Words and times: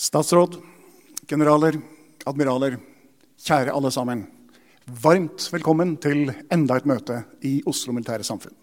Statsråd, 0.00 0.54
generaler, 1.28 1.76
admiraler, 2.24 2.78
kjære 3.36 3.74
alle 3.76 3.90
sammen. 3.92 4.22
Varmt 5.02 5.44
velkommen 5.52 5.90
til 6.00 6.30
enda 6.48 6.78
et 6.80 6.86
møte 6.88 7.18
i 7.44 7.58
Oslo 7.68 7.92
Militære 7.92 8.24
Samfunn. 8.24 8.54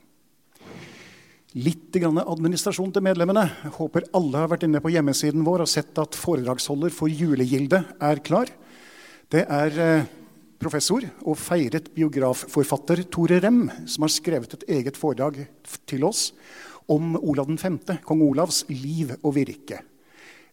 Litt 1.62 1.94
administrasjon 1.94 2.90
til 2.96 3.06
medlemmene. 3.06 3.44
Jeg 3.68 3.74
håper 3.76 4.08
alle 4.18 4.42
har 4.42 4.50
vært 4.50 4.66
inne 4.66 4.82
på 4.82 4.90
hjemmesiden 4.96 5.46
vår 5.46 5.62
og 5.68 5.70
sett 5.70 6.02
at 6.02 6.18
foredragsholder 6.18 6.96
for 6.96 7.06
julegilde 7.06 7.84
er 7.86 8.22
klar. 8.26 8.50
Det 9.30 9.44
er 9.46 9.78
eh, 9.84 10.08
professor 10.58 11.06
og 11.22 11.38
feiret 11.38 11.92
biografforfatter 11.94 13.04
Tore 13.14 13.38
Rem 13.46 13.68
som 13.86 14.08
har 14.08 14.16
skrevet 14.16 14.58
et 14.58 14.66
eget 14.80 14.98
foredrag 14.98 15.44
til 15.86 16.08
oss 16.10 16.32
om 16.90 17.14
Olav 17.22 17.54
5., 17.54 17.78
kong 18.02 18.26
Olavs 18.26 18.64
liv 18.74 19.14
og 19.22 19.36
virke. 19.38 19.84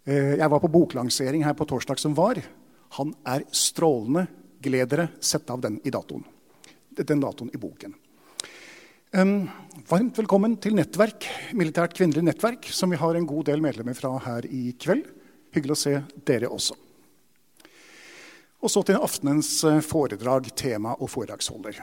Eh, 0.05 0.37
jeg 0.37 0.51
var 0.53 0.61
på 0.61 0.69
boklansering 0.69 1.45
her 1.47 1.57
på 1.57 1.67
torsdag 1.69 2.01
som 2.01 2.15
var. 2.17 2.41
Han 3.01 3.15
er 3.25 3.47
strålende. 3.51 4.27
Gled 4.65 4.89
dere. 4.89 5.09
Sett 5.21 5.51
av 5.51 5.61
den 5.61 5.81
i 5.85 5.93
datoen. 5.93 6.25
Den 6.97 7.21
datoen 7.21 7.51
i 7.53 7.61
boken. 7.61 7.93
Varmt 9.15 10.17
velkommen 10.19 10.57
til 10.59 10.75
Nettverk, 10.75 11.27
militært 11.55 11.93
kvinnelig 11.95 12.25
nettverk, 12.27 12.67
som 12.75 12.91
vi 12.91 12.99
har 12.99 13.15
en 13.15 13.29
god 13.29 13.47
del 13.47 13.61
medlemmer 13.63 13.95
fra 13.95 14.11
her 14.25 14.49
i 14.49 14.73
kveld. 14.81 15.05
Hyggelig 15.55 15.77
å 15.77 15.79
se 15.79 15.93
dere 16.27 16.51
også. 16.51 16.75
Og 18.65 18.73
så 18.73 18.83
til 18.89 18.99
aftenens 18.99 19.51
eh, 19.69 19.83
foredrag, 19.85 20.49
tema 20.57 20.97
og 20.97 21.13
foredragsholder. 21.13 21.79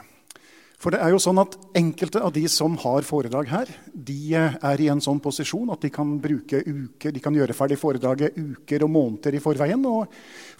For 0.82 0.90
det 0.90 0.98
er 0.98 1.12
jo 1.14 1.20
sånn 1.22 1.38
at 1.38 1.54
Enkelte 1.78 2.20
av 2.26 2.32
de 2.34 2.42
som 2.50 2.74
har 2.82 3.06
foredrag 3.06 3.50
her, 3.52 3.68
de 3.94 4.16
eh, 4.34 4.56
er 4.66 4.82
i 4.82 4.88
en 4.90 5.02
sånn 5.02 5.20
posisjon 5.22 5.70
at 5.70 5.84
de 5.84 5.92
kan 5.94 6.16
bruke 6.22 6.58
uker, 6.58 7.14
de 7.14 7.22
kan 7.22 7.36
gjøre 7.36 7.54
ferdig 7.54 7.78
foredraget 7.78 8.34
uker 8.34 8.82
og 8.82 8.90
måneder 8.90 9.38
i 9.38 9.42
forveien, 9.42 9.86
og 9.86 10.10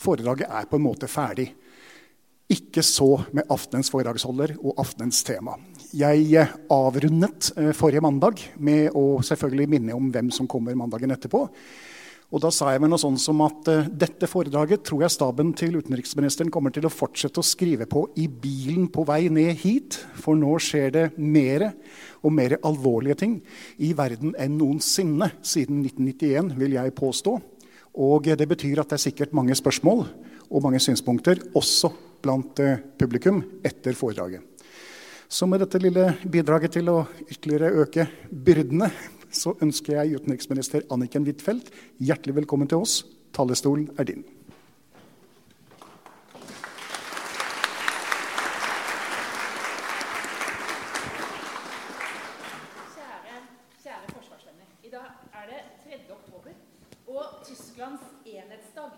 foredraget 0.01 0.47
er 0.47 0.69
på 0.71 0.79
en 0.79 0.87
måte 0.87 1.11
ferdig. 1.11 1.49
Ikke 2.53 2.85
så 2.87 3.17
med 3.35 3.51
aftenens 3.51 3.91
foredragsholder 3.91 4.55
og 4.61 4.79
aftenens 4.83 5.25
tema. 5.27 5.57
Jeg 5.91 6.29
eh, 6.39 6.55
avrundet 6.71 7.51
eh, 7.57 7.73
forrige 7.75 8.05
mandag 8.07 8.47
med 8.63 8.95
å 8.95 9.19
selvfølgelig 9.27 9.71
minne 9.75 9.99
om 9.99 10.07
hvem 10.15 10.31
som 10.35 10.47
kommer 10.51 10.79
mandagen 10.79 11.17
etterpå. 11.17 11.49
Og 12.33 12.41
da 12.41 12.49
sa 12.49 12.71
jeg 12.73 12.81
vel 12.81 12.89
noe 12.89 13.01
sånn 13.01 13.19
som 13.21 13.43
at 13.45 13.69
uh, 13.69 13.89
dette 13.93 14.29
foredraget 14.31 14.87
tror 14.89 15.05
jeg 15.05 15.13
staben 15.13 15.51
til 15.57 15.77
utenriksministeren 15.77 16.49
kommer 16.53 16.73
til 16.73 16.87
å 16.89 16.93
fortsette 16.93 17.43
å 17.43 17.45
skrive 17.45 17.85
på 17.89 18.07
i 18.17 18.25
bilen 18.25 18.87
på 18.93 19.05
vei 19.09 19.27
ned 19.29 19.61
hit. 19.61 19.99
For 20.17 20.39
nå 20.39 20.55
skjer 20.65 20.95
det 20.97 21.05
mer 21.21 21.69
og 22.25 22.33
mer 22.33 22.57
alvorlige 22.65 23.19
ting 23.21 23.37
i 23.85 23.93
verden 23.99 24.33
enn 24.41 24.57
noensinne 24.57 25.29
siden 25.45 25.85
1991, 25.85 26.55
vil 26.57 26.79
jeg 26.79 26.97
påstå. 26.97 27.37
Og 28.01 28.33
det 28.41 28.49
betyr 28.49 28.81
at 28.81 28.89
det 28.89 28.97
er 28.97 29.07
sikkert 29.11 29.37
mange 29.37 29.57
spørsmål 29.59 30.07
og 30.49 30.65
mange 30.65 30.81
synspunkter 30.81 31.45
også 31.53 31.93
blant 32.25 32.65
uh, 32.65 32.79
publikum 32.97 33.45
etter 33.61 33.93
foredraget. 33.99 34.41
Så 35.33 35.45
med 35.49 35.61
dette 35.61 35.81
lille 35.81 36.15
bidraget 36.29 36.79
til 36.79 36.89
å 36.93 37.03
ytterligere 37.29 37.85
øke 37.85 38.09
byrdene 38.33 38.89
så 39.33 39.55
ønsker 39.65 39.97
jeg 39.97 40.21
utenriksminister 40.21 40.85
Anniken 40.93 41.25
Huitfeldt 41.25 41.71
hjertelig 42.01 42.35
velkommen 42.43 42.69
til 42.69 42.85
oss. 42.85 43.03
Talerstolen 43.33 43.89
er 43.99 44.05
din. 44.05 44.25
Kjære, 52.93 53.39
kjære 53.83 54.13
forsvarsvenner. 54.13 54.69
I 54.85 54.93
dag 54.93 55.09
er 55.41 55.49
det 55.49 55.63
3. 55.87 56.03
oktober 56.19 56.53
og 57.09 57.25
Tysklands 57.49 58.05
enhetsdag. 58.27 58.93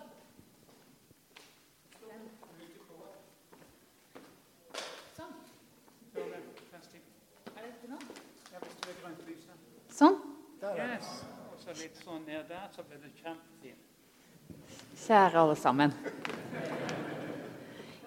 Sånn. 5.14 5.34
Er 6.14 7.62
det 7.62 7.70
dette 7.70 7.88
nå? 7.90 7.98
Sånn. 9.94 10.16
Yes. 10.74 11.08
Litt 11.74 11.96
sånn 12.04 12.20
ned 12.22 12.44
der, 12.46 12.66
så 12.70 12.84
blir 12.86 13.00
det 13.02 13.08
kjempefint. 13.18 13.80
Kjære 15.04 15.40
alle 15.40 15.56
sammen. 15.58 15.94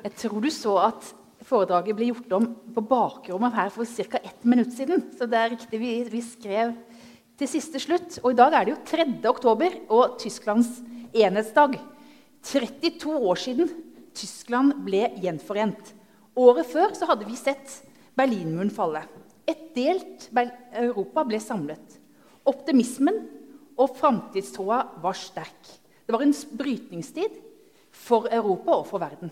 Jeg 0.06 0.14
tror 0.22 0.40
du 0.46 0.48
så 0.54 0.76
at 0.86 1.10
foredraget 1.44 1.98
ble 1.98 2.08
gjort 2.14 2.36
om 2.38 2.46
på 2.78 2.84
bakrommet 2.88 3.58
her 3.58 3.74
for 3.76 3.84
ca. 3.84 4.22
ett 4.24 4.46
minutt 4.48 4.72
siden. 4.72 5.04
Så 5.18 5.28
det 5.28 5.42
er 5.42 5.52
riktig, 5.52 5.82
vi, 5.82 5.92
vi, 6.08 6.24
skrev 6.24 6.72
til 7.36 7.52
siste 7.52 7.82
slutt. 7.84 8.22
Og 8.24 8.32
i 8.32 8.40
dag 8.40 8.56
er 8.56 8.66
det 8.70 8.76
jo 8.76 8.80
3. 8.88 9.08
oktober 9.34 9.78
og 9.90 10.16
Tysklands 10.24 10.80
enhetsdag. 11.12 11.76
32 12.48 13.20
år 13.20 13.44
siden 13.44 13.72
Tyskland 14.16 14.80
ble 14.88 15.10
gjenforent. 15.20 15.92
Året 16.40 16.72
før 16.72 16.96
så 16.96 17.10
hadde 17.12 17.28
vi 17.28 17.36
sett 17.36 17.82
Berlinmuren 18.16 18.72
falle. 18.72 19.04
Et 19.44 19.74
delt 19.76 20.30
Europa 20.32 21.28
ble 21.28 21.44
samlet. 21.44 22.00
Optimismen 22.48 23.26
og 23.78 23.94
framtidstroa 23.98 24.82
var 25.04 25.18
sterk. 25.18 25.74
Det 26.06 26.16
var 26.16 26.24
en 26.24 26.36
brytningstid 26.58 27.38
for 27.94 28.30
Europa 28.32 28.80
og 28.80 28.88
for 28.90 29.02
verden. 29.02 29.32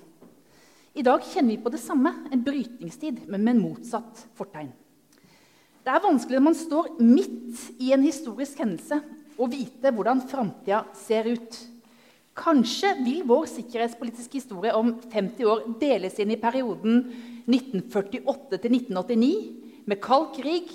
I 0.96 1.04
dag 1.04 1.24
kjenner 1.28 1.56
vi 1.56 1.64
på 1.64 1.72
det 1.74 1.82
samme, 1.84 2.12
en 2.32 2.44
brytningstid, 2.44 3.26
men 3.28 3.44
med 3.44 3.56
en 3.56 3.64
motsatt 3.66 4.26
fortegn. 4.38 4.72
Det 5.86 5.92
er 5.92 6.02
vanskelig 6.02 6.40
når 6.40 6.46
man 6.48 6.58
står 6.58 6.88
midt 7.04 7.82
i 7.84 7.92
en 7.94 8.06
historisk 8.06 8.62
hendelse, 8.64 9.02
å 9.36 9.48
vite 9.52 9.92
hvordan 9.92 10.24
framtida 10.30 10.86
ser 10.96 11.28
ut. 11.28 11.58
Kanskje 12.36 12.94
vil 13.04 13.26
vår 13.28 13.46
sikkerhetspolitiske 13.52 14.40
historie 14.40 14.72
om 14.76 14.94
50 15.12 15.52
år 15.52 15.66
deles 15.80 16.16
inn 16.20 16.32
i 16.32 16.40
perioden 16.40 17.04
1948 17.48 18.60
1989 18.60 19.86
med 19.88 20.02
kald 20.04 20.32
krig, 20.40 20.72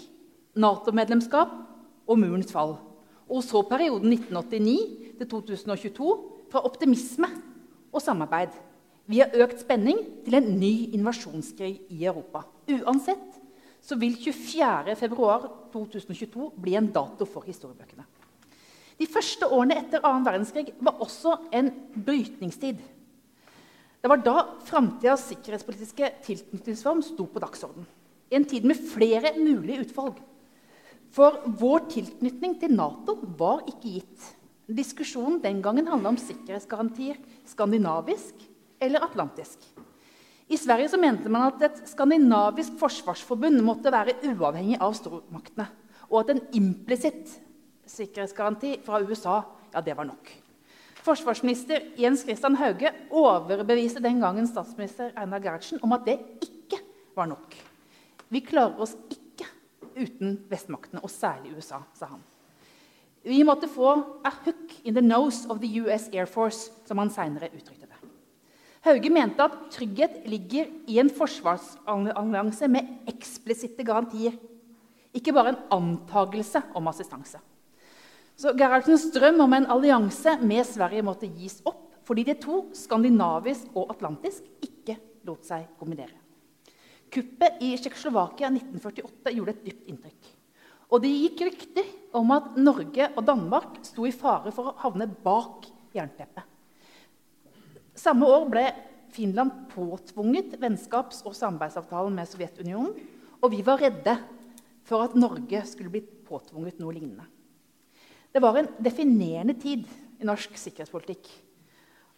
Nato-medlemskap 0.61 1.53
og 2.11 2.19
murens 2.19 2.51
fall. 2.53 2.75
Og 3.31 3.45
så 3.47 3.63
perioden 3.63 4.13
1989 4.13 4.79
til 5.21 5.29
2022 5.31 6.19
fra 6.51 6.65
optimisme 6.67 7.29
og 7.93 8.03
samarbeid 8.03 8.49
via 9.11 9.27
økt 9.43 9.61
spenning 9.63 9.99
til 10.27 10.35
en 10.39 10.59
ny 10.59 10.95
invasjonskrig 10.95 11.81
i 11.91 12.05
Europa. 12.05 12.41
Uansett 12.71 13.41
så 13.81 13.97
vil 13.99 14.17
24.2.2022 14.19 16.51
bli 16.61 16.75
en 16.79 16.93
dato 16.93 17.25
for 17.27 17.43
historiebøkene. 17.47 18.05
De 19.01 19.07
første 19.09 19.47
årene 19.49 19.79
etter 19.81 20.05
annen 20.05 20.27
verdenskrig 20.27 20.75
var 20.85 20.95
også 21.01 21.37
en 21.57 21.71
brytningstid. 21.95 22.77
Det 24.01 24.09
var 24.09 24.17
da 24.25 24.47
framtidas 24.69 25.29
sikkerhetspolitiske 25.31 26.11
tilknytningsform 26.27 27.03
sto 27.05 27.25
på 27.29 27.41
dagsordenen. 27.41 27.87
En 28.31 28.45
tid 28.45 28.65
med 28.69 28.77
flere 28.93 29.33
mulige 29.39 29.81
utvalg. 29.87 30.15
For 31.11 31.41
vår 31.59 31.89
tilknytning 31.91 32.55
til 32.61 32.75
Nato 32.77 33.17
var 33.39 33.65
ikke 33.67 33.97
gitt. 33.99 34.27
Diskusjonen 34.71 35.41
den 35.43 35.59
gangen 35.63 35.89
handla 35.91 36.13
om 36.13 36.19
sikkerhetsgarantier 36.21 37.19
skandinavisk 37.51 38.45
eller 38.81 39.03
atlantisk. 39.03 39.65
I 40.51 40.59
Sverige 40.59 40.99
mente 40.99 41.31
man 41.31 41.49
at 41.49 41.63
et 41.67 41.81
skandinavisk 41.91 42.79
forsvarsforbund 42.79 43.61
måtte 43.63 43.91
være 43.91 44.17
uavhengig 44.33 44.79
av 44.83 44.95
stormaktene, 44.99 45.67
og 46.11 46.23
at 46.23 46.33
en 46.35 46.45
implisitt 46.59 47.37
sikkerhetsgaranti 47.91 48.77
fra 48.87 49.03
USA 49.03 49.41
ja, 49.71 49.83
det 49.83 49.95
var 49.99 50.09
nok. 50.09 50.31
Forsvarsminister 51.01 51.95
Jens 51.99 52.23
Christian 52.27 52.59
Hauge 52.61 52.91
overbeviste 53.11 54.03
den 54.05 54.19
gangen 54.23 54.49
statsminister 54.51 55.15
Einar 55.19 55.43
Gerhardsen 55.43 55.81
om 55.87 55.95
at 55.97 56.05
det 56.07 56.19
ikke 56.45 56.83
var 57.17 57.31
nok. 57.31 57.55
Vi 58.31 58.43
klarer 58.47 58.83
oss 58.83 58.97
ikke 59.09 59.20
uten 59.97 60.39
vestmaktene, 60.51 61.03
og 61.03 61.11
særlig 61.11 61.57
USA, 61.57 61.83
sa 61.95 62.07
han. 62.07 62.23
Vi 63.25 63.43
måtte 63.45 63.69
få 63.69 63.93
'a 64.25 64.31
hook 64.45 64.81
in 64.85 64.95
the 64.95 65.03
nose 65.03 65.47
of 65.51 65.61
the 65.61 65.81
US 65.81 66.09
Air 66.13 66.27
Force', 66.27 66.71
som 66.87 66.99
han 66.99 67.11
seinere 67.11 67.51
uttrykte 67.53 67.87
det. 67.87 67.99
Hauge 68.81 69.11
mente 69.11 69.43
at 69.45 69.53
trygghet 69.71 70.23
ligger 70.27 70.67
i 70.89 70.99
en 70.99 71.11
forsvarsallianse 71.11 72.69
med 72.69 72.89
eksplisitte 73.07 73.85
garantier, 73.85 74.33
ikke 75.15 75.33
bare 75.33 75.49
en 75.49 75.63
antagelse 75.71 76.63
om 76.75 76.89
assistanse. 76.89 77.39
Så 78.37 78.55
Gerhardsens 78.57 79.11
drøm 79.13 79.41
om 79.41 79.53
en 79.53 79.67
allianse 79.67 80.39
med 80.41 80.65
Sverige 80.65 81.03
måtte 81.03 81.29
gis 81.29 81.61
opp 81.65 81.87
fordi 82.09 82.25
de 82.27 82.35
to, 82.35 82.65
skandinavisk 82.75 83.77
og 83.79 83.93
atlantisk, 83.93 84.43
ikke 84.65 84.97
lot 85.29 85.45
seg 85.47 85.69
kombinere. 85.79 86.20
Kuppet 87.11 87.63
i 87.65 87.73
Tsjekkoslovakia 87.77 88.51
1948 88.53 89.33
gjorde 89.35 89.55
et 89.57 89.65
dypt 89.67 89.89
inntrykk. 89.91 90.29
Og 90.91 91.03
det 91.03 91.11
gikk 91.11 91.43
rykter 91.47 91.91
om 92.19 92.31
at 92.35 92.55
Norge 92.59 93.09
og 93.15 93.25
Danmark 93.27 93.81
sto 93.87 94.07
i 94.07 94.15
fare 94.15 94.53
for 94.55 94.71
å 94.71 94.77
havne 94.83 95.07
bak 95.25 95.69
jernteppet. 95.95 96.47
Samme 97.99 98.27
år 98.31 98.47
ble 98.51 98.65
Finland 99.11 99.67
påtvunget 99.75 100.57
vennskaps- 100.63 101.25
og 101.27 101.35
samarbeidsavtalen 101.35 102.15
med 102.15 102.31
Sovjetunionen. 102.31 102.95
Og 103.41 103.55
vi 103.55 103.63
var 103.67 103.81
redde 103.83 104.17
for 104.87 105.05
at 105.05 105.17
Norge 105.19 105.63
skulle 105.67 105.93
bli 105.93 106.03
påtvunget 106.03 106.81
noe 106.83 106.95
lignende. 106.95 107.27
Det 108.31 108.43
var 108.43 108.59
en 108.59 108.69
definerende 108.79 109.57
tid 109.59 109.87
i 110.21 110.27
norsk 110.29 110.55
sikkerhetspolitikk. 110.61 111.31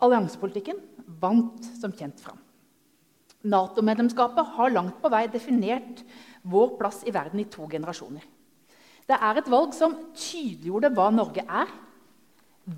Alliansepolitikken 0.02 0.80
vant 1.22 1.64
som 1.78 1.94
kjent 1.94 2.20
fram. 2.20 2.40
Nato-medlemskapet 3.42 4.54
har 4.56 4.74
langt 4.74 5.00
på 5.02 5.10
vei 5.10 5.24
definert 5.30 6.02
vår 6.42 6.76
plass 6.78 7.02
i 7.06 7.14
verden 7.14 7.42
i 7.42 7.48
to 7.50 7.66
generasjoner. 7.70 8.22
Det 9.08 9.18
er 9.18 9.38
et 9.38 9.50
valg 9.50 9.74
som 9.74 9.96
tydeliggjorde 10.14 10.92
hva 10.94 11.08
Norge 11.14 11.42
er, 11.42 11.72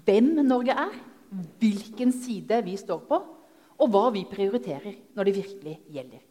hvem 0.07 0.31
Norge 0.41 0.73
er, 0.73 0.95
hvilken 1.61 2.15
side 2.15 2.63
vi 2.65 2.79
står 2.81 3.03
på, 3.09 3.21
og 3.75 3.91
hva 3.91 4.07
vi 4.15 4.25
prioriterer 4.29 4.97
når 5.17 5.29
det 5.29 5.37
virkelig 5.37 5.77
gjelder. 5.93 6.23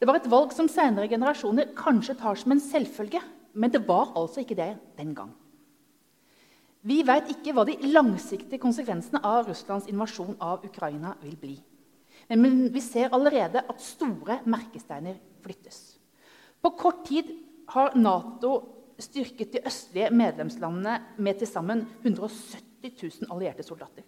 Det 0.00 0.08
var 0.08 0.16
et 0.20 0.30
valg 0.32 0.54
som 0.56 0.68
senere 0.70 1.10
generasjoner 1.10 1.74
kanskje 1.76 2.16
tar 2.20 2.38
som 2.40 2.54
en 2.54 2.62
selvfølge, 2.62 3.20
men 3.52 3.72
det 3.72 3.82
var 3.88 4.14
altså 4.16 4.44
ikke 4.44 4.56
det 4.56 4.72
den 4.96 5.14
gang. 5.16 5.32
Vi 6.86 7.02
veit 7.04 7.28
ikke 7.34 7.52
hva 7.52 7.66
de 7.68 7.76
langsiktige 7.92 8.60
konsekvensene 8.62 9.20
av 9.26 9.50
Russlands 9.50 9.90
invasjon 9.90 10.38
av 10.40 10.64
Ukraina 10.64 11.12
vil 11.20 11.36
bli. 11.36 11.58
Men 12.36 12.68
vi 12.72 12.80
ser 12.80 13.10
allerede 13.14 13.62
at 13.68 13.82
store 13.82 14.40
merkesteiner 14.46 15.16
flyttes. 15.42 15.98
På 16.62 16.70
kort 16.78 17.04
tid 17.08 17.30
har 17.72 17.96
Nato 17.98 18.52
styrket 19.00 19.54
de 19.54 19.62
østlige 19.66 20.10
medlemslandene 20.14 20.96
med 21.18 21.40
til 21.40 21.48
sammen 21.48 21.86
170 22.02 22.60
000 23.02 23.30
allierte 23.32 23.64
soldater. 23.66 24.04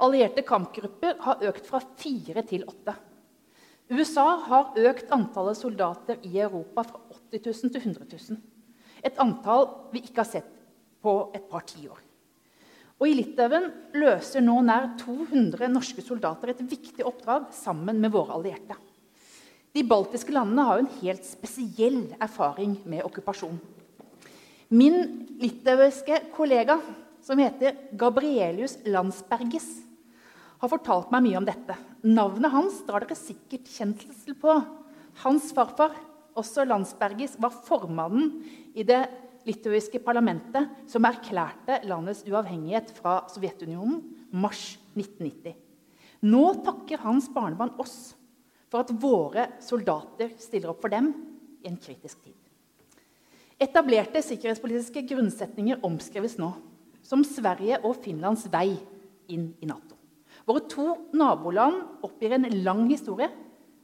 Allierte 0.00 0.44
kampgrupper 0.46 1.18
har 1.24 1.42
økt 1.48 1.66
fra 1.68 1.80
fire 2.00 2.44
til 2.48 2.64
åtte. 2.68 2.94
USA 3.90 4.26
har 4.46 4.76
økt 4.78 5.10
antallet 5.10 5.58
soldater 5.58 6.20
i 6.22 6.38
Europa 6.38 6.84
fra 6.86 7.00
80 7.32 7.64
000 7.64 7.72
til 7.74 7.80
100 7.80 8.06
000. 8.30 8.38
Et 9.02 9.18
antall 9.18 9.66
vi 9.92 10.04
ikke 10.04 10.22
har 10.22 10.30
sett 10.30 10.52
på 11.02 11.14
et 11.34 11.48
par 11.50 11.64
tiår. 11.66 11.98
Og 13.00 13.08
I 13.08 13.16
Litauen 13.16 13.70
løser 13.96 14.44
nå 14.44 14.58
nær 14.66 14.90
200 15.00 15.70
norske 15.72 16.04
soldater 16.04 16.52
et 16.52 16.60
viktig 16.68 17.04
oppdrag 17.08 17.48
sammen 17.56 17.96
med 18.02 18.12
våre 18.12 18.36
allierte. 18.36 18.76
De 19.72 19.84
baltiske 19.86 20.34
landene 20.34 20.66
har 20.66 20.82
en 20.82 20.90
helt 21.00 21.24
spesiell 21.24 22.02
erfaring 22.20 22.74
med 22.84 23.06
okkupasjon. 23.06 23.56
Min 24.70 25.26
litauiske 25.40 26.18
kollega, 26.34 26.76
som 27.24 27.40
heter 27.40 27.78
Gabrielius 27.96 28.76
Landsbergis, 28.84 29.68
har 30.60 30.68
fortalt 30.68 31.08
meg 31.14 31.24
mye 31.24 31.40
om 31.40 31.48
dette. 31.48 31.78
Navnet 32.04 32.52
hans 32.52 32.82
drar 32.84 33.06
dere 33.06 33.16
sikkert 33.16 33.70
kjensel 33.70 34.36
på. 34.36 34.58
Hans 35.24 35.48
farfar, 35.56 35.96
også 36.36 36.66
Landsbergis, 36.68 37.38
var 37.40 37.56
formannen 37.64 38.42
i 38.76 38.84
det 38.84 39.06
litauiske 39.48 40.00
parlamentet 40.04 40.68
som 40.90 41.06
erklærte 41.08 41.80
landets 41.88 42.22
uavhengighet 42.28 42.92
fra 42.96 43.20
Sovjetunionen 43.32 44.02
mars 44.32 44.78
1990. 44.96 45.56
Nå 46.28 46.42
takker 46.66 47.00
hans 47.04 47.30
barnebarn 47.32 47.72
oss 47.80 48.12
for 48.70 48.84
at 48.84 48.92
våre 49.02 49.46
soldater 49.64 50.34
stiller 50.40 50.72
opp 50.72 50.84
for 50.84 50.92
dem 50.92 51.12
i 51.64 51.70
en 51.70 51.78
kritisk 51.80 52.20
tid. 52.22 52.36
Etablerte 53.60 54.22
sikkerhetspolitiske 54.24 55.02
grunnsetninger 55.08 55.82
omskrives 55.84 56.38
nå 56.40 56.52
som 57.04 57.24
Sverige 57.26 57.80
og 57.84 57.98
Finlands 58.04 58.46
vei 58.52 58.76
inn 59.32 59.50
i 59.60 59.68
Nato. 59.68 59.96
Våre 60.48 60.64
to 60.70 60.86
naboland 61.16 62.04
oppgir 62.06 62.34
en 62.36 62.48
lang 62.64 62.86
historie 62.90 63.28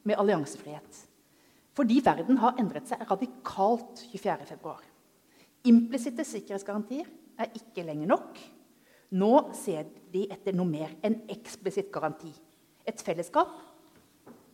med 0.06 0.18
alliansefrihet. 0.20 1.02
Fordi 1.76 2.00
verden 2.04 2.38
har 2.40 2.56
endret 2.60 2.88
seg 2.88 3.02
radikalt 3.10 4.00
24.2. 4.14 4.76
Implisitte 5.66 6.24
sikkerhetsgarantier 6.26 7.08
er 7.42 7.54
ikke 7.58 7.84
lenger 7.86 8.10
nok. 8.12 8.38
Nå 9.16 9.32
ser 9.54 9.86
de 10.12 10.26
etter 10.32 10.54
noe 10.56 10.68
mer 10.68 10.92
enn 11.06 11.22
eksplisitt 11.30 11.90
garanti. 11.94 12.30
Et 12.86 13.02
fellesskap, 13.02 13.50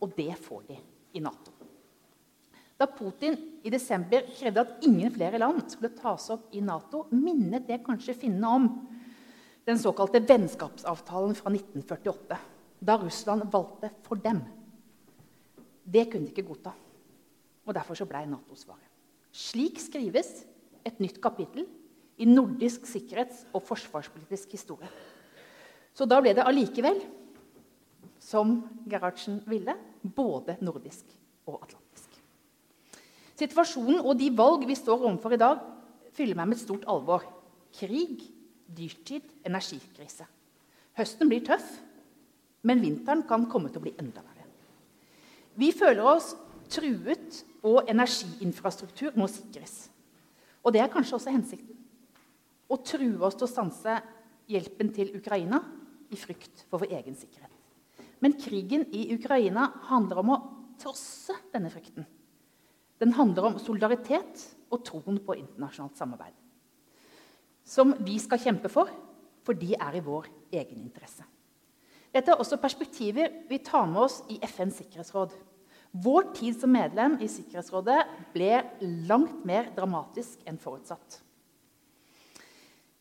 og 0.01 0.15
det 0.17 0.33
får 0.41 0.63
de 0.69 0.77
i 1.13 1.21
Nato. 1.23 1.53
Da 2.77 2.87
Putin 2.89 3.35
i 3.63 3.71
desember 3.71 4.25
krevde 4.33 4.63
at 4.63 4.85
ingen 4.87 5.11
flere 5.13 5.39
land 5.39 5.61
skulle 5.71 5.93
tas 5.95 6.25
opp 6.33 6.49
i 6.57 6.61
Nato, 6.65 7.05
minnet 7.13 7.67
det 7.69 7.83
kanskje 7.85 8.17
finnene 8.25 8.49
om 8.57 8.65
den 9.63 9.79
såkalte 9.79 10.19
vennskapsavtalen 10.27 11.37
fra 11.37 11.53
1948, 11.53 12.39
da 12.83 12.97
Russland 12.99 13.45
valgte 13.53 13.93
for 14.03 14.19
dem. 14.19 14.41
Det 15.83 16.09
kunne 16.09 16.27
de 16.27 16.33
ikke 16.33 16.47
godta, 16.49 16.73
og 17.63 17.77
derfor 17.77 17.95
så 17.95 18.09
ble 18.09 18.25
Nato 18.27 18.57
svaret. 18.59 18.89
Slik 19.33 19.79
skrives 19.81 20.41
et 20.85 20.99
nytt 21.01 21.19
kapittel 21.23 21.65
i 22.17 22.27
nordisk 22.29 22.85
sikkerhets- 22.87 23.45
og 23.53 23.63
forsvarspolitisk 23.65 24.51
historie. 24.51 24.89
Så 25.93 26.05
da 26.09 26.19
ble 26.21 26.33
det 26.33 26.45
allikevel, 26.45 26.99
som 28.19 28.55
Gerhardsen 28.89 29.41
ville, 29.47 29.75
både 30.03 30.57
nordisk 30.61 31.05
og 31.45 31.61
atlantisk. 31.61 32.19
Situasjonen 33.39 34.01
og 34.01 34.17
de 34.19 34.29
valg 34.35 34.65
vi 34.69 34.77
står 34.77 35.03
overfor 35.03 35.35
i 35.35 35.41
dag, 35.41 35.61
fyller 36.13 36.37
meg 36.37 36.51
med 36.51 36.57
et 36.57 36.63
stort 36.63 36.85
alvor. 36.89 37.25
Krig, 37.73 38.21
dyrtid, 38.69 39.25
energikrise. 39.45 40.27
Høsten 40.97 41.29
blir 41.29 41.43
tøff, 41.45 41.65
men 42.63 42.81
vinteren 42.83 43.25
kan 43.27 43.47
komme 43.49 43.71
til 43.71 43.81
å 43.81 43.85
bli 43.87 43.95
enda 43.97 44.21
verre. 44.21 44.45
Vi 45.59 45.71
føler 45.75 46.05
oss 46.05 46.33
truet, 46.71 47.43
og 47.63 47.87
energiinfrastruktur 47.87 49.15
må 49.15 49.27
sikres. 49.31 49.87
Og 50.63 50.73
det 50.73 50.81
er 50.81 50.91
kanskje 50.91 51.17
også 51.17 51.33
hensikten. 51.33 51.75
Å 52.71 52.79
true 52.79 53.19
oss 53.27 53.35
til 53.37 53.47
å 53.47 53.51
stanse 53.51 53.97
hjelpen 54.49 54.91
til 54.95 55.11
Ukraina 55.17 55.59
i 56.13 56.19
frykt 56.19 56.65
for 56.69 56.83
vår 56.83 56.95
egen 56.99 57.17
sikkerhet. 57.17 57.51
Men 58.23 58.37
krigen 58.39 58.85
i 58.95 59.09
Ukraina 59.15 59.67
handler 59.89 60.21
om 60.21 60.31
å 60.31 60.41
trosse 60.79 61.35
denne 61.51 61.71
frykten. 61.71 62.05
Den 63.01 63.15
handler 63.17 63.49
om 63.49 63.59
solidaritet 63.59 64.45
og 64.71 64.83
troen 64.87 65.19
på 65.25 65.35
internasjonalt 65.35 65.99
samarbeid. 65.99 66.35
Som 67.67 67.93
vi 68.03 68.15
skal 68.19 68.41
kjempe 68.41 68.71
for, 68.71 68.91
for 69.43 69.59
de 69.59 69.73
er 69.75 69.97
i 69.99 70.03
vår 70.03 70.29
egen 70.55 70.79
interesse. 70.79 71.25
Dette 72.13 72.31
er 72.31 72.39
også 72.39 72.59
perspektiver 72.61 73.41
vi 73.49 73.59
tar 73.65 73.87
med 73.89 74.05
oss 74.05 74.21
i 74.31 74.37
FNs 74.45 74.79
sikkerhetsråd, 74.79 75.33
Vår 75.93 76.31
tid 76.33 76.57
som 76.57 76.71
medlem 76.73 77.19
i 77.21 77.27
Sikkerhetsrådet 77.29 77.99
ble 78.33 78.63
langt 79.05 79.43
mer 79.45 79.69
dramatisk 79.75 80.41
enn 80.49 80.57
forutsatt. 80.57 81.19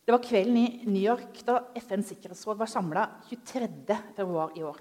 Det 0.03 0.13
var 0.13 0.21
kvelden 0.21 0.59
i 0.61 0.67
New 0.85 1.01
York 1.01 1.41
da 1.47 1.61
FNs 1.79 2.11
sikkerhetsråd 2.13 2.59
var 2.61 2.69
samla 2.69 3.07
23.2 3.31 4.59
i 4.59 4.65
år. 4.67 4.81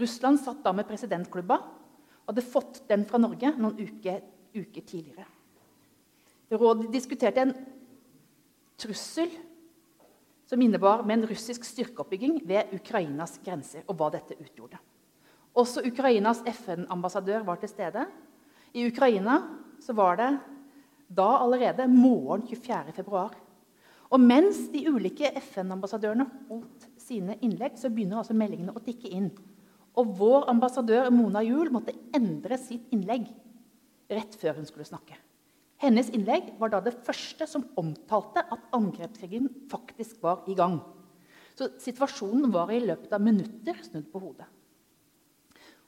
Russland 0.00 0.40
satt 0.40 0.62
da 0.64 0.72
med 0.74 0.88
presidentklubba 0.88 1.58
og 1.60 2.32
hadde 2.32 2.46
fått 2.46 2.80
den 2.88 3.04
fra 3.06 3.20
Norge 3.20 3.52
noen 3.54 3.78
uker, 3.78 4.22
uker 4.56 4.82
tidligere. 4.88 5.28
Rådet 6.50 6.90
diskuterte 6.92 7.44
en 7.44 7.54
trussel 8.80 9.30
som 10.48 10.60
innebar 10.64 11.04
med 11.06 11.20
en 11.20 11.28
russisk 11.30 11.64
styrkeoppbygging 11.68 12.40
ved 12.48 12.74
Ukrainas 12.74 13.38
grenser, 13.44 13.84
og 13.86 13.96
hva 14.00 14.10
dette 14.16 14.36
utgjorde. 14.40 14.80
Også 15.52 15.82
Ukrainas 15.84 16.40
FN-ambassadør 16.48 17.44
var 17.44 17.60
til 17.60 17.68
stede. 17.68 18.06
I 18.72 18.86
Ukraina 18.88 19.40
var 19.92 20.16
det 20.16 20.30
da 21.12 21.28
allerede 21.42 21.88
morgen 21.88 22.46
24. 22.48 22.92
februar. 22.96 23.34
Og 24.12 24.20
mens 24.20 24.66
de 24.72 24.84
ulike 24.88 25.28
FN-ambassadørene 25.40 26.26
holdt 26.48 26.86
sine 27.00 27.36
innlegg, 27.44 27.76
så 27.76 27.90
begynner 27.90 28.20
altså 28.20 28.36
meldingene 28.36 28.74
å 28.76 28.84
tikke 28.84 29.08
inn. 29.12 29.28
Og 29.96 30.14
vår 30.16 30.48
ambassadør 30.52 31.10
Mona 31.12 31.42
Juel 31.44 31.72
måtte 31.72 31.94
endre 32.16 32.56
sitt 32.60 32.88
innlegg 32.92 33.28
rett 34.12 34.36
før 34.40 34.56
hun 34.60 34.68
skulle 34.68 34.88
snakke. 34.88 35.16
Hennes 35.82 36.12
innlegg 36.14 36.52
var 36.60 36.72
da 36.72 36.80
det 36.84 36.94
første 37.04 37.48
som 37.48 37.64
omtalte 37.80 38.44
at 38.54 38.68
angrepskrigen 38.76 39.48
faktisk 39.72 40.20
var 40.24 40.46
i 40.48 40.56
gang. 40.56 40.78
Så 41.58 41.72
situasjonen 41.82 42.52
var 42.54 42.70
i 42.72 42.80
løpet 42.80 43.12
av 43.12 43.24
minutter 43.24 43.80
snudd 43.84 44.06
på 44.12 44.22
hodet. 44.22 44.46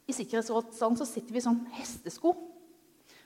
I 0.04 0.12
Sikkerhetsrådssalen 0.12 0.98
sitter 1.08 1.32
vi 1.32 1.40
i 1.40 1.44
sånn 1.44 1.62
hestesko, 1.78 2.34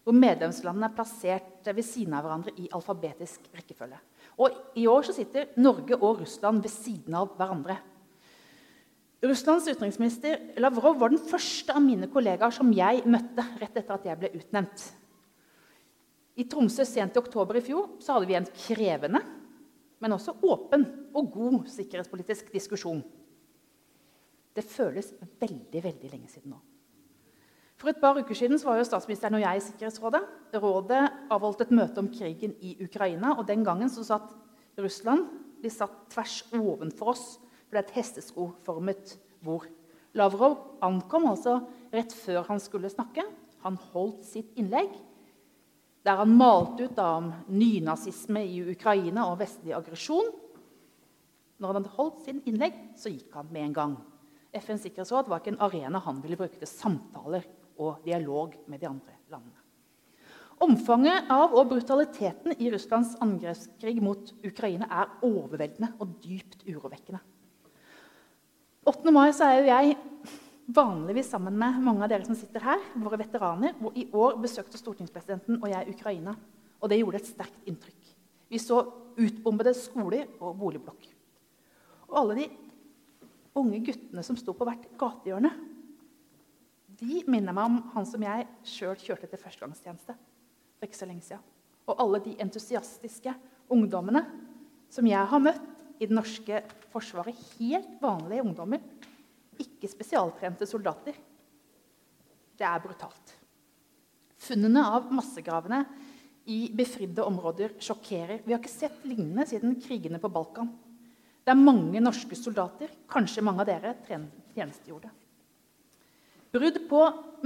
hvor 0.06 0.16
medlemslandene 0.16 0.88
er 0.88 0.94
plassert 0.96 1.66
ved 1.66 1.84
siden 1.84 2.14
av 2.16 2.24
hverandre 2.24 2.54
i 2.56 2.68
alfabetisk 2.72 3.48
rekkefølge. 3.56 3.98
Og 4.40 4.78
I 4.78 4.86
år 4.88 5.08
så 5.08 5.14
sitter 5.16 5.50
Norge 5.58 5.98
og 5.98 6.22
Russland 6.22 6.62
ved 6.64 6.72
siden 6.72 7.16
av 7.18 7.34
hverandre. 7.36 7.76
Russlands 9.18 9.66
utenriksminister 9.66 10.60
Lavrov 10.62 11.00
var 11.00 11.10
den 11.10 11.18
første 11.18 11.74
av 11.74 11.82
mine 11.82 12.06
kollegaer 12.12 12.54
som 12.54 12.70
jeg 12.70 13.02
møtte 13.10 13.42
rett 13.58 13.74
etter 13.80 13.96
at 13.96 14.06
jeg 14.06 14.20
ble 14.20 14.30
utnevnt. 14.38 14.84
I 16.38 16.46
Tromsø 16.46 16.86
sent 16.86 17.18
i 17.18 17.20
oktober 17.20 17.58
i 17.58 17.64
fjor 17.66 17.96
så 17.98 18.14
hadde 18.14 18.30
vi 18.30 18.36
en 18.38 18.46
krevende, 18.46 19.24
men 19.98 20.14
også 20.14 20.36
åpen 20.46 20.86
og 21.18 21.32
god 21.34 21.64
sikkerhetspolitisk 21.74 22.52
diskusjon. 22.54 23.02
Det 24.54 24.64
føles 24.66 25.12
veldig 25.40 25.82
veldig 25.84 26.10
lenge 26.12 26.30
siden 26.32 26.54
nå. 26.54 26.60
For 27.78 27.92
et 27.92 28.00
par 28.02 28.18
uker 28.18 28.34
siden 28.34 28.58
var 28.64 28.80
jo 28.80 28.86
statsministeren 28.88 29.38
og 29.38 29.44
jeg 29.44 29.60
i 29.60 29.64
Sikkerhetsrådet. 29.68 30.22
Rådet 30.58 31.02
avholdt 31.30 31.62
et 31.62 31.74
møte 31.78 32.02
om 32.02 32.08
krigen 32.10 32.56
i 32.58 32.74
Ukraina. 32.82 33.36
og 33.38 33.46
Den 33.46 33.62
gangen 33.64 33.90
så 33.90 34.02
satt 34.06 34.34
Russland 34.78 35.28
de 35.62 35.70
satt 35.70 35.94
tvers 36.10 36.40
ovenfor 36.54 37.12
oss. 37.14 37.26
For 37.68 37.76
det 37.76 37.84
er 37.84 37.86
et 37.86 37.98
hesteskoformet 38.00 39.14
bord. 39.44 39.68
Lavrov 40.18 40.78
ankom 40.82 41.28
altså 41.30 41.60
rett 41.92 42.14
før 42.16 42.48
han 42.48 42.58
skulle 42.58 42.90
snakke. 42.90 43.22
Han 43.62 43.78
holdt 43.92 44.26
sitt 44.26 44.58
innlegg 44.58 44.90
der 46.08 46.22
han 46.22 46.36
malte 46.38 46.86
ut 46.88 47.00
om 47.02 47.32
nynazisme 47.52 48.40
i 48.46 48.62
Ukraina 48.72 49.26
og 49.28 49.40
vestlig 49.42 49.74
aggresjon. 49.76 50.30
Når 51.58 51.68
han 51.68 51.76
hadde 51.82 51.96
holdt 51.98 52.22
sin 52.24 52.38
innlegg, 52.48 52.76
så 52.96 53.12
gikk 53.12 53.34
han 53.36 53.50
med 53.52 53.66
en 53.66 53.74
gang. 53.76 53.96
FNs 54.52 54.86
sikkerhetsråd 54.86 55.28
var 55.28 55.42
ikke 55.42 55.54
en 55.54 55.64
arena 55.64 56.00
han 56.02 56.20
ville 56.22 56.38
bruke 56.40 56.58
til 56.58 56.70
samtaler 56.70 57.44
og 57.78 58.02
dialog 58.04 58.54
med 58.66 58.80
de 58.80 58.88
andre 58.88 59.16
landene. 59.30 59.58
Omfanget 60.64 61.28
av 61.30 61.52
og 61.54 61.68
brutaliteten 61.70 62.56
i 62.58 62.70
Russlands 62.72 63.14
angrepskrig 63.22 64.00
mot 64.02 64.32
Ukraina 64.42 64.88
er 64.90 65.12
overveldende 65.22 65.92
og 66.02 66.16
dypt 66.24 66.64
urovekkende. 66.66 67.20
8. 68.88 69.12
mai 69.14 69.28
er 69.30 69.58
jo 69.60 69.68
jeg 69.68 69.96
vanligvis 70.74 71.30
sammen 71.30 71.54
med 71.60 71.78
mange 71.84 72.02
av 72.04 72.10
dere 72.10 72.26
som 72.26 72.36
sitter 72.36 72.64
her, 72.64 72.82
våre 72.98 73.20
veteraner. 73.20 73.76
og 73.84 73.96
I 73.96 74.08
år 74.12 74.38
besøkte 74.42 74.80
stortingspresidenten 74.80 75.60
og 75.62 75.68
jeg 75.70 75.94
Ukraina, 75.94 76.34
og 76.80 76.90
det 76.90 76.98
gjorde 76.98 77.20
et 77.20 77.30
sterkt 77.30 77.68
inntrykk. 77.68 78.14
Vi 78.48 78.58
så 78.58 78.80
utbombede 79.18 79.74
skoler 79.76 80.26
og 80.40 80.56
boligblokker. 80.58 81.14
Og 82.08 82.18
alle 82.22 82.38
de 82.40 82.48
unge 83.60 83.80
guttene 83.86 84.24
som 84.24 84.38
sto 84.38 84.54
på 84.56 84.66
hvert 84.68 84.86
gatehjørne, 85.00 85.50
de 86.98 87.22
minner 87.30 87.54
meg 87.54 87.68
om 87.68 87.78
han 87.94 88.06
som 88.08 88.22
jeg 88.24 88.46
sjøl 88.66 88.96
kjørte 88.98 89.28
til 89.30 89.38
førstegangstjeneste 89.38 90.16
for 90.78 90.88
ikke 90.88 90.98
så 90.98 91.06
lenge 91.06 91.26
siden. 91.26 91.44
Og 91.88 92.00
alle 92.02 92.20
de 92.24 92.34
entusiastiske 92.42 93.32
ungdommene 93.72 94.24
som 94.92 95.06
jeg 95.06 95.30
har 95.30 95.42
møtt 95.42 95.64
i 95.98 96.08
det 96.08 96.14
norske 96.14 96.62
forsvaret. 96.92 97.38
Helt 97.58 97.98
vanlige 98.02 98.44
ungdommer, 98.44 98.82
ikke 99.58 99.90
spesialtrente 99.90 100.66
soldater. 100.68 101.16
Det 102.58 102.66
er 102.66 102.82
brutalt. 102.82 103.34
Funnene 104.38 104.84
av 104.86 105.08
massegravene 105.14 105.82
i 106.48 106.68
befridde 106.74 107.24
områder 107.26 107.74
sjokkerer. 107.82 108.42
Vi 108.44 108.54
har 108.54 108.62
ikke 108.62 108.72
sett 108.72 109.06
lignende 109.06 109.46
siden 109.50 109.76
krigene 109.82 110.20
på 110.22 110.30
Balkan. 110.32 110.70
Det 111.48 111.54
er 111.54 111.64
mange 111.64 111.96
norske 112.04 112.36
soldater, 112.36 112.90
kanskje 113.08 113.40
mange 113.40 113.62
av 113.64 113.68
dere, 113.70 113.94
tjenestegjorde. 114.52 115.08
Brudd 116.52 116.76
på 116.90 116.98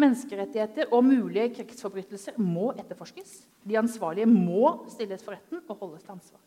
menneskerettigheter 0.03 0.91
og 0.91 1.05
mulige 1.07 1.53
krigsforbrytelser 1.55 2.41
må 2.43 2.73
etterforskes. 2.83 3.45
De 3.63 3.77
ansvarlige 3.79 4.27
må 4.27 4.73
stilles 4.91 5.23
for 5.23 5.37
retten 5.37 5.61
og 5.69 5.85
holdes 5.85 6.03
til 6.03 6.17
ansvar. 6.17 6.41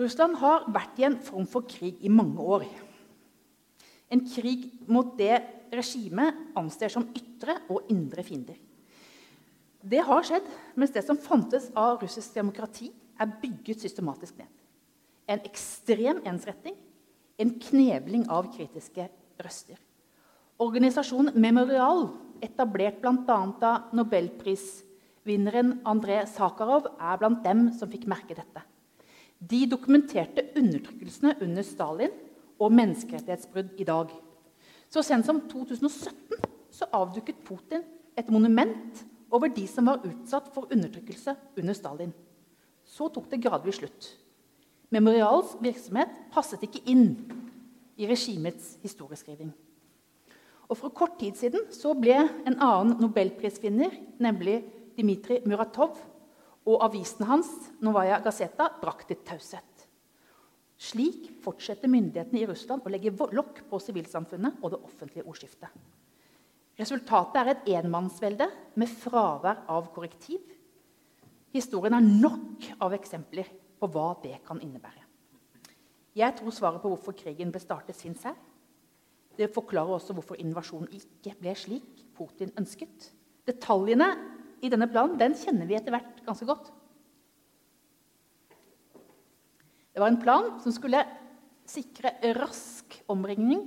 Russland 0.00 0.38
har 0.40 0.64
vært 0.72 1.02
i 1.02 1.06
en 1.10 1.18
form 1.28 1.50
for 1.52 1.68
krig 1.68 2.00
i 2.00 2.08
mange 2.08 2.40
år. 2.40 2.64
En 4.16 4.24
krig 4.32 4.64
mot 4.88 5.12
det 5.20 5.42
regimet 5.76 6.40
anser 6.56 6.96
som 6.96 7.10
ytre 7.12 7.58
og 7.68 7.92
indre 7.92 8.24
fiender. 8.24 8.56
Det 9.84 10.00
har 10.08 10.24
skjedd 10.24 10.48
mens 10.72 10.96
det 10.96 11.04
som 11.04 11.20
fantes 11.20 11.68
av 11.76 12.00
russisk 12.00 12.32
demokrati, 12.40 12.88
er 13.20 13.36
bygget 13.44 13.84
systematisk 13.84 14.40
ned 14.40 14.61
en 15.30 15.42
ekstrem 15.46 16.22
ensretting, 16.28 16.76
en 17.38 17.54
knebling 17.62 18.26
av 18.30 18.50
kritiske 18.54 19.08
røster. 19.42 19.78
Organisasjonen 20.62 21.34
Memorial, 21.40 22.08
etablert 22.44 23.00
bl.a. 23.02 23.38
av 23.66 23.94
nobelprisvinneren 23.96 25.78
André 25.88 26.22
Sakharov, 26.30 26.90
er 27.00 27.18
blant 27.18 27.42
dem 27.46 27.70
som 27.78 27.90
fikk 27.90 28.06
merke 28.10 28.36
dette. 28.38 28.62
De 29.42 29.64
dokumenterte 29.66 30.44
undertrykkelsene 30.58 31.34
under 31.42 31.66
Stalin 31.66 32.12
og 32.62 32.74
menneskerettighetsbrudd 32.78 33.80
i 33.82 33.86
dag. 33.88 34.12
Så 34.92 35.02
sent 35.02 35.26
som 35.26 35.40
2017 35.50 36.50
så 36.72 36.86
avduket 36.94 37.40
Putin 37.46 37.82
et 38.18 38.30
monument 38.30 39.02
over 39.32 39.50
de 39.50 39.64
som 39.66 39.88
var 39.88 40.04
utsatt 40.06 40.50
for 40.54 40.70
undertrykkelse 40.70 41.34
under 41.58 41.74
Stalin. 41.74 42.12
Så 42.84 43.08
tok 43.10 43.30
det 43.32 43.40
gradvis 43.42 43.80
slutt. 43.80 44.10
Memorials 44.92 45.54
virksomhet 45.64 46.10
passet 46.34 46.66
ikke 46.66 46.82
inn 46.92 47.14
i 47.96 48.08
regimets 48.08 48.74
historieskriving. 48.82 49.52
Og 50.68 50.76
For 50.76 50.92
kort 50.92 51.18
tid 51.20 51.36
siden 51.36 51.64
ble 52.00 52.16
en 52.48 52.56
annen 52.56 52.98
nobelprisvinner, 53.00 53.92
nemlig 54.20 54.62
Dmitrij 54.96 55.46
Muratov, 55.48 55.96
og 56.68 56.84
avisen 56.84 57.26
hans, 57.26 57.48
Novaja 57.80 58.20
Gazeta, 58.22 58.68
brakt 58.80 59.08
til 59.08 59.18
taushet. 59.26 59.86
Slik 60.78 61.30
fortsetter 61.42 61.90
myndighetene 61.90 62.42
i 62.42 62.46
Russland 62.46 62.84
å 62.84 62.92
legge 62.92 63.14
lokk 63.32 63.64
på 63.70 63.80
sivilsamfunnet 63.82 64.60
og 64.62 64.74
det 64.74 64.82
offentlige 64.82 65.26
ordskiftet. 65.26 65.70
Resultatet 66.78 67.40
er 67.40 67.50
et 67.52 67.66
enmannsvelde 67.78 68.48
med 68.80 68.88
fravær 68.88 69.64
av 69.70 69.90
korrektiv. 69.94 70.40
Historien 71.52 71.96
er 71.96 72.06
nok 72.06 72.70
av 72.80 72.94
eksempler 72.96 73.48
på 73.82 73.90
hva 73.90 74.12
det 74.22 74.38
kan 74.46 74.60
innebære. 74.62 75.08
Jeg 76.14 76.36
tror 76.38 76.54
svaret 76.54 76.82
på 76.82 76.92
hvorfor 76.92 77.16
krigen 77.16 77.50
ble 77.52 77.60
startet, 77.62 77.96
fins 77.96 78.22
her. 78.28 78.36
Det 79.36 79.48
forklarer 79.52 79.96
også 79.96 80.14
hvorfor 80.14 80.38
invasjonen 80.40 80.92
ikke 80.92 81.34
ble 81.40 81.54
slik 81.56 82.04
Putin 82.16 82.52
ønsket. 82.60 83.08
Detaljene 83.48 84.10
i 84.62 84.70
denne 84.70 84.86
planen 84.92 85.16
den 85.18 85.34
kjenner 85.38 85.66
vi 85.66 85.78
etter 85.78 85.94
hvert 85.94 86.20
ganske 86.26 86.46
godt. 86.46 86.68
Det 89.92 90.00
var 90.00 90.12
en 90.12 90.20
plan 90.20 90.52
som 90.62 90.72
skulle 90.72 91.00
sikre 91.68 92.14
rask 92.36 93.00
omringning 93.12 93.64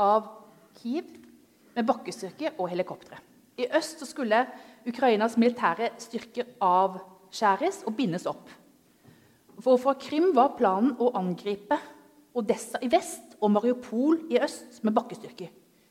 av 0.00 0.28
Kiev 0.78 1.08
med 1.74 1.88
bakkestyrke 1.88 2.54
og 2.58 2.70
helikoptre. 2.72 3.18
I 3.60 3.68
øst 3.76 4.04
skulle 4.08 4.44
Ukrainas 4.88 5.36
militære 5.36 5.90
styrker 6.00 6.48
avskjæres 6.64 7.82
og 7.88 7.96
bindes 7.98 8.24
opp. 8.30 8.48
For 9.60 9.76
fra 9.80 9.94
Krim 10.00 10.30
var 10.36 10.54
planen 10.56 10.94
å 11.00 11.10
angripe 11.18 11.76
Odessa 12.38 12.80
i 12.80 12.88
vest 12.88 13.34
og 13.40 13.50
Mariupol 13.52 14.22
i 14.32 14.38
øst 14.40 14.82
med 14.86 14.94
bakkestyrker. 14.96 15.50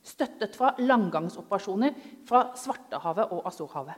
støttet 0.10 0.56
fra 0.56 0.72
langgangsoperasjoner 0.80 1.92
fra 2.26 2.56
Svartehavet 2.56 3.34
og 3.36 3.44
Azorhavet. 3.46 3.98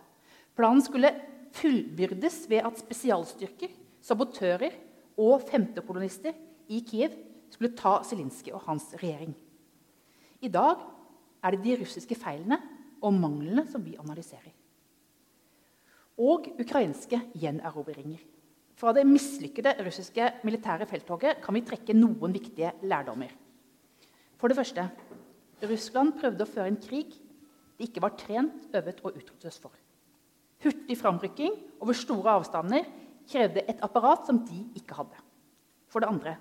Planen 0.58 0.82
skulle 0.82 1.12
fullbyrdes 1.54 2.50
ved 2.50 2.66
at 2.66 2.80
spesialstyrker, 2.82 3.70
sabotører 4.02 4.74
og 5.22 5.46
femtekolonister 5.46 6.34
i 6.74 6.82
Kiev 6.82 7.14
skulle 7.54 7.76
ta 7.78 8.02
Zelinskyj 8.04 8.52
og 8.58 8.66
hans 8.66 8.90
regjering. 8.98 9.36
I 10.42 10.50
dag 10.50 10.82
er 11.44 11.56
det 11.56 11.64
de 11.64 11.78
russiske 11.84 12.18
feilene 12.18 12.58
og 13.02 13.14
manglene 13.14 13.68
som 13.70 13.86
vi 13.86 13.96
analyserer. 14.02 14.52
Og 16.18 16.50
ukrainske 16.60 17.22
gjenerobringer. 17.38 18.31
Fra 18.82 18.90
det 18.98 19.04
mislykkede 19.06 19.76
russiske 19.86 20.26
militære 20.42 20.88
felttoget 20.90 21.38
kan 21.44 21.54
vi 21.54 21.62
trekke 21.62 21.94
noen 21.94 22.32
viktige 22.34 22.72
lærdommer. 22.90 23.30
For 24.42 24.50
det 24.50 24.58
første 24.58 24.88
Russland 25.70 26.16
prøvde 26.18 26.48
å 26.48 26.50
føre 26.50 26.72
en 26.72 26.80
krig 26.82 27.12
de 27.78 27.86
ikke 27.86 28.02
var 28.02 28.16
trent, 28.18 28.66
øvet 28.74 29.04
og 29.06 29.20
utrustet 29.20 29.62
for. 29.62 29.76
Hurtig 30.66 30.98
framrykking 30.98 31.54
over 31.82 31.98
store 31.98 32.34
avstander 32.40 32.90
krevde 33.30 33.62
et 33.70 33.86
apparat 33.86 34.26
som 34.26 34.42
de 34.50 34.64
ikke 34.78 34.98
hadde. 34.98 35.22
For 35.86 36.02
det 36.02 36.10
andre 36.10 36.36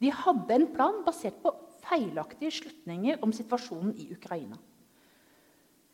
de 0.00 0.12
hadde 0.12 0.56
en 0.56 0.66
plan 0.72 1.04
basert 1.04 1.36
på 1.44 1.52
feilaktige 1.84 2.56
slutninger 2.56 3.20
om 3.24 3.36
situasjonen 3.36 3.92
i 4.00 4.08
Ukraina. 4.16 4.56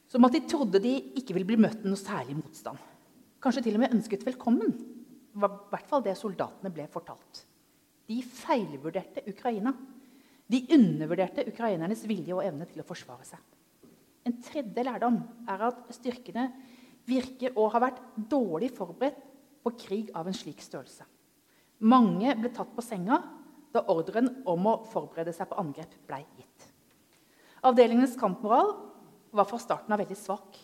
Som 0.06 0.30
at 0.30 0.38
de 0.38 0.46
trodde 0.46 0.82
de 0.82 0.94
ikke 1.18 1.34
ville 1.34 1.50
bli 1.50 1.58
møtt 1.58 1.82
med 1.82 1.90
noe 1.90 1.98
særlig 1.98 2.38
motstand. 2.38 2.78
Kanskje 3.42 3.66
til 3.66 3.78
og 3.78 3.82
med 3.82 3.98
ønsket 3.98 4.26
velkommen. 4.26 4.91
Var 5.32 5.48
i 5.48 5.70
hvert 5.72 5.88
fall 5.88 6.04
det 6.04 6.14
soldatene 6.18 6.72
ble 6.74 6.86
fortalt. 6.92 7.44
De 8.08 8.18
feilvurderte 8.26 9.24
Ukraina. 9.30 9.72
De 10.52 10.60
undervurderte 10.74 11.46
ukrainernes 11.48 12.02
vilje 12.08 12.34
og 12.36 12.44
evne 12.44 12.66
til 12.68 12.82
å 12.82 12.86
forsvare 12.86 13.24
seg. 13.24 13.40
En 14.28 14.36
tredje 14.44 14.84
lærdom 14.84 15.18
er 15.50 15.64
at 15.70 15.86
styrkene 15.96 16.50
virker 17.08 17.56
å 17.58 17.66
ha 17.72 17.80
vært 17.82 18.02
dårlig 18.30 18.70
forberedt 18.76 19.22
på 19.62 19.72
krig 19.78 20.10
av 20.18 20.28
en 20.28 20.36
slik 20.36 20.60
størrelse. 20.62 21.06
Mange 21.82 22.34
ble 22.38 22.50
tatt 22.54 22.70
på 22.76 22.84
senga 22.84 23.18
da 23.72 23.82
ordren 23.90 24.28
om 24.46 24.68
å 24.68 24.76
forberede 24.92 25.32
seg 25.34 25.48
på 25.50 25.58
angrep 25.58 25.94
ble 26.06 26.20
gitt. 26.36 26.68
Avdelingenes 27.66 28.18
kampmoral 28.18 28.74
var 29.32 29.48
fra 29.48 29.58
starten 29.62 29.94
av 29.94 30.02
veldig 30.02 30.18
svak. 30.18 30.58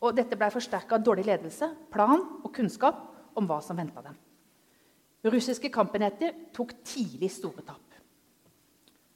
Og 0.00 0.16
dette 0.16 0.36
ble 0.38 0.48
forsterka 0.52 0.96
av 0.96 1.04
dårlig 1.04 1.26
ledelse, 1.26 1.66
plan 1.92 2.22
og 2.40 2.52
kunnskap 2.56 3.09
om 3.38 3.46
hva 3.48 3.60
som 3.64 3.78
venta 3.78 4.02
dem. 4.04 4.16
Russiske 5.30 5.68
kampenheter 5.72 6.32
tok 6.56 6.72
tidlig 6.86 7.30
store 7.34 7.64
tap. 7.66 7.98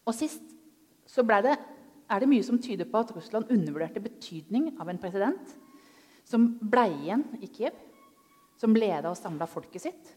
Og 0.05 0.13
sist 0.17 0.43
så 1.09 1.23
det, 1.25 1.55
er 2.11 2.21
det 2.21 2.29
mye 2.29 2.45
som 2.45 2.59
tyder 2.61 2.89
på 2.91 3.01
at 3.01 3.13
Russland 3.15 3.51
undervurderte 3.53 4.03
betydning 4.03 4.75
av 4.81 4.89
en 4.91 4.99
president 5.01 5.55
som 6.25 6.47
ble 6.61 6.85
igjen 6.91 7.25
i 7.45 7.49
Kiev, 7.53 7.77
som 8.61 8.75
leda 8.77 9.11
og 9.11 9.19
samla 9.19 9.47
folket 9.49 9.85
sitt, 9.85 10.13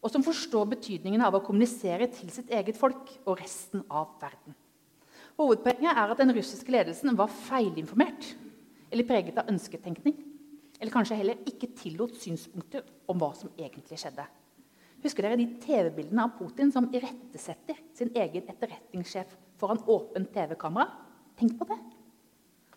og 0.00 0.12
som 0.12 0.24
forstår 0.24 0.68
betydningen 0.74 1.22
av 1.24 1.36
å 1.36 1.42
kommunisere 1.44 2.08
til 2.12 2.30
sitt 2.32 2.50
eget 2.52 2.78
folk 2.78 3.12
og 3.24 3.40
resten 3.40 3.84
av 3.88 4.14
verden. 4.20 4.56
Hovedpoenget 5.40 5.96
er 5.96 6.12
at 6.12 6.20
den 6.20 6.32
russiske 6.36 6.72
ledelsen 6.72 7.16
var 7.16 7.32
feilinformert 7.48 8.32
eller 8.90 9.08
preget 9.08 9.38
av 9.40 9.48
ønsketenkning. 9.52 10.16
Eller 10.80 10.92
kanskje 10.94 11.18
heller 11.20 11.40
ikke 11.48 11.68
tillot 11.76 12.16
synspunkter 12.16 12.86
om 13.10 13.18
hva 13.20 13.30
som 13.36 13.52
egentlig 13.58 13.98
skjedde. 14.00 14.24
Husker 15.04 15.24
dere 15.24 15.38
de 15.40 15.46
TV-bildene 15.62 16.24
av 16.26 16.34
Putin 16.36 16.72
som 16.72 16.88
irettesetter 16.92 17.78
sin 17.96 18.12
egen 18.16 18.48
etterretningssjef 18.48 19.32
foran 19.60 19.80
åpent 19.88 20.32
TV-kamera? 20.32 20.88
Tenk 21.40 21.56
på 21.60 21.68
det. 21.68 21.78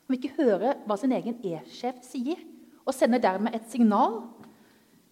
Han 0.03 0.11
vil 0.11 0.19
ikke 0.19 0.43
høre 0.43 0.75
hva 0.87 0.97
sin 0.99 1.15
egen 1.15 1.39
E-sjef 1.47 2.03
sier, 2.05 2.39
og 2.83 2.95
sender 2.95 3.21
dermed 3.23 3.55
et 3.55 3.69
signal 3.71 4.19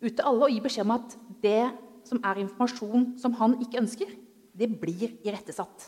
ut 0.01 0.12
til 0.12 0.25
alle 0.27 0.48
og 0.48 0.51
gir 0.51 0.63
beskjed 0.63 0.88
om 0.88 0.95
at 0.98 1.15
det 1.43 1.71
som 2.07 2.19
er 2.27 2.41
informasjon 2.43 3.13
som 3.22 3.35
han 3.39 3.55
ikke 3.63 3.79
ønsker, 3.83 4.11
det 4.51 4.68
blir 4.81 5.13
irettesatt. 5.24 5.87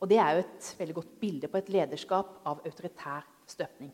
Og 0.00 0.08
det 0.10 0.18
er 0.18 0.36
jo 0.36 0.44
et 0.44 0.70
veldig 0.78 0.96
godt 0.96 1.18
bilde 1.20 1.50
på 1.50 1.60
et 1.60 1.68
lederskap 1.72 2.40
av 2.48 2.64
autoritær 2.66 3.26
støpning. 3.46 3.92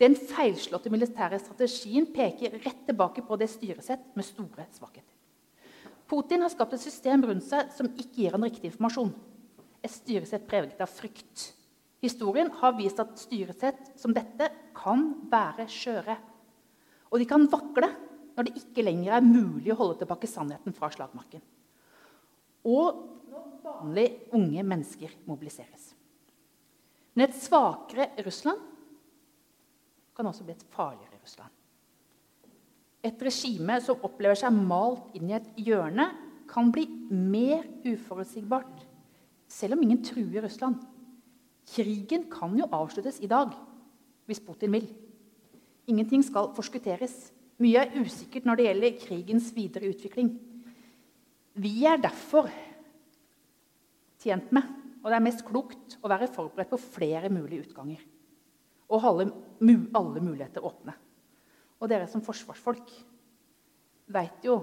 Den 0.00 0.16
feilslåtte 0.16 0.92
militære 0.92 1.38
strategien 1.40 2.06
peker 2.12 2.58
rett 2.64 2.82
tilbake 2.88 3.24
på 3.24 3.38
det 3.40 3.48
styresett 3.48 4.10
med 4.16 4.26
store 4.28 4.66
svakheter. 4.76 5.12
Putin 6.06 6.44
har 6.44 6.52
skapt 6.52 6.76
et 6.76 6.84
system 6.84 7.24
rundt 7.26 7.46
seg 7.46 7.72
som 7.74 7.88
ikke 7.88 8.20
gir 8.20 8.36
han 8.36 8.44
riktig 8.46 8.70
informasjon. 8.70 9.10
Et 9.82 9.90
styresett 9.92 10.44
preget 10.46 10.82
av 10.84 10.92
frykt. 10.92 11.50
Historien 12.04 12.52
har 12.60 12.76
vist 12.76 13.00
at 13.02 13.16
styresett 13.18 13.94
som 13.98 14.14
dette 14.14 14.50
kan 14.76 15.08
være 15.32 15.66
skjøre. 15.72 16.16
Og 17.10 17.22
de 17.22 17.26
kan 17.28 17.48
vakle 17.50 17.88
når 18.36 18.46
det 18.46 18.60
ikke 18.60 18.84
lenger 18.84 19.16
er 19.16 19.24
mulig 19.24 19.72
å 19.72 19.78
holde 19.80 20.02
tilbake 20.02 20.28
sannheten 20.28 20.76
fra 20.76 20.92
slagmarken. 20.92 21.40
Og 22.68 23.02
når 23.32 23.50
vanlige 23.64 24.34
unge 24.36 24.62
mennesker 24.66 25.14
mobiliseres. 25.26 25.94
Men 27.16 27.30
et 27.30 27.38
svakere 27.40 28.10
Russland 28.26 28.75
kan 30.16 30.28
også 30.28 30.46
bli 30.46 30.56
et 30.56 30.66
farligere 30.72 31.20
Russland. 31.20 31.52
Et 33.04 33.22
regime 33.22 33.76
som 33.84 34.02
opplever 34.06 34.38
seg 34.38 34.54
malt 34.56 35.12
inn 35.14 35.30
i 35.30 35.36
et 35.36 35.48
hjørne, 35.60 36.08
kan 36.46 36.70
bli 36.72 36.86
mer 37.10 37.64
uforutsigbart, 37.86 38.84
selv 39.50 39.76
om 39.76 39.82
ingen 39.82 40.02
truer 40.06 40.44
Russland. 40.46 40.78
Krigen 41.66 42.28
kan 42.30 42.54
jo 42.58 42.68
avsluttes 42.70 43.18
i 43.22 43.30
dag, 43.30 43.52
hvis 44.26 44.42
Putin 44.42 44.74
vil. 44.74 44.86
Ingenting 45.90 46.22
skal 46.26 46.52
forskutteres. 46.54 47.14
Mye 47.62 47.82
er 47.82 47.94
usikkert 47.98 48.46
når 48.46 48.58
det 48.58 48.66
gjelder 48.68 48.98
krigens 49.02 49.50
videre 49.56 49.90
utvikling. 49.90 50.32
Vi 51.56 51.76
er 51.88 52.00
derfor 52.02 52.50
tjent 54.22 54.50
med, 54.54 54.66
og 55.02 55.10
det 55.10 55.18
er 55.18 55.26
mest 55.26 55.46
klokt, 55.46 55.98
å 56.02 56.10
være 56.10 56.30
forberedt 56.30 56.72
på 56.72 56.82
flere 56.82 57.30
mulige 57.32 57.66
utganger 57.68 58.02
og 58.88 59.02
holde 59.02 59.28
alle 59.96 60.22
muligheter 60.22 60.64
åpne. 60.64 60.94
Og 61.80 61.90
dere 61.90 62.08
som 62.08 62.24
forsvarsfolk 62.24 62.92
veit 64.12 64.44
jo 64.46 64.60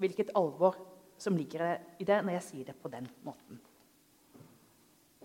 hvilket 0.00 0.32
alvor 0.38 0.78
som 1.20 1.36
ligger 1.38 1.78
i 2.00 2.06
det 2.06 2.20
når 2.22 2.38
jeg 2.38 2.46
sier 2.48 2.68
det 2.70 2.76
på 2.80 2.90
den 2.92 3.06
måten. 3.26 3.60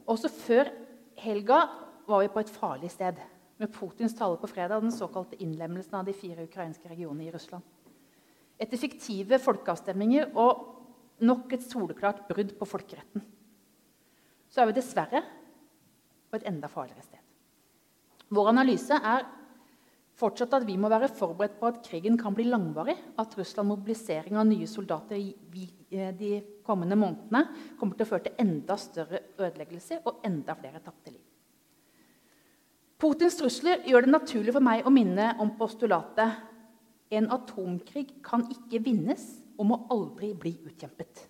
Også 0.09 0.29
før 0.31 0.71
helga 1.19 1.61
var 2.09 2.23
vi 2.23 2.31
på 2.33 2.41
et 2.41 2.53
farlig 2.53 2.89
sted 2.93 3.19
med 3.59 3.71
Putins 3.75 4.15
tale 4.17 4.39
på 4.39 4.49
fredag 4.49 4.81
den 4.81 4.93
såkalte 4.93 5.37
innlemmelsen 5.43 5.99
av 5.99 6.07
de 6.07 6.15
fire 6.15 6.45
ukrainske 6.47 6.89
regionene 6.89 7.27
i 7.27 7.33
Russland. 7.33 7.63
Etter 8.59 8.79
fiktive 8.79 9.39
folkeavstemninger 9.39 10.31
og 10.39 10.65
nok 11.23 11.53
et 11.53 11.65
soleklart 11.65 12.25
brudd 12.29 12.55
på 12.57 12.67
folkeretten 12.67 13.25
så 14.49 14.63
er 14.63 14.69
vi 14.71 14.79
dessverre 14.79 15.21
på 16.29 16.39
et 16.39 16.45
enda 16.49 16.69
farligere 16.71 17.05
sted. 17.05 17.28
Vår 18.29 18.49
analyse 18.51 18.93
er 18.93 19.25
fortsatt 20.19 20.53
at 20.57 20.67
vi 20.67 20.75
må 20.77 20.89
være 20.91 21.09
forberedt 21.15 21.57
på 21.59 21.69
at 21.69 21.79
krigen 21.85 22.17
kan 22.19 22.35
bli 22.35 22.45
langvarig, 22.49 22.97
at 23.17 23.33
Russland 23.39 23.71
mobilisering 23.71 24.37
av 24.37 24.47
nye 24.49 24.67
soldater 24.67 25.17
i 25.17 25.33
de 26.19 26.33
kommende 26.65 26.97
månedene 26.99 27.45
kommer 27.79 27.97
til 27.97 28.05
å 28.05 28.09
føre 28.11 28.27
til 28.27 28.43
enda 28.43 28.77
større 28.77 29.23
ødeleggelser 29.39 30.03
og 30.05 30.21
enda 30.27 30.55
flere 30.59 30.83
tapte 30.83 31.13
liv. 31.13 31.23
Putins 32.99 33.39
trusler 33.39 33.85
gjør 33.87 34.05
det 34.05 34.11
naturlig 34.11 34.53
for 34.53 34.65
meg 34.65 34.83
å 34.83 34.91
minne 34.91 35.31
om 35.39 35.53
postulatet 35.57 37.15
en 37.15 37.29
atomkrig 37.33 38.19
kan 38.25 38.43
ikke 38.51 38.83
vinnes 38.85 39.23
og 39.57 39.69
må 39.71 39.79
aldri 39.93 40.33
bli 40.37 40.51
utkjempet. 40.67 41.23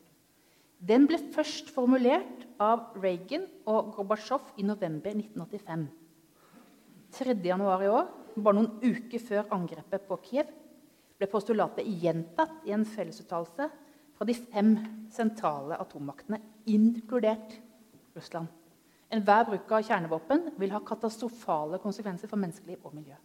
Den 0.80 1.06
ble 1.08 1.20
først 1.36 1.70
formulert 1.76 2.46
av 2.60 2.98
Reagan 3.00 3.46
og 3.70 3.94
Gorbatsjov 3.96 4.56
i 4.60 4.66
november 4.68 5.14
1985. 5.14 5.88
3. 7.12 7.36
januar 7.44 7.84
i 7.84 7.90
år, 7.92 8.08
bare 8.40 8.60
noen 8.60 8.80
uker 8.84 9.22
før 9.24 9.50
angrepet 9.56 10.06
på 10.08 10.18
Kiev, 10.28 10.50
ble 11.20 11.28
postulatet 11.28 11.88
gjentatt 12.02 12.68
i 12.68 12.74
en 12.76 12.86
fellesuttalelse 12.88 13.68
fra 14.16 14.28
de 14.28 14.36
fem 14.38 14.76
sentrale 15.12 15.78
atommaktene, 15.80 16.40
inkludert 16.70 17.58
Russland. 18.16 18.48
Enhver 19.10 19.48
bruk 19.48 19.72
av 19.74 19.84
kjernevåpen 19.88 20.52
vil 20.62 20.72
ha 20.76 20.84
katastrofale 20.86 21.80
konsekvenser 21.82 22.30
for 22.30 22.40
menneskeliv 22.40 22.86
og 22.86 22.94
miljø. 22.94 23.18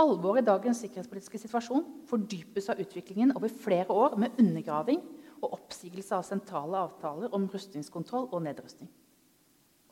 Alvoret 0.00 0.42
i 0.42 0.48
dagens 0.48 0.80
sikkerhetspolitiske 0.84 1.40
situasjon 1.40 1.84
fordypes 2.08 2.68
av 2.72 2.80
utviklingen 2.80 3.32
over 3.36 3.52
flere 3.52 3.92
år 3.92 4.16
med 4.20 4.40
undergraving 4.40 5.00
og 5.42 5.52
oppsigelse 5.56 6.16
av 6.16 6.24
sentrale 6.26 6.80
avtaler 6.80 7.32
om 7.36 7.46
rustningskontroll 7.52 8.28
og 8.30 8.44
nedrustning. 8.44 8.90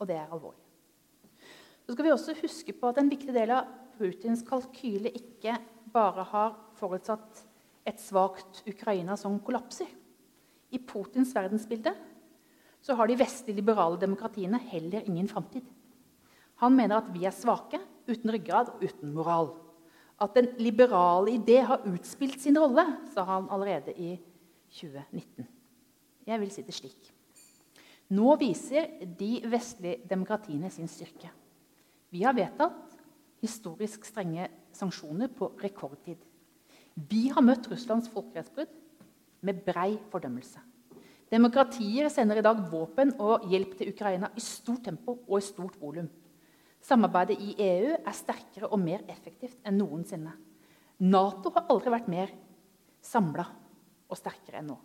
Og 0.01 0.09
det 0.09 0.17
er 0.19 0.29
alvorlig. 0.29 0.64
Så 1.85 1.93
skal 1.93 2.07
vi 2.07 2.13
også 2.13 2.33
huske 2.41 2.73
på 2.73 2.89
at 2.89 2.97
En 3.01 3.11
viktig 3.11 3.33
del 3.33 3.53
av 3.53 3.69
Putins 3.95 4.41
kalkyle 4.45 5.11
ikke 5.15 5.55
bare 5.93 6.25
har 6.31 6.55
forutsatt 6.79 7.45
et 7.85 8.01
svakt 8.01 8.63
Ukraina 8.67 9.15
som 9.17 9.37
kollapser. 9.39 9.87
I 10.73 10.81
Putins 10.81 11.31
verdensbilde 11.35 11.93
så 12.81 12.97
har 12.97 13.07
de 13.07 13.17
vestlige 13.17 13.61
liberale 13.61 13.99
demokratiene 14.01 14.59
heller 14.71 15.05
ingen 15.05 15.29
framtid. 15.29 15.63
Han 16.61 16.75
mener 16.75 16.99
at 16.99 17.11
vi 17.13 17.25
er 17.25 17.35
svake, 17.35 17.79
uten 18.05 18.33
ryggrad 18.33 18.73
og 18.73 18.83
uten 18.83 19.13
moral. 19.13 19.53
At 20.21 20.35
den 20.37 20.51
liberale 20.61 21.33
idé 21.35 21.59
har 21.65 21.85
utspilt 21.89 22.39
sin 22.41 22.57
rolle, 22.59 22.85
sa 23.13 23.25
han 23.27 23.49
allerede 23.51 23.95
i 23.97 24.15
2019. 24.77 25.47
Jeg 26.25 26.41
vil 26.41 26.51
si 26.53 26.65
det 26.65 26.75
slik. 26.75 27.09
Nå 28.15 28.35
viser 28.41 28.91
de 29.17 29.31
vestlige 29.49 30.05
demokratiene 30.09 30.69
sin 30.73 30.89
styrke. 30.89 31.31
Vi 32.15 32.21
har 32.23 32.35
vedtatt 32.37 32.93
historisk 33.43 34.05
strenge 34.07 34.47
sanksjoner 34.75 35.27
på 35.35 35.49
rekordtid. 35.59 36.21
Vi 36.95 37.25
har 37.33 37.43
møtt 37.43 37.67
Russlands 37.67 38.07
folkerettsbrudd 38.13 38.71
med 39.43 39.59
brei 39.65 39.97
fordømmelse. 40.13 40.61
Demokratier 41.33 42.07
sender 42.13 42.39
i 42.39 42.45
dag 42.45 42.61
våpen 42.71 43.11
og 43.19 43.49
hjelp 43.51 43.73
til 43.75 43.91
Ukraina 43.91 44.29
i 44.37 44.43
stort 44.43 44.85
tempo 44.85 45.17
og 45.25 45.35
i 45.41 45.43
stort 45.43 45.75
volum. 45.81 46.07
Samarbeidet 46.85 47.35
i 47.41 47.57
EU 47.65 47.91
er 47.97 48.15
sterkere 48.15 48.69
og 48.69 48.79
mer 48.79 49.03
effektivt 49.11 49.59
enn 49.67 49.81
noensinne. 49.81 50.37
Nato 51.03 51.51
har 51.57 51.67
aldri 51.73 51.91
vært 51.97 52.09
mer 52.13 52.31
samla 53.03 53.49
og 54.07 54.21
sterkere 54.21 54.61
enn 54.61 54.71
nå. 54.71 54.79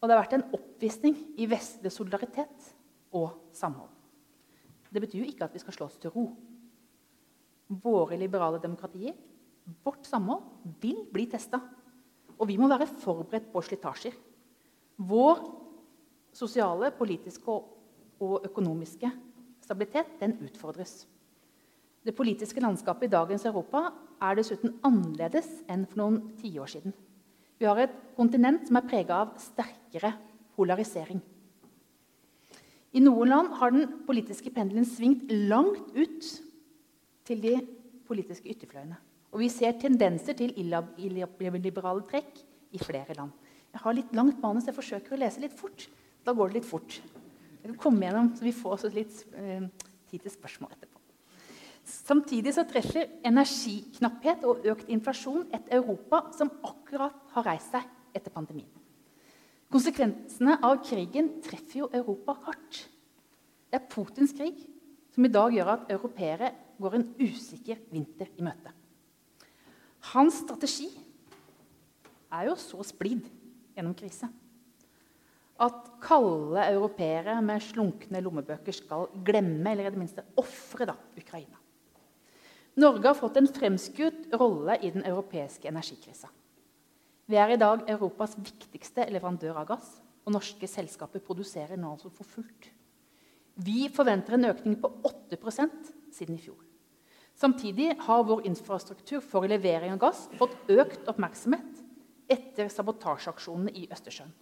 Og 0.00 0.08
det 0.08 0.16
har 0.16 0.24
vært 0.24 0.36
en 0.40 0.48
oppvisning 0.58 1.14
i 1.38 1.46
vestlig 1.46 1.94
solidaritet 1.94 2.70
og 3.14 3.36
samhold. 3.54 3.99
Det 4.90 5.02
betyr 5.02 5.22
jo 5.22 5.30
ikke 5.30 5.46
at 5.46 5.54
vi 5.54 5.62
skal 5.62 5.76
slå 5.76 5.86
oss 5.86 5.98
til 6.02 6.12
ro. 6.14 6.26
Våre 7.70 8.18
liberale 8.18 8.58
demokratier, 8.62 9.14
vårt 9.84 10.06
samhold, 10.08 10.42
vil 10.82 11.04
bli 11.12 11.28
testa. 11.30 11.60
Og 12.40 12.48
vi 12.48 12.58
må 12.58 12.68
være 12.70 12.88
forberedt 12.90 13.50
på 13.52 13.62
slitasjer. 13.62 14.16
Vår 15.06 15.42
sosiale, 16.34 16.90
politiske 16.96 17.50
og 17.50 18.46
økonomiske 18.48 19.10
stabilitet 19.64 20.18
den 20.20 20.36
utfordres. 20.44 21.04
Det 22.02 22.16
politiske 22.16 22.62
landskapet 22.62 23.06
i 23.06 23.12
dagens 23.12 23.44
Europa 23.46 23.90
er 24.24 24.38
dessuten 24.38 24.78
annerledes 24.86 25.48
enn 25.70 25.84
for 25.88 26.00
noen 26.00 26.20
tiår 26.40 26.70
siden. 26.72 26.94
Vi 27.60 27.68
har 27.68 27.78
et 27.82 27.96
kontinent 28.16 28.66
som 28.66 28.78
er 28.80 28.88
prega 28.88 29.20
av 29.20 29.34
sterkere 29.40 30.14
polarisering. 30.56 31.20
I 32.90 33.02
noen 33.04 33.30
land 33.30 33.52
har 33.60 33.70
den 33.74 33.86
politiske 34.06 34.50
pendelen 34.54 34.86
svingt 34.88 35.30
langt 35.30 35.92
ut 35.94 36.26
til 37.28 37.42
de 37.42 37.54
politiske 38.08 38.50
ytterfløyene. 38.50 38.98
Og 39.30 39.44
vi 39.44 39.50
ser 39.52 39.76
tendenser 39.78 40.34
til 40.34 40.56
illiberale 40.58 42.02
trekk 42.10 42.40
i 42.74 42.80
flere 42.82 43.14
land. 43.14 43.30
Jeg 43.70 43.82
har 43.84 43.94
litt 43.94 44.14
langt 44.18 44.40
manus, 44.42 44.66
jeg 44.66 44.74
forsøker 44.74 45.14
å 45.14 45.20
lese 45.20 45.42
litt 45.42 45.54
fort. 45.54 45.86
Da 46.26 46.34
går 46.34 46.50
det 46.50 46.58
litt 46.58 46.66
fort. 46.66 46.98
Jeg 47.60 47.68
vil 47.68 47.78
komme 47.78 48.02
gjennom, 48.02 48.32
så 48.34 48.46
vi 48.46 48.56
får 48.56 48.74
også 48.76 48.90
litt 48.94 49.22
eh, 49.38 49.68
tid 50.10 50.24
til 50.24 50.34
spørsmål 50.34 50.74
etterpå. 50.74 50.98
Samtidig 51.90 52.54
så 52.54 52.66
treffer 52.68 53.06
energiknapphet 53.26 54.44
og 54.48 54.66
økt 54.72 54.90
inflasjon 54.92 55.46
et 55.54 55.70
Europa 55.78 56.24
som 56.36 56.50
akkurat 56.66 57.16
har 57.36 57.46
reist 57.46 57.70
seg 57.74 57.86
etter 58.14 58.34
pandemien. 58.34 58.79
Konsekvensene 59.70 60.56
av 60.66 60.80
krigen 60.82 61.36
treffer 61.44 61.84
jo 61.84 61.90
Europa 61.94 62.34
hardt. 62.48 62.82
Det 63.70 63.78
er 63.78 63.88
Putins 63.90 64.34
krig 64.34 64.64
som 65.14 65.26
i 65.26 65.30
dag 65.30 65.54
gjør 65.54 65.72
at 65.76 65.92
europeere 65.94 66.50
går 66.80 66.96
en 66.98 67.06
usikker 67.20 67.78
vinter 67.92 68.30
i 68.34 68.46
møte. 68.46 68.74
Hans 70.10 70.40
strategi 70.42 70.88
er 72.30 72.48
jo 72.48 72.58
så 72.58 72.82
splid 72.86 73.26
gjennom 73.76 73.94
krise 73.98 74.30
at 75.60 75.88
kalde 76.00 76.62
europeere 76.72 77.36
med 77.44 77.62
slunkne 77.64 78.22
lommebøker 78.24 78.72
skal 78.74 79.10
glemme 79.26 79.72
eller 79.72 79.90
i 79.90 79.92
det 79.92 80.00
minste 80.00 80.24
ofre 80.40 80.94
Ukraina. 81.20 81.58
Norge 82.80 83.10
har 83.10 83.18
fått 83.18 83.36
en 83.36 83.50
fremskutt 83.50 84.30
rolle 84.40 84.78
i 84.80 84.92
den 84.94 85.04
europeiske 85.04 85.68
energikrisa. 85.68 86.30
Vi 87.30 87.38
er 87.38 87.52
i 87.54 87.60
dag 87.60 87.84
Europas 87.92 88.32
viktigste 88.34 89.04
leverandør 89.14 89.60
av 89.60 89.68
gass, 89.68 89.90
og 90.26 90.34
norske 90.34 90.66
selskaper 90.66 91.22
produserer 91.22 91.78
nå 91.78 91.92
altså 91.92 92.10
for 92.10 92.26
fullt. 92.26 92.70
Vi 93.54 93.84
forventer 93.94 94.34
en 94.34 94.48
økning 94.48 94.74
på 94.82 94.88
8% 95.06 95.92
siden 96.10 96.34
i 96.34 96.42
fjor. 96.42 96.58
Samtidig 97.38 97.92
har 98.02 98.24
vår 98.26 98.42
infrastruktur 98.50 99.22
for 99.22 99.46
levering 99.46 99.94
av 99.94 100.00
gass 100.02 100.24
fått 100.40 100.56
økt 100.74 101.06
oppmerksomhet 101.12 101.84
etter 102.30 102.70
sabotasjeaksjonene 102.72 103.76
i 103.78 103.86
Østersjøen 103.94 104.32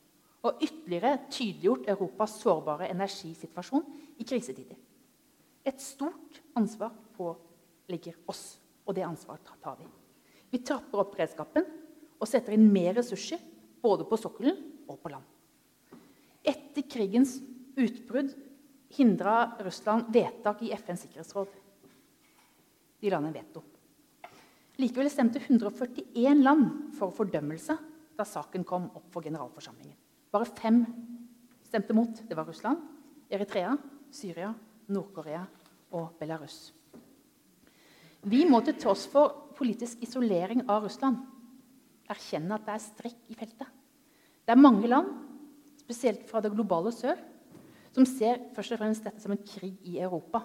og 0.46 0.62
ytterligere 0.62 1.18
tydeliggjort 1.34 1.88
Europas 1.90 2.36
sårbare 2.40 2.88
energisituasjon 2.92 3.84
i 4.22 4.24
krisetider. 4.24 4.78
Et 5.66 5.82
stort 5.82 6.40
ansvar 6.56 6.94
på 7.18 7.34
ligger 7.90 8.16
oss, 8.30 8.56
og 8.86 8.96
det 8.96 9.04
ansvaret 9.04 9.52
tar 9.60 9.76
vi. 9.80 9.88
Vi 10.54 10.62
trapper 10.64 11.02
opp 11.02 11.12
beredskapen 11.16 11.66
og 12.18 12.28
setter 12.28 12.56
inn 12.56 12.66
mer 12.72 12.96
ressurser 12.98 13.40
både 13.82 14.06
på 14.08 14.18
sokkelen 14.18 14.58
og 14.90 14.98
på 15.02 15.12
land. 15.12 15.24
Etter 16.42 16.86
krigens 16.90 17.38
utbrudd 17.78 18.32
hindra 18.96 19.58
Russland 19.62 20.08
vedtak 20.14 20.62
i 20.64 20.72
FNs 20.74 21.04
sikkerhetsråd. 21.06 21.50
De 22.98 23.12
la 23.12 23.20
ned 23.22 23.36
veto. 23.36 23.62
Likevel 24.78 25.10
stemte 25.10 25.42
141 25.42 26.42
land 26.42 26.94
for 26.98 27.14
fordømmelse 27.14 27.76
da 28.18 28.26
saken 28.26 28.64
kom 28.66 28.88
opp 28.98 29.06
for 29.14 29.22
generalforsamlingen. 29.22 29.94
Bare 30.34 30.48
fem 30.58 30.82
stemte 31.66 31.94
mot. 31.94 32.10
Det 32.26 32.36
var 32.36 32.48
Russland, 32.48 32.80
Eritrea, 33.30 33.76
Syria, 34.10 34.50
Nord-Korea 34.88 35.44
og 35.94 36.18
Belarus. 36.18 36.72
Vi 38.28 38.42
må 38.48 38.60
til 38.66 38.78
tross 38.80 39.06
for 39.10 39.54
politisk 39.58 40.02
isolering 40.02 40.64
av 40.66 40.86
Russland 40.86 41.37
erkjenne 42.12 42.56
at 42.56 42.66
det 42.66 42.74
er 42.74 42.84
strekk 42.84 43.32
i 43.32 43.36
feltet. 43.38 43.68
Det 44.44 44.54
er 44.54 44.60
mange 44.60 44.88
land, 44.88 45.10
spesielt 45.82 46.24
fra 46.28 46.40
det 46.44 46.52
globale 46.54 46.92
sør, 46.94 47.18
som 47.94 48.06
ser 48.08 48.40
først 48.56 48.74
og 48.76 48.80
fremst 48.82 49.04
dette 49.04 49.22
som 49.22 49.34
en 49.34 49.44
krig 49.44 49.76
i 49.88 49.98
Europa. 50.00 50.42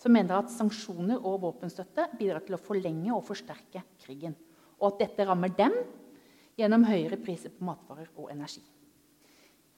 Som 0.00 0.14
mener 0.16 0.36
at 0.36 0.52
sanksjoner 0.52 1.22
og 1.22 1.40
våpenstøtte 1.44 2.08
bidrar 2.18 2.44
til 2.44 2.56
å 2.56 2.60
forlenge 2.60 3.12
og 3.14 3.24
forsterke 3.26 3.84
krigen. 4.02 4.34
Og 4.80 4.92
at 4.92 5.04
dette 5.04 5.26
rammer 5.28 5.52
dem 5.54 5.76
gjennom 6.58 6.86
høyere 6.86 7.18
priser 7.22 7.54
på 7.54 7.66
matvarer 7.66 8.10
og 8.18 8.30
energi. 8.32 8.62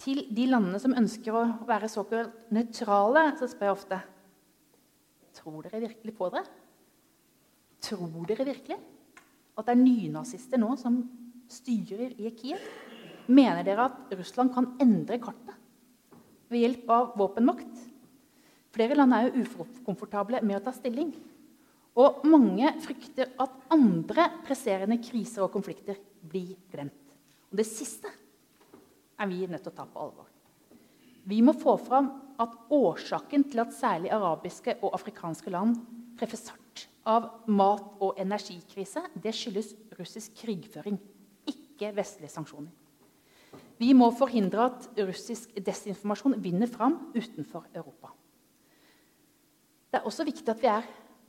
Til 0.03 0.27
de 0.37 0.45
landene 0.51 0.81
som 0.81 0.97
ønsker 0.97 1.37
å 1.37 1.45
være 1.69 1.89
såkalt 1.89 2.51
nøytrale, 2.53 3.31
så 3.39 3.49
spør 3.49 3.71
jeg 3.71 3.79
ofte 3.79 4.03
Tror 5.37 5.67
dere 5.67 5.83
virkelig 5.83 6.15
på 6.17 6.29
dere? 6.33 6.47
Tror 7.85 8.23
dere 8.29 8.47
virkelig 8.49 8.79
at 9.57 9.67
det 9.67 9.75
er 9.75 9.83
nynazister 9.83 10.61
nå 10.61 10.75
som 10.81 11.01
styrer 11.51 12.13
i 12.21 12.33
Kiev? 12.37 12.63
Mener 13.27 13.65
dere 13.67 13.89
at 13.89 14.13
Russland 14.15 14.53
kan 14.55 14.75
endre 14.83 15.19
kartet 15.23 15.55
ved 16.53 16.63
hjelp 16.63 16.91
av 16.93 17.15
våpenmakt? 17.19 17.81
Flere 18.77 18.99
land 18.99 19.17
er 19.17 19.31
jo 19.31 19.47
ukomfortable 19.81 20.43
med 20.45 20.59
å 20.59 20.65
ta 20.67 20.75
stilling. 20.77 21.15
Og 21.97 22.27
mange 22.29 22.69
frykter 22.85 23.33
at 23.41 23.55
andre 23.73 24.29
presserende 24.45 24.99
kriser 25.01 25.47
og 25.47 25.55
konflikter 25.55 25.97
blir 26.21 26.53
glemt. 26.71 27.01
Og 27.49 27.57
det 27.57 27.67
siste 27.69 28.11
er 29.17 29.31
vi 29.31 29.47
nødt 29.49 29.65
til 29.65 29.73
å 29.73 29.79
ta 29.79 29.87
på 29.89 30.03
alvor. 30.03 30.29
Vi 31.27 31.41
må 31.43 31.57
få 31.57 31.79
fram 31.81 32.13
at 32.39 32.53
årsaken 32.71 33.49
til 33.51 33.65
at 33.65 33.75
særlig 33.75 34.13
arabiske 34.13 34.77
og 34.83 34.93
afrikanske 34.95 35.51
land 35.51 35.79
treffes 36.21 36.51
hardt 36.53 36.66
av 37.07 37.29
mat- 37.47 37.95
og 38.03 38.19
energikrise, 38.19 39.03
det 39.15 39.35
skyldes 39.35 39.75
russisk 39.99 40.35
krigføring, 40.43 40.99
ikke 41.47 41.95
vestlige 41.95 42.33
sanksjoner. 42.33 42.73
Vi 43.79 43.93
må 43.93 44.09
forhindre 44.17 44.71
at 44.71 44.87
russisk 45.05 45.53
desinformasjon 45.55 46.39
vinner 46.43 46.69
fram 46.71 46.97
utenfor 47.15 47.67
Europa. 47.75 48.13
Det 49.93 50.01
er 50.01 50.09
også 50.09 50.25
viktig 50.27 50.49
at 50.51 50.63
vi 50.63 50.71
er 50.73 50.87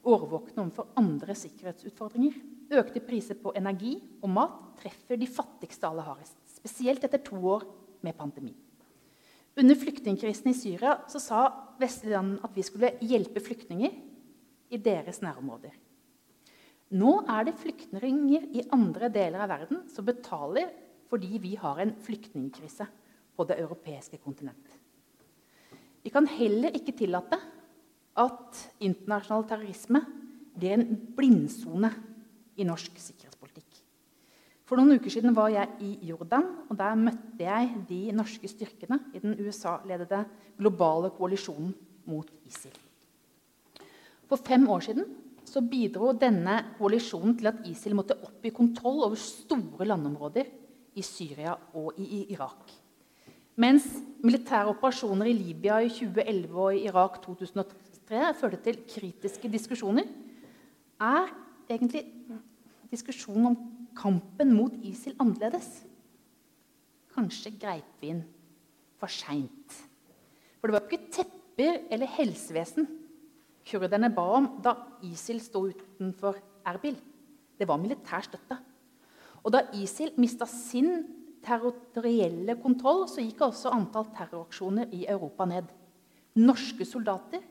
årvåkne 0.07 0.63
overfor 0.63 0.87
andre 0.99 1.35
sikkerhetsutfordringer. 1.35 2.37
Økte 2.79 3.03
priser 3.03 3.37
på 3.39 3.53
energi 3.55 3.97
og 4.21 4.31
mat 4.31 4.55
treffer 4.79 5.19
de 5.19 5.27
fattigste 5.27 5.87
aller 5.87 6.07
hardest, 6.07 6.39
spesielt 6.57 7.03
etter 7.03 7.21
to 7.23 7.37
år 7.39 7.67
med 8.03 8.15
pandemi. 8.17 8.53
Under 9.57 9.75
flyktningkrisen 9.75 10.51
i 10.51 10.57
Syria 10.57 10.97
sa 11.09 11.47
vestlige 11.79 12.15
land 12.15 12.37
at 12.45 12.53
vi 12.55 12.65
skulle 12.65 12.93
hjelpe 13.01 13.41
flyktninger 13.43 13.95
i 14.69 14.79
deres 14.81 15.21
nærområder. 15.23 15.73
Nå 16.97 17.13
er 17.27 17.47
det 17.47 17.57
flyktninger 17.59 18.47
i 18.55 18.63
andre 18.71 19.09
deler 19.11 19.43
av 19.43 19.51
verden 19.51 19.83
som 19.91 20.07
betaler 20.07 20.71
fordi 21.07 21.39
vi 21.43 21.55
har 21.59 21.79
en 21.79 21.93
flyktningkrise 22.03 22.87
på 23.35 23.45
det 23.47 23.59
europeiske 23.61 24.19
kontinent. 24.23 24.71
Vi 26.03 26.11
kan 26.11 26.27
heller 26.27 26.75
ikke 26.75 26.95
tillate 26.95 27.39
at 28.17 28.61
internasjonal 28.79 29.45
terrorisme 29.47 30.01
blir 30.57 30.77
en 30.77 30.87
blindsone 31.17 31.91
i 32.57 32.65
norsk 32.67 32.95
sikkerhetspolitikk. 32.97 33.83
For 34.67 34.79
noen 34.79 34.97
uker 34.97 35.11
siden 35.13 35.35
var 35.35 35.51
jeg 35.53 35.69
i 35.83 35.91
Jordan, 36.09 36.47
og 36.67 36.75
der 36.79 36.97
møtte 36.99 37.45
jeg 37.45 37.69
de 37.87 38.01
norske 38.15 38.49
styrkene 38.51 38.99
i 39.15 39.21
den 39.23 39.37
USA-ledede 39.39 40.25
globale 40.57 41.13
koalisjonen 41.15 41.71
mot 42.09 42.31
ISIL. 42.49 42.75
For 44.27 44.39
fem 44.43 44.67
år 44.69 44.83
siden 44.87 45.05
så 45.47 45.61
bidro 45.63 46.11
denne 46.19 46.57
koalisjonen 46.77 47.37
til 47.39 47.47
at 47.51 47.61
ISIL 47.69 47.95
måtte 47.95 48.17
opp 48.19 48.43
i 48.45 48.51
kontroll 48.51 49.05
over 49.05 49.19
store 49.19 49.87
landområder 49.87 50.49
i 50.97 51.03
Syria 51.05 51.53
og 51.77 51.95
i 52.01 52.25
Irak. 52.33 52.73
Mens 53.57 53.87
militære 54.21 54.73
operasjoner 54.73 55.29
i 55.31 55.37
Libya 55.37 55.79
i 55.81 55.89
2011 55.89 56.59
og 56.61 56.75
i 56.75 56.83
Irak 56.89 57.21
2003 57.23 58.33
førte 58.37 58.59
til 58.65 58.81
kritiske 58.91 59.49
diskusjoner, 59.49 60.05
er 60.99 61.31
egentlig 61.69 62.03
diskusjonen 62.91 63.49
om 63.51 63.57
kampen 63.97 64.53
mot 64.53 64.75
ISIL 64.85 65.15
annerledes. 65.19 65.69
Kanskje 67.15 67.55
greip 67.57 67.97
vi 68.01 68.11
inn 68.13 68.23
for 68.99 69.09
seint. 69.09 69.79
For 70.59 70.67
det 70.69 70.75
var 70.75 70.85
ikke 70.85 71.11
tepper 71.13 71.83
eller 71.93 72.15
helsevesen 72.17 72.87
kurderne 73.67 74.09
ba 74.15 74.25
om 74.37 74.47
da 74.63 74.75
ISIL 75.05 75.41
sto 75.43 75.65
utenfor 75.67 76.39
Erbil. 76.67 76.97
Det 77.57 77.67
var 77.67 77.79
militær 77.81 78.25
støtte. 78.25 78.57
Og 79.43 79.53
da 79.53 79.65
ISIL 79.77 80.13
mista 80.19 80.47
sin 80.49 81.05
territorielle 81.45 82.57
kontroll, 82.61 83.05
så 83.07 83.23
gikk 83.23 83.45
også 83.47 83.71
antall 83.71 84.09
terroraksjoner 84.15 84.91
i 84.95 85.05
Europa 85.07 85.47
ned. 85.47 85.69
Norske 86.37 86.85
soldater 86.85 87.43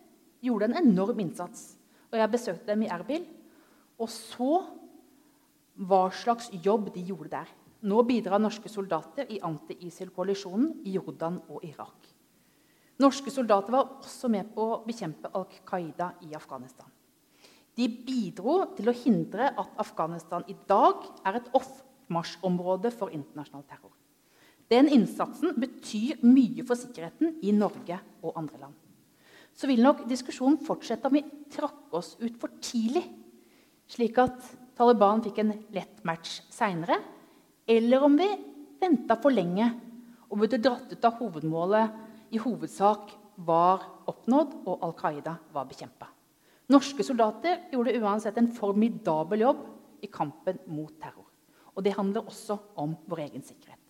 gjorde 0.45 0.71
en 0.71 0.81
enorm 0.83 1.21
innsats. 1.25 1.75
Og 2.13 2.19
jeg 2.21 2.33
besøkte 2.33 2.71
dem 2.73 2.85
i 2.85 2.91
Erbil 2.93 3.25
og 3.97 4.11
så 4.13 4.61
hva 5.77 6.07
slags 6.13 6.51
jobb 6.65 6.93
de 6.95 7.05
gjorde 7.05 7.33
der. 7.33 7.49
Nå 7.87 8.03
bidrar 8.09 8.41
norske 8.41 8.71
soldater 8.73 9.29
i 9.33 9.41
anti-ISIL-koalisjonen 9.45 10.87
i 10.89 10.97
Jordan 10.97 11.39
og 11.53 11.65
Irak. 11.65 12.09
Norske 13.03 13.31
soldater 13.33 13.75
var 13.75 13.91
også 14.01 14.31
med 14.33 14.49
på 14.55 14.65
å 14.65 14.79
bekjempe 14.87 15.29
Al 15.37 15.45
Qaida 15.69 16.15
i 16.25 16.31
Afghanistan. 16.37 16.89
De 17.77 17.91
bidro 17.93 18.63
til 18.77 18.89
å 18.89 18.97
hindre 18.97 19.51
at 19.53 19.83
Afghanistan 19.83 20.47
i 20.49 20.57
dag 20.69 21.05
er 21.29 21.37
et 21.37 21.51
oppmarsjområde 21.57 22.93
for 22.95 23.13
internasjonal 23.13 23.67
terror. 23.69 23.93
Den 24.73 24.89
innsatsen 24.91 25.53
betyr 25.61 26.25
mye 26.25 26.65
for 26.67 26.79
sikkerheten 26.81 27.37
i 27.45 27.53
Norge 27.55 28.01
og 28.25 28.41
andre 28.41 28.63
land. 28.65 28.79
Så 29.57 29.69
vil 29.69 29.85
nok 29.85 30.07
diskusjonen 30.09 30.59
fortsette 30.65 31.09
om 31.09 31.17
vi 31.17 31.23
trakk 31.53 31.93
oss 31.97 32.15
ut 32.21 32.35
for 32.41 32.57
tidlig, 32.65 33.05
slik 33.89 34.19
at 34.25 34.41
Taliban 34.77 35.23
fikk 35.25 35.39
en 35.45 35.55
lett 35.73 36.03
match 36.05 36.41
seinere, 36.53 36.99
eller 37.69 38.09
om 38.09 38.17
vi 38.19 38.27
venta 38.81 39.17
for 39.21 39.33
lenge 39.33 39.69
og 40.27 40.41
burde 40.43 40.61
dratt 40.61 40.91
ut 40.93 41.07
av 41.07 41.21
hovedmålet 41.21 42.06
i 42.31 42.39
hovedsak 42.39 43.13
var 43.37 43.85
oppnådd, 44.09 44.55
og 44.67 44.85
Al 44.85 44.95
Qaida 44.99 45.37
var 45.53 45.67
bekjempa. 45.69 46.09
Norske 46.73 47.05
soldater 47.07 47.69
gjorde 47.73 47.95
uansett 48.01 48.39
en 48.39 48.51
formidabel 48.53 49.45
jobb 49.45 49.65
i 50.03 50.11
kampen 50.11 50.59
mot 50.67 50.93
terror. 51.03 51.29
Og 51.77 51.85
det 51.85 51.95
handler 51.95 52.27
også 52.27 52.57
om 52.77 52.97
vår 53.07 53.29
egen 53.29 53.43
sikkerhet. 53.43 53.81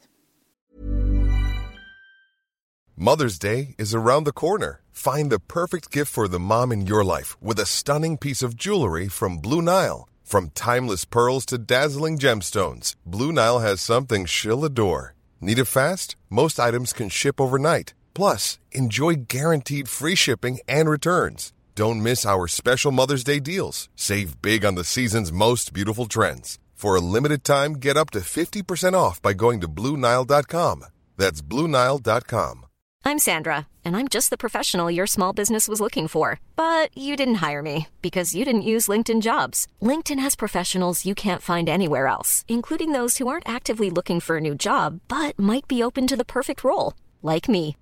Mother's 2.99 3.38
Day 3.38 3.75
is 3.79 3.94
around 3.94 4.25
the 4.25 4.33
corner. 4.33 4.81
Find 4.90 5.31
the 5.31 5.38
perfect 5.38 5.90
gift 5.90 6.11
for 6.11 6.27
the 6.27 6.38
mom 6.38 6.72
in 6.72 6.87
your 6.87 7.05
life 7.05 7.37
with 7.42 7.61
a 7.61 7.66
stunning 7.66 8.16
piece 8.16 8.42
of 8.42 8.57
jewelry 8.57 9.09
from 9.09 9.38
Blue 9.38 9.61
Nile. 9.61 10.09
From 10.25 10.51
timeless 10.55 11.05
pearls 11.05 11.44
to 11.46 11.59
dazzling 11.59 12.18
gemstones, 12.18 12.94
Blue 13.05 13.33
Nile 13.33 13.61
has 13.61 13.81
something 13.81 14.25
she'll 14.27 14.64
adore. 14.64 15.14
Need 15.40 15.59
it 15.59 15.66
fast? 15.66 16.16
Most 16.31 16.59
items 16.59 16.92
can 16.92 17.11
ship 17.11 17.40
overnight. 17.40 17.92
Plus, 18.16 18.59
enjoy 18.72 19.26
guaranteed 19.29 19.90
free 19.90 20.14
shipping 20.14 20.59
and 20.66 20.88
returns. 20.88 21.52
Don't 21.74 22.02
miss 22.02 22.24
our 22.24 22.48
special 22.48 22.90
Mother's 22.90 23.22
Day 23.22 23.40
deals. 23.40 23.90
Save 23.94 24.40
big 24.40 24.64
on 24.64 24.74
the 24.74 24.85
season's 24.85 25.31
most 25.31 25.74
beautiful 25.74 26.07
trends. 26.07 26.59
For 26.72 26.96
a 26.96 27.00
limited 27.00 27.44
time, 27.44 27.74
get 27.74 27.98
up 27.98 28.11
to 28.12 28.20
50% 28.20 28.94
off 28.94 29.20
by 29.20 29.35
going 29.35 29.61
to 29.61 29.68
Bluenile.com. 29.68 30.87
That's 31.18 31.42
Bluenile.com. 31.42 32.64
I'm 33.05 33.18
Sandra, 33.18 33.66
and 33.85 33.94
I'm 33.94 34.09
just 34.09 34.31
the 34.31 34.38
professional 34.38 34.90
your 34.90 35.07
small 35.07 35.35
business 35.35 35.68
was 35.68 35.81
looking 35.81 36.09
for. 36.09 36.40
But 36.57 36.96
you 36.96 37.16
didn't 37.16 37.42
hire 37.46 37.62
me 37.62 37.88
because 38.00 38.35
you 38.35 38.46
didn't 38.46 38.70
use 38.72 38.88
LinkedIn 38.88 39.20
jobs. 39.20 39.68
LinkedIn 39.83 40.20
has 40.20 40.37
professionals 40.37 41.05
you 41.05 41.14
can't 41.14 41.42
find 41.42 41.68
anywhere 41.68 42.07
else, 42.07 42.46
including 42.48 42.92
those 42.92 43.18
who 43.18 43.29
aren't 43.29 43.48
actively 43.48 43.90
looking 43.90 44.20
for 44.20 44.38
a 44.38 44.46
new 44.48 44.55
job 44.55 45.00
but 45.07 45.38
might 45.38 45.68
be 45.68 45.83
open 45.83 46.07
to 46.07 46.16
the 46.16 46.24
perfect 46.24 46.64
role, 46.64 46.94
like 47.22 47.46
me. 47.46 47.76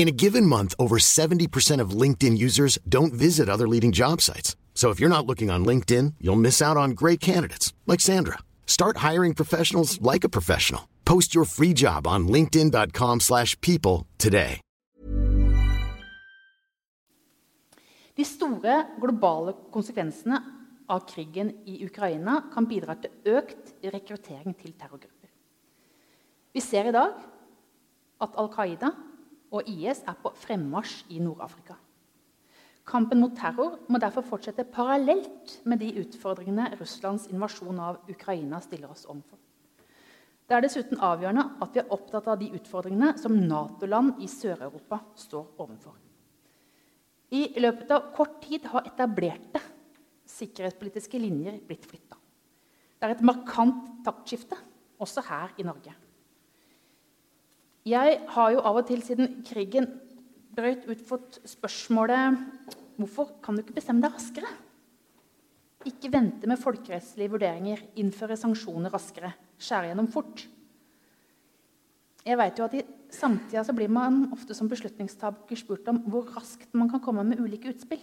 In 0.00 0.08
a 0.08 0.16
given 0.16 0.46
month, 0.46 0.74
over 0.78 0.96
70% 0.96 1.78
of 1.78 1.90
LinkedIn 1.90 2.38
users 2.38 2.78
don't 2.88 3.12
visit 3.12 3.50
other 3.50 3.68
leading 3.68 3.92
job 3.92 4.22
sites. 4.22 4.56
So 4.72 4.88
if 4.88 4.98
you're 4.98 5.14
not 5.16 5.26
looking 5.26 5.50
on 5.50 5.62
LinkedIn, 5.62 6.14
you'll 6.22 6.40
miss 6.40 6.62
out 6.62 6.78
on 6.78 6.92
great 6.92 7.20
candidates 7.20 7.74
like 7.86 8.00
Sandra. 8.00 8.38
Start 8.64 9.04
hiring 9.08 9.34
professionals 9.34 10.00
like 10.00 10.24
a 10.24 10.30
professional. 10.30 10.88
Post 11.04 11.34
your 11.34 11.44
free 11.44 11.74
job 11.74 12.06
on 12.06 12.26
linkedin.com/people 12.28 14.06
today. 14.16 14.60
De 18.16 18.24
store 18.24 18.86
globale 19.00 19.54
konsekvensene 19.70 20.40
av 20.88 21.04
krigen 21.06 21.52
i 21.66 21.84
Ukraina 21.84 22.48
kan 22.54 22.66
bidra 22.66 22.94
til 22.94 23.10
økt 23.36 23.74
rekruttering 23.84 24.56
til 24.56 24.72
terrorgrupper. 24.72 25.28
Vi 26.54 26.60
ser 26.60 26.88
i 26.88 26.92
dag 26.92 27.12
at 28.20 28.30
Al 28.36 28.48
Qaida 28.48 28.92
og 29.50 29.68
IS 29.68 30.02
er 30.08 30.18
på 30.22 30.32
fremmarsj 30.38 31.10
i 31.14 31.20
Nord-Afrika. 31.22 31.76
Kampen 32.90 33.20
mot 33.22 33.34
terror 33.36 33.76
må 33.90 34.00
derfor 34.02 34.24
fortsette 34.26 34.64
parallelt 34.72 35.58
med 35.68 35.82
de 35.82 35.92
utfordringene 36.00 36.72
Russlands 36.80 37.28
invasjon 37.30 37.78
av 37.78 38.00
Ukraina 38.10 38.60
stiller 38.64 38.90
oss 38.90 39.06
overfor. 39.06 39.38
Det 40.50 40.56
er 40.56 40.64
dessuten 40.64 40.98
avgjørende 41.06 41.44
at 41.62 41.76
vi 41.76 41.82
er 41.82 41.92
opptatt 41.94 42.26
av 42.32 42.40
de 42.40 42.48
utfordringene 42.58 43.12
som 43.20 43.36
Nato-land 43.38 44.18
i 44.18 44.26
Sør-Europa 44.30 44.98
står 45.14 45.60
overfor. 45.62 45.94
I 47.30 47.44
løpet 47.62 47.92
av 47.94 48.08
kort 48.16 48.40
tid 48.42 48.66
har 48.72 48.88
etablerte 48.90 49.62
sikkerhetspolitiske 50.26 51.20
linjer 51.22 51.60
blitt 51.66 51.86
flytta. 51.86 52.18
Det 52.98 53.06
er 53.06 53.14
et 53.14 53.22
markant 53.24 53.86
taktskifte, 54.04 54.58
også 55.00 55.22
her 55.28 55.54
i 55.62 55.64
Norge. 55.64 55.94
Jeg 57.90 58.18
har 58.34 58.52
jo 58.54 58.62
av 58.62 58.78
og 58.78 58.86
til 58.86 59.00
siden 59.02 59.40
krigen 59.46 59.88
brøt 60.54 60.84
ut, 60.86 61.00
fått 61.06 61.38
spørsmålet 61.48 62.38
hvorfor 63.00 63.32
kan 63.42 63.56
du 63.56 63.62
ikke 63.64 63.78
bestemme 63.78 64.04
deg 64.04 64.14
raskere? 64.14 64.50
Ikke 65.88 66.10
vente 66.12 66.48
med 66.50 66.60
folkerettslige 66.60 67.32
vurderinger, 67.32 67.80
innføre 67.98 68.36
sanksjoner 68.36 68.92
raskere, 68.92 69.32
skjære 69.56 69.90
gjennom 69.90 70.10
fort. 70.12 70.44
Jeg 72.20 72.36
vet 72.36 72.60
jo 72.60 72.66
at 72.66 72.76
I 72.76 72.84
samtida 73.16 73.64
så 73.64 73.74
blir 73.74 73.88
man 73.90 74.26
ofte 74.36 74.54
som 74.54 74.68
beslutningstaker 74.68 75.58
spurt 75.58 75.88
om 75.90 76.02
hvor 76.12 76.28
raskt 76.36 76.76
man 76.76 76.90
kan 76.92 77.00
komme 77.02 77.24
med 77.26 77.40
ulike 77.40 77.72
utspill. 77.72 78.02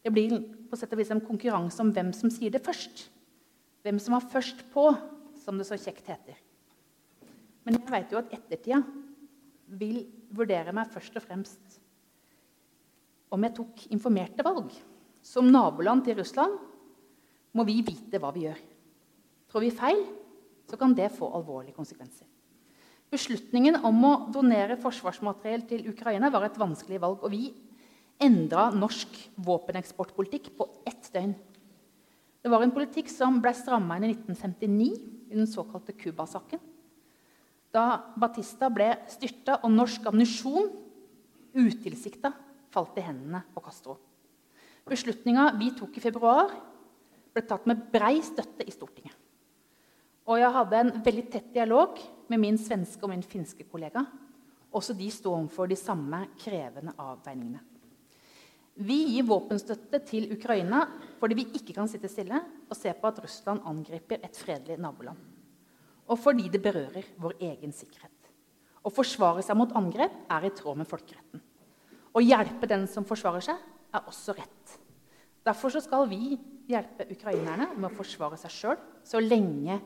Det 0.00 0.14
blir 0.14 0.32
på 0.70 0.78
sett 0.80 0.94
og 0.96 1.02
vis 1.02 1.12
en 1.12 1.22
konkurranse 1.22 1.82
om 1.84 1.92
hvem 1.92 2.14
som 2.16 2.32
sier 2.32 2.54
det 2.54 2.64
først. 2.64 3.10
Hvem 3.84 4.00
som 4.00 4.16
var 4.16 4.30
først 4.32 4.64
på, 4.72 4.88
som 5.44 5.60
det 5.60 5.68
så 5.68 5.76
kjekt 5.76 6.08
heter. 6.08 6.40
Men 7.68 7.76
jeg 7.76 7.92
vet 7.92 8.12
jo 8.14 8.16
at 8.16 8.30
ettertida 8.32 8.78
vil 9.76 9.98
vurdere 10.32 10.72
meg 10.72 10.88
først 10.88 11.18
og 11.20 11.24
fremst 11.26 11.74
om 13.28 13.42
jeg 13.44 13.52
tok 13.58 13.82
informerte 13.92 14.40
valg. 14.46 14.70
Som 15.20 15.50
naboland 15.52 16.00
til 16.06 16.16
Russland 16.16 16.54
må 17.52 17.66
vi 17.68 17.82
vite 17.84 18.16
hva 18.22 18.30
vi 18.32 18.46
gjør. 18.46 18.62
Trår 19.52 19.64
vi 19.66 19.72
feil, 19.76 20.00
så 20.64 20.78
kan 20.80 20.94
det 20.96 21.10
få 21.12 21.28
alvorlige 21.36 21.76
konsekvenser. 21.76 22.24
Beslutningen 23.12 23.76
om 23.84 24.00
å 24.04 24.14
donere 24.32 24.80
forsvarsmateriell 24.80 25.66
til 25.68 25.84
Ukraina 25.92 26.32
var 26.32 26.48
et 26.48 26.56
vanskelig 26.56 27.02
valg. 27.04 27.20
Og 27.20 27.34
vi 27.36 27.50
endra 28.24 28.70
norsk 28.72 29.12
våpeneksportpolitikk 29.44 30.54
på 30.56 30.70
ett 30.88 31.12
døgn. 31.12 31.36
Det 32.40 32.48
var 32.48 32.64
en 32.64 32.72
politikk 32.72 33.12
som 33.12 33.42
ble 33.44 33.52
stramma 33.52 34.00
inn 34.00 34.08
i 34.08 34.14
1959 34.16 34.90
i 35.28 35.36
den 35.36 35.52
såkalte 35.52 35.92
Cuba-saken 36.00 36.64
da 37.74 38.12
Batista 38.16 38.70
ble 38.72 38.90
styrta 39.10 39.58
og 39.62 39.72
norsk 39.72 40.06
ammunisjon 40.08 40.70
utilsikta 41.58 42.32
falt 42.72 42.98
i 43.00 43.04
hendene 43.04 43.42
på 43.54 43.62
Castro. 43.64 43.98
Beslutninga 44.88 45.50
vi 45.58 45.70
tok 45.76 45.98
i 45.98 46.02
februar, 46.02 46.52
ble 47.32 47.44
tatt 47.44 47.66
med 47.68 47.88
brei 47.92 48.18
støtte 48.24 48.64
i 48.64 48.72
Stortinget. 48.72 49.14
Og 50.28 50.40
jeg 50.40 50.52
hadde 50.52 50.80
en 50.80 50.94
veldig 51.04 51.26
tett 51.32 51.52
dialog 51.54 52.00
med 52.28 52.40
min 52.40 52.58
svenske 52.60 53.04
og 53.04 53.12
min 53.12 53.24
finske 53.24 53.64
kollega. 53.68 54.02
Også 54.76 54.96
de 54.96 55.08
sto 55.12 55.32
overfor 55.32 55.68
de 55.70 55.76
samme 55.80 56.26
krevende 56.40 56.92
avveiningene. 57.00 57.62
Vi 58.78 58.98
gir 59.14 59.26
våpenstøtte 59.26 59.98
til 60.06 60.28
Ukraina 60.36 60.84
fordi 61.18 61.40
vi 61.40 61.48
ikke 61.58 61.74
kan 61.80 61.88
sitte 61.90 62.10
stille 62.12 62.38
og 62.68 62.76
se 62.78 62.92
på 62.94 63.08
at 63.08 63.18
Russland 63.24 63.64
angriper 63.66 64.20
et 64.22 64.38
fredelig 64.38 64.76
naboland 64.78 65.18
og 66.08 66.16
fordi 66.20 66.48
det 66.52 66.62
berører 66.64 67.06
vår 67.20 67.36
egen 67.50 67.74
sikkerhet. 67.74 68.12
Å 68.84 68.92
forsvare 68.92 69.42
seg 69.44 69.58
mot 69.58 69.72
angrep 69.76 70.14
er 70.32 70.46
i 70.48 70.52
tråd 70.56 70.80
med 70.80 70.88
folkeretten. 70.88 71.42
Å 72.16 72.24
hjelpe 72.24 72.68
den 72.70 72.86
som 72.90 73.06
forsvarer 73.06 73.44
seg, 73.44 73.58
er 73.92 74.08
også 74.08 74.34
rett. 74.36 74.74
Derfor 75.44 75.72
skal 75.80 76.08
vi 76.10 76.36
hjelpe 76.68 77.06
ukrainerne 77.12 77.70
med 77.74 77.88
å 77.88 77.96
forsvare 77.96 78.36
seg 78.40 78.52
sjøl 78.52 78.80
så 79.06 79.20
lenge 79.22 79.78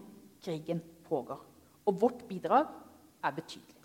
krigen 0.43 0.83
pågår. 1.07 1.39
Og 1.87 1.99
vårt 1.99 2.25
bidrag 2.29 2.71
er 3.23 3.37
betydelig. 3.37 3.79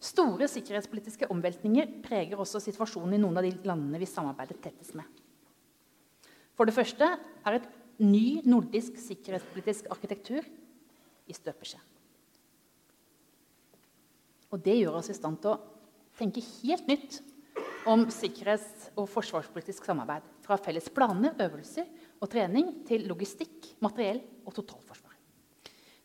Store 0.00 0.46
sikkerhetspolitiske 0.48 1.28
omveltninger 1.30 1.98
preger 2.04 2.40
også 2.40 2.62
situasjonen 2.64 3.18
i 3.18 3.20
noen 3.20 3.36
av 3.36 3.44
de 3.44 3.52
landene 3.68 4.00
vi 4.00 4.08
samarbeider 4.08 4.56
tettest 4.62 4.94
med. 4.96 5.04
For 6.56 6.68
det 6.68 6.76
første 6.76 7.06
er 7.16 7.58
et 7.58 7.68
ny 8.00 8.40
nordisk 8.48 8.96
sikkerhetspolitisk 9.00 9.90
arkitektur 9.92 10.46
i 11.30 11.36
støpeskjeen. 11.36 11.86
Og 14.50 14.62
det 14.64 14.80
gjør 14.80 14.98
oss 14.98 15.10
i 15.12 15.16
stand 15.16 15.38
til 15.42 15.54
å 15.54 15.60
tenke 16.18 16.42
helt 16.42 16.88
nytt 16.90 17.20
om 17.88 18.02
sikkerhets- 18.12 18.90
og 18.98 19.08
forsvarspolitisk 19.08 19.86
samarbeid. 19.86 20.26
Fra 20.44 20.58
felles 20.60 20.90
planer, 20.92 21.36
øvelser 21.38 21.86
og 22.20 22.30
trening 22.32 22.72
til 22.88 23.06
logistikk, 23.08 23.76
materiell 23.80 24.20
og 24.44 24.54
totalforsvar. 24.58 25.14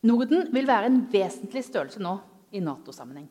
Norden 0.06 0.52
vil 0.54 0.70
være 0.70 0.92
en 0.92 1.02
vesentlig 1.12 1.66
størrelse 1.66 2.02
nå 2.04 2.14
i 2.54 2.62
Nato-sammenheng. 2.62 3.28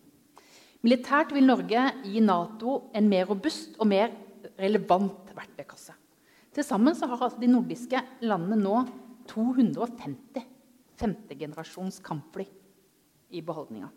Militært 0.85 1.31
vil 1.33 1.47
Norge 1.47 1.85
gi 2.05 2.21
Nato 2.21 2.91
en 2.93 3.07
mer 3.09 3.29
robust 3.31 3.79
og 3.79 3.89
mer 3.89 4.11
relevant 4.61 5.31
verktøykasse. 5.37 5.95
Til 6.55 6.67
sammen 6.67 6.95
har 6.95 7.15
altså 7.17 7.41
de 7.41 7.49
nordiske 7.51 8.03
landene 8.27 8.59
nå 8.61 8.83
250 9.31 10.54
femtegenerasjons 11.01 12.01
kampfly 12.05 12.47
i 13.35 13.43
beholdninga. 13.45 13.91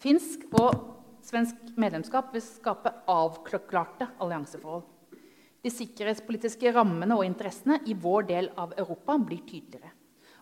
Finsk 0.00 0.46
og 0.60 0.72
svensk 1.24 1.74
medlemskap 1.80 2.32
vil 2.34 2.44
skape 2.44 2.92
avklarte 3.10 4.08
allianseforhold. 4.20 4.84
De 5.60 5.72
sikkerhetspolitiske 5.72 6.72
rammene 6.72 7.16
og 7.18 7.26
interessene 7.26 7.80
i 7.84 7.96
vår 7.96 8.28
del 8.30 8.48
av 8.60 8.72
Europa 8.80 9.18
blir 9.20 9.42
tydeligere. 9.44 9.92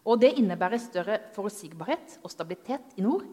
Og 0.07 0.21
det 0.23 0.37
innebærer 0.39 0.81
større 0.81 1.19
forutsigbarhet 1.35 2.21
og 2.23 2.31
stabilitet 2.33 2.95
i 2.97 3.05
nord 3.05 3.27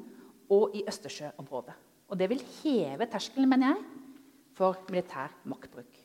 og 0.52 0.74
i 0.76 0.82
Østersjøområdet. 0.90 1.76
Og 2.10 2.18
det 2.18 2.28
vil 2.30 2.42
heve 2.62 3.08
terskelen, 3.10 3.50
mener 3.50 3.74
jeg, 3.74 3.86
for 4.58 4.82
militær 4.90 5.34
maktbruk. 5.50 6.02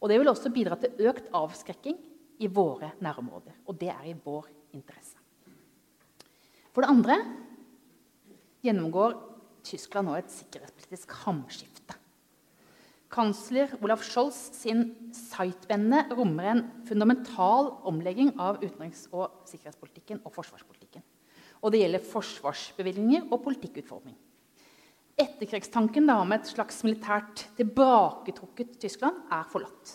Og 0.00 0.10
det 0.10 0.18
vil 0.20 0.28
også 0.32 0.52
bidra 0.52 0.76
til 0.80 1.08
økt 1.08 1.30
avskrekking 1.34 1.96
i 2.40 2.48
våre 2.52 2.92
nærområder. 3.00 3.62
Og 3.66 3.78
det 3.80 3.92
er 3.92 4.10
i 4.10 4.16
vår 4.24 4.48
interesse. 4.76 5.15
For 6.76 6.84
det 6.84 6.92
andre 6.92 7.14
gjennomgår 8.60 9.14
Tyskland 9.64 10.10
nå 10.10 10.18
et 10.18 10.28
sikkerhetspolitisk 10.28 11.14
hamskifte. 11.22 11.94
Kansler 13.08 13.70
Olaf 13.80 14.02
Scholz 14.04 14.36
sin 14.58 14.82
Zeitvende 15.16 16.02
rommer 16.10 16.50
en 16.50 16.60
fundamental 16.84 17.70
omlegging 17.88 18.34
av 18.36 18.58
utenriks- 18.60 19.06
og 19.08 19.46
sikkerhetspolitikken 19.48 20.20
og 20.20 20.34
forsvarspolitikken. 20.34 21.00
Og 21.64 21.72
det 21.72 21.80
gjelder 21.80 22.04
forsvarsbevilgninger 22.10 23.30
og 23.30 23.40
politikkutforming. 23.46 24.18
Etterkrigstanken 25.16 26.10
da, 26.10 26.18
om 26.20 26.34
et 26.36 26.50
slags 26.50 26.82
militært 26.84 27.46
tilbaketrukket 27.56 28.74
Tyskland 28.82 29.22
er 29.32 29.48
forlatt. 29.48 29.94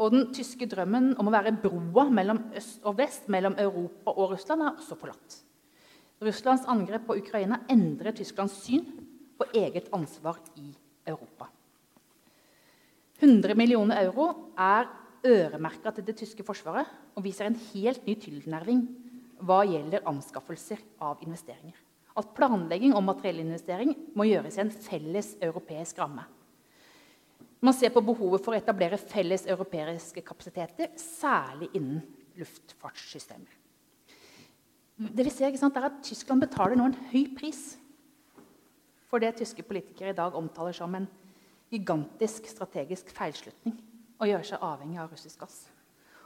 Og 0.00 0.16
den 0.16 0.30
tyske 0.32 0.70
drømmen 0.72 1.18
om 1.20 1.28
å 1.28 1.36
være 1.36 1.52
broa 1.60 2.06
mellom 2.08 2.46
øst 2.56 2.80
og 2.88 2.96
vest, 3.02 3.28
mellom 3.28 3.60
Europa 3.60 4.16
og 4.16 4.32
Russland, 4.32 4.64
er 4.64 4.80
også 4.80 4.96
forlatt. 4.96 5.42
Russlands 6.24 6.66
angrep 6.66 7.06
på 7.06 7.16
Ukraina 7.20 7.60
endrer 7.70 8.16
Tysklands 8.16 8.56
syn 8.64 8.84
på 9.38 9.46
eget 9.54 9.90
ansvar 9.94 10.40
i 10.58 10.72
Europa. 11.06 11.48
100 13.18 13.54
millioner 13.58 14.02
euro 14.04 14.30
er 14.58 14.88
øremerka 15.26 15.90
til 15.94 16.06
det 16.06 16.16
tyske 16.20 16.46
forsvaret 16.46 16.86
og 17.14 17.24
viser 17.26 17.48
en 17.48 17.58
helt 17.72 18.06
ny 18.06 18.14
tilnærming 18.18 18.86
hva 19.42 19.62
gjelder 19.66 20.06
anskaffelser 20.10 20.82
av 21.02 21.22
investeringer 21.26 21.78
at 22.18 22.34
planlegging 22.34 22.96
og 22.96 23.04
materiellinvestering 23.06 23.94
må 24.18 24.26
gjøres 24.28 24.58
i 24.58 24.64
en 24.64 24.74
felles 24.74 25.32
europeisk 25.44 26.00
ramme. 26.02 26.24
Man 27.62 27.74
ser 27.74 27.90
på 27.94 28.02
behovet 28.06 28.42
for 28.44 28.54
å 28.54 28.58
etablere 28.58 28.98
felles 29.00 29.46
europeiske 29.50 30.22
kapasiteter, 30.26 30.92
særlig 30.98 31.70
innen 31.74 32.02
luftfartssystemer. 32.38 33.57
Det 34.98 35.22
vi 35.22 35.30
ser, 35.30 35.54
sant, 35.54 35.76
er 35.78 35.86
at 35.86 36.00
Tyskland 36.02 36.42
betaler 36.42 36.74
nå 36.74 36.88
en 36.88 36.96
høy 37.12 37.28
pris 37.38 37.76
for 39.08 39.22
det 39.22 39.36
tyske 39.38 39.62
politikere 39.62 40.10
i 40.10 40.16
dag 40.18 40.34
omtaler 40.34 40.74
som 40.74 40.94
en 40.98 41.06
gigantisk 41.70 42.48
strategisk 42.50 43.12
feilslutning 43.14 43.76
å 44.18 44.26
gjøre 44.26 44.48
seg 44.48 44.64
avhengig 44.66 44.98
av 44.98 45.12
russisk 45.12 45.44
gass. 45.44 45.60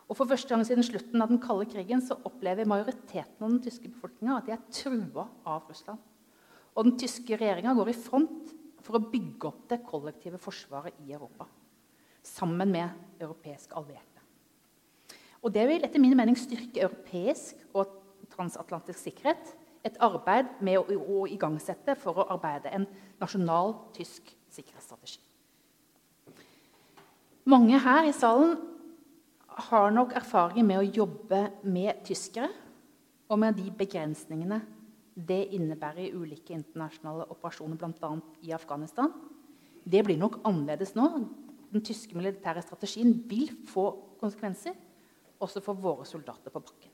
Og 0.09 0.17
For 0.17 0.29
første 0.29 0.49
gang 0.49 0.65
siden 0.65 0.87
slutten 0.87 1.21
av 1.21 1.29
den 1.29 1.41
kalde 1.43 1.69
krigen 1.69 2.01
så 2.05 2.17
opplever 2.25 2.69
majoriteten 2.69 3.45
av 3.45 3.53
den 3.53 3.61
tyske 3.65 3.93
befolkninga 3.93 4.39
at 4.39 4.49
de 4.49 4.57
er 4.57 4.65
trua 4.73 5.27
av 5.45 5.69
Russland. 5.69 6.01
Og 6.73 6.89
den 6.89 6.97
tyske 7.01 7.37
regjeringa 7.37 7.77
går 7.77 7.93
i 7.93 7.97
front 7.97 8.53
for 8.83 8.97
å 8.97 9.05
bygge 9.13 9.51
opp 9.51 9.67
det 9.69 9.83
kollektive 9.85 10.41
forsvaret 10.41 10.97
i 11.05 11.13
Europa. 11.13 11.45
Sammen 12.25 12.73
med 12.73 13.21
europeiske 13.21 13.77
allierte. 13.77 14.09
Og 15.43 15.53
Det 15.53 15.69
vil 15.69 15.85
etter 15.85 16.01
min 16.01 16.17
mening 16.17 16.39
styrke 16.39 16.87
europeisk 16.87 17.61
og 17.75 18.02
transatlantisk 18.33 18.99
sikkerhet. 18.99 19.55
Et 19.83 19.97
arbeid 20.03 20.51
med 20.63 20.79
å, 20.79 20.85
å 21.23 21.27
igangsette 21.27 21.97
for 21.99 22.23
å 22.23 22.29
arbeide 22.35 22.71
en 22.71 22.87
nasjonal 23.21 23.75
tysk 23.97 24.31
sikkerhetsstrategi. 24.53 25.21
Mange 27.51 27.81
her 27.83 28.07
i 28.07 28.15
salen 28.15 28.55
har 29.69 29.91
nok 29.93 30.15
erfaring 30.17 30.67
med 30.67 30.79
å 30.79 30.91
jobbe 31.03 31.41
med 31.67 32.05
tyskere 32.07 32.53
og 33.29 33.41
med 33.43 33.59
de 33.59 33.67
begrensningene 33.75 34.61
det 35.13 35.43
innebærer 35.57 36.07
i 36.07 36.13
ulike 36.15 36.55
internasjonale 36.57 37.27
operasjoner, 37.35 37.77
bl.a. 37.77 38.13
i 38.47 38.53
Afghanistan. 38.55 39.13
Det 39.85 40.01
blir 40.07 40.17
nok 40.21 40.39
annerledes 40.49 40.95
nå. 40.97 41.09
Den 41.73 41.85
tyske 41.85 42.17
militære 42.17 42.63
strategien 42.65 43.13
vil 43.29 43.51
få 43.69 43.91
konsekvenser 44.21 44.77
også 45.43 45.63
for 45.65 45.77
våre 45.83 46.07
soldater 46.09 46.55
på 46.55 46.63
bakken. 46.63 46.92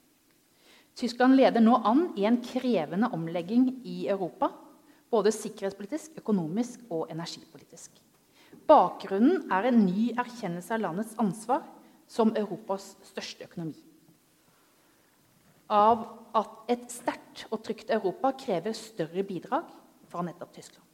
Tyskland 0.99 1.37
leder 1.39 1.63
nå 1.63 1.77
an 1.87 2.09
i 2.19 2.25
en 2.27 2.41
krevende 2.43 3.11
omlegging 3.15 3.69
i 3.87 4.09
Europa. 4.11 4.51
Både 5.09 5.31
sikkerhetspolitisk, 5.33 6.19
økonomisk 6.19 6.83
og 6.91 7.07
energipolitisk. 7.13 7.95
Bakgrunnen 8.69 9.47
er 9.53 9.69
en 9.69 9.85
ny 9.87 10.11
erkjennelse 10.19 10.75
av 10.75 10.83
landets 10.83 11.15
ansvar 11.23 11.63
som 12.11 12.35
Europas 12.37 12.91
største 13.07 13.47
økonomi. 13.47 13.79
Av 15.69 16.05
at 16.37 16.73
et 16.73 16.85
sterkt 16.93 17.47
og 17.53 17.63
trygt 17.65 17.93
Europa 17.93 18.33
krever 18.41 18.77
større 18.77 19.25
bidrag 19.25 19.69
fra 20.09 20.25
nettopp 20.25 20.55
Tyskland. 20.57 20.85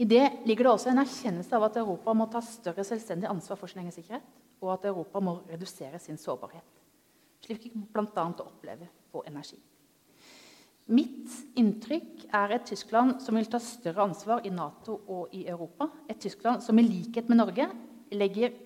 I 0.00 0.06
det 0.08 0.46
ligger 0.48 0.64
det 0.64 0.72
også 0.72 0.92
en 0.92 1.02
erkjennelse 1.02 1.56
av 1.56 1.66
at 1.66 1.76
Europa 1.80 2.14
må 2.16 2.28
ta 2.32 2.40
større 2.44 2.84
selvstendig 2.88 3.28
ansvar 3.28 3.58
for 3.60 3.68
sin 3.68 3.82
egen 3.82 3.92
sikkerhet, 3.92 4.24
og 4.60 4.72
at 4.76 4.86
Europa 4.88 5.20
må 5.24 5.40
redusere 5.48 5.98
sin 6.00 6.20
sårbarhet, 6.20 6.79
slik 7.44 7.66
vi 7.66 7.72
bl.a. 7.74 8.26
opplever 8.44 8.90
på 9.12 9.24
energi. 9.26 9.58
Mitt 10.90 11.30
inntrykk 11.58 12.24
er 12.34 12.56
et 12.56 12.66
Tyskland 12.66 13.20
som 13.22 13.36
vil 13.38 13.46
ta 13.50 13.60
større 13.62 14.08
ansvar 14.08 14.42
i 14.46 14.50
Nato 14.50 14.96
og 15.06 15.34
i 15.36 15.44
Europa. 15.46 15.86
Et 16.10 16.18
Tyskland 16.18 16.64
som 16.66 16.78
i 16.78 16.86
likhet 16.86 17.30
med 17.30 17.38
Norge 17.38 17.68
legger 18.10 18.56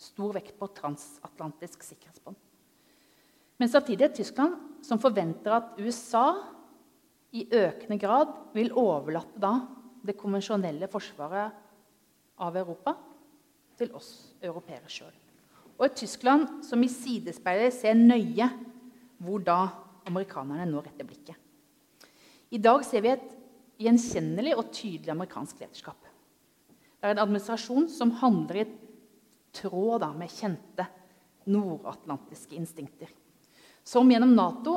stor 0.00 0.34
vekt 0.36 0.58
på 0.60 0.68
transatlantisk 0.76 1.84
sikkerhetsbånd. 1.84 2.36
Men 3.60 3.68
samtidig 3.68 4.06
er 4.06 4.14
Tyskland 4.16 4.84
som 4.84 5.00
forventer 5.00 5.56
at 5.56 5.80
USA 5.80 6.26
i 7.36 7.46
økende 7.46 7.98
grad 8.00 8.32
vil 8.56 8.72
overlate 8.76 9.40
da 9.40 9.54
det 10.04 10.16
konvensjonelle 10.20 10.88
forsvaret 10.92 11.56
av 12.40 12.56
Europa 12.56 12.96
til 13.80 13.92
oss 13.96 14.10
europeere 14.40 14.88
sjøl. 14.92 15.19
Og 15.80 15.86
et 15.88 15.96
Tyskland 16.02 16.60
som 16.68 16.82
i 16.84 16.92
sidespeilet 16.92 17.72
ser 17.72 17.96
nøye 17.96 18.50
hvor 19.20 19.40
da 19.44 19.62
amerikanerne 20.08 20.66
nå 20.68 20.82
retter 20.84 21.08
blikket. 21.08 21.36
I 22.52 22.60
dag 22.60 22.84
ser 22.84 23.04
vi 23.04 23.14
et 23.14 23.32
gjenkjennelig 23.80 24.52
og 24.58 24.68
tydelig 24.74 25.12
amerikansk 25.14 25.62
lederskap. 25.62 25.98
Det 27.00 27.08
er 27.08 27.14
en 27.14 27.22
administrasjon 27.24 27.88
som 27.88 28.12
handler 28.20 28.60
i 28.60 28.68
tråd 29.56 30.02
da, 30.04 30.10
med 30.12 30.28
kjente 30.28 30.84
nordatlantiske 31.48 32.58
instinkter. 32.58 33.08
Som 33.80 34.10
gjennom 34.12 34.34
Nato 34.36 34.76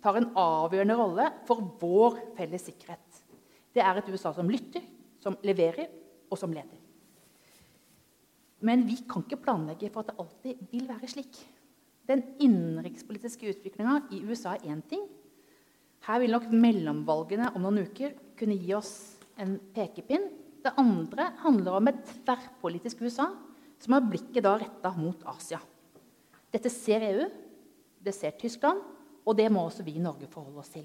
tar 0.00 0.16
en 0.16 0.30
avgjørende 0.40 0.96
rolle 0.96 1.26
for 1.48 1.76
vår 1.82 2.16
felles 2.38 2.64
sikkerhet. 2.70 3.20
Det 3.76 3.84
er 3.84 4.00
et 4.00 4.08
USA 4.08 4.32
som 4.34 4.48
lytter, 4.50 4.86
som 5.20 5.36
leverer, 5.44 5.90
og 6.30 6.38
som 6.38 6.52
leder. 6.54 6.79
Men 8.66 8.84
vi 8.88 8.98
kan 9.08 9.24
ikke 9.24 9.40
planlegge 9.40 9.88
for 9.92 10.04
at 10.04 10.12
det 10.12 10.20
alltid 10.20 10.66
vil 10.72 10.88
være 10.88 11.08
slik. 11.08 11.38
Den 12.10 12.22
innenrikspolitiske 12.42 13.48
utviklinga 13.52 14.00
i 14.12 14.20
USA 14.26 14.56
er 14.56 14.72
én 14.72 14.82
ting. 14.88 15.06
Her 16.06 16.20
vil 16.22 16.32
nok 16.34 16.48
mellomvalgene 16.52 17.52
om 17.54 17.64
noen 17.64 17.84
uker 17.86 18.16
kunne 18.38 18.58
gi 18.58 18.72
oss 18.76 18.92
en 19.40 19.56
pekepinn. 19.74 20.28
Det 20.60 20.74
andre 20.80 21.30
handler 21.40 21.78
om 21.78 21.88
et 21.88 22.00
tverrpolitisk 22.24 23.04
USA 23.04 23.30
som 23.80 23.96
har 23.96 24.08
blikket 24.08 24.44
da 24.44 24.56
retta 24.60 24.92
mot 24.96 25.22
Asia. 25.30 25.60
Dette 26.52 26.72
ser 26.72 27.04
EU, 27.06 27.28
det 28.00 28.12
ser 28.16 28.34
Tyskland, 28.40 28.80
og 29.24 29.36
det 29.36 29.46
må 29.52 29.62
også 29.64 29.84
vi 29.86 29.94
i 29.96 30.02
Norge 30.02 30.28
forholde 30.28 30.60
oss 30.60 30.72
til. 30.74 30.84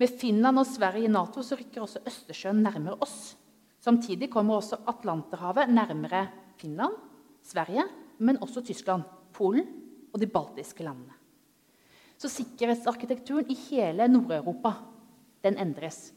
Med 0.00 0.14
Finland 0.20 0.58
og 0.58 0.68
Sverige 0.68 1.08
i 1.08 1.12
Nato 1.12 1.42
så 1.44 1.58
rykker 1.58 1.84
også 1.84 2.02
Østersjøen 2.08 2.62
nærmere 2.64 2.98
oss. 3.04 3.34
Samtidig 3.84 4.30
kommer 4.32 4.58
også 4.58 4.80
Atlanterhavet 4.90 5.70
nærmere 5.70 6.24
Finland, 6.60 6.96
Sverige, 7.42 7.84
men 8.18 8.40
også 8.42 8.62
Tyskland, 8.64 9.02
Polen 9.34 9.66
og 10.12 10.20
de 10.20 10.30
baltiske 10.30 10.84
landene. 10.86 11.12
Så 12.18 12.30
sikkerhetsarkitekturen 12.30 13.50
i 13.50 13.56
hele 13.68 14.06
Nord-Europa 14.08 14.72
den 15.44 15.58
endres. 15.60 16.12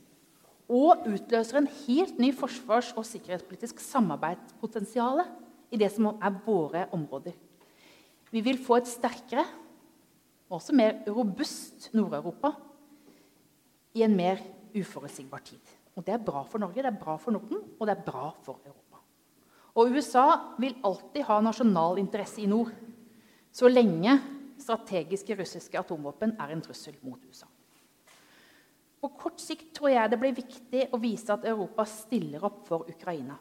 Og 0.70 1.08
utløser 1.08 1.58
en 1.58 1.70
helt 1.88 2.20
ny 2.20 2.32
forsvars- 2.36 2.94
og 2.98 3.06
sikkerhetspolitisk 3.08 3.80
samarbeidspotensial 3.80 5.24
i 5.72 5.80
det 5.80 5.90
som 5.92 6.14
er 6.16 6.42
våre 6.46 6.86
områder. 6.96 7.34
Vi 8.32 8.44
vil 8.44 8.60
få 8.60 8.82
et 8.82 8.90
sterkere 8.92 9.46
og 10.48 10.60
også 10.60 10.76
mer 10.76 11.02
robust 11.08 11.90
Nord-Europa 11.96 12.54
i 13.96 14.04
en 14.06 14.16
mer 14.16 14.44
uforutsigbar 14.76 15.44
tid. 15.44 15.62
Og 15.96 16.06
Det 16.06 16.14
er 16.14 16.22
bra 16.22 16.44
for 16.44 16.62
Norge, 16.62 16.84
det 16.84 16.86
er 16.86 17.00
bra 17.00 17.18
for 17.18 17.32
Norden, 17.32 17.58
og 17.80 17.88
det 17.88 17.98
er 17.98 18.04
bra 18.06 18.30
for 18.44 18.60
Europa. 18.66 18.87
Og 19.78 19.94
USA 19.94 20.56
vil 20.58 20.78
alltid 20.86 21.28
ha 21.28 21.38
nasjonal 21.46 22.00
interesse 22.02 22.42
i 22.42 22.50
nord, 22.50 22.72
så 23.54 23.70
lenge 23.70 24.16
strategiske 24.58 25.36
russiske 25.38 25.78
atomvåpen 25.78 26.34
er 26.42 26.54
en 26.54 26.64
trussel 26.66 26.98
mot 27.06 27.22
USA. 27.30 27.46
På 28.98 29.12
kort 29.14 29.38
sikt 29.42 29.70
tror 29.78 29.94
jeg 29.94 30.10
det 30.10 30.18
blir 30.22 30.34
viktig 30.36 30.88
å 30.94 31.00
vise 31.02 31.30
at 31.34 31.46
Europa 31.46 31.86
stiller 31.86 32.44
opp 32.48 32.64
for 32.66 32.90
Ukraina. 32.90 33.38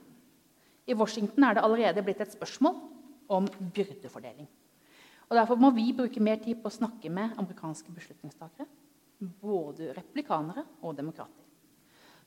I 0.87 0.95
Washington 0.95 1.49
er 1.49 1.57
det 1.57 1.65
allerede 1.65 2.05
blitt 2.05 2.21
et 2.21 2.37
spørsmål 2.37 2.77
om 3.33 3.49
byrdefordeling. 3.49 4.47
Og 5.27 5.35
Derfor 5.35 5.59
må 5.59 5.73
vi 5.75 5.89
bruke 5.97 6.23
mer 6.23 6.39
tid 6.45 6.61
på 6.61 6.71
å 6.71 6.77
snakke 6.77 7.11
med 7.11 7.35
amerikanske 7.41 7.91
beslutningstakere. 7.97 8.69
Både 9.41 9.95
replikanere 9.97 10.63
og 10.85 10.95
demokrater. 11.01 11.43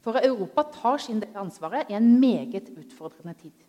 For 0.03 0.17
Europa 0.17 0.65
tar 0.73 0.99
sin 1.03 1.21
del 1.21 1.31
av 1.35 1.45
ansvaret 1.45 1.91
i 1.91 1.95
en 1.95 2.09
meget 2.19 2.71
utfordrende 2.73 3.37
tid. 3.39 3.68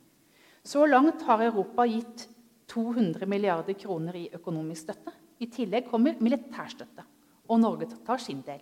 Så 0.62 0.84
langt 0.86 1.22
har 1.22 1.42
Europa 1.42 1.86
gitt 1.88 2.26
200 2.70 3.26
milliarder 3.26 3.74
kroner 3.74 4.16
i 4.16 4.28
økonomisk 4.36 4.86
støtte. 4.88 5.14
I 5.40 5.48
tillegg 5.50 5.88
kommer 5.88 6.20
militærstøtte. 6.20 7.06
Og 7.50 7.60
Norge 7.62 7.88
tar 8.06 8.20
sin 8.22 8.42
del. 8.46 8.60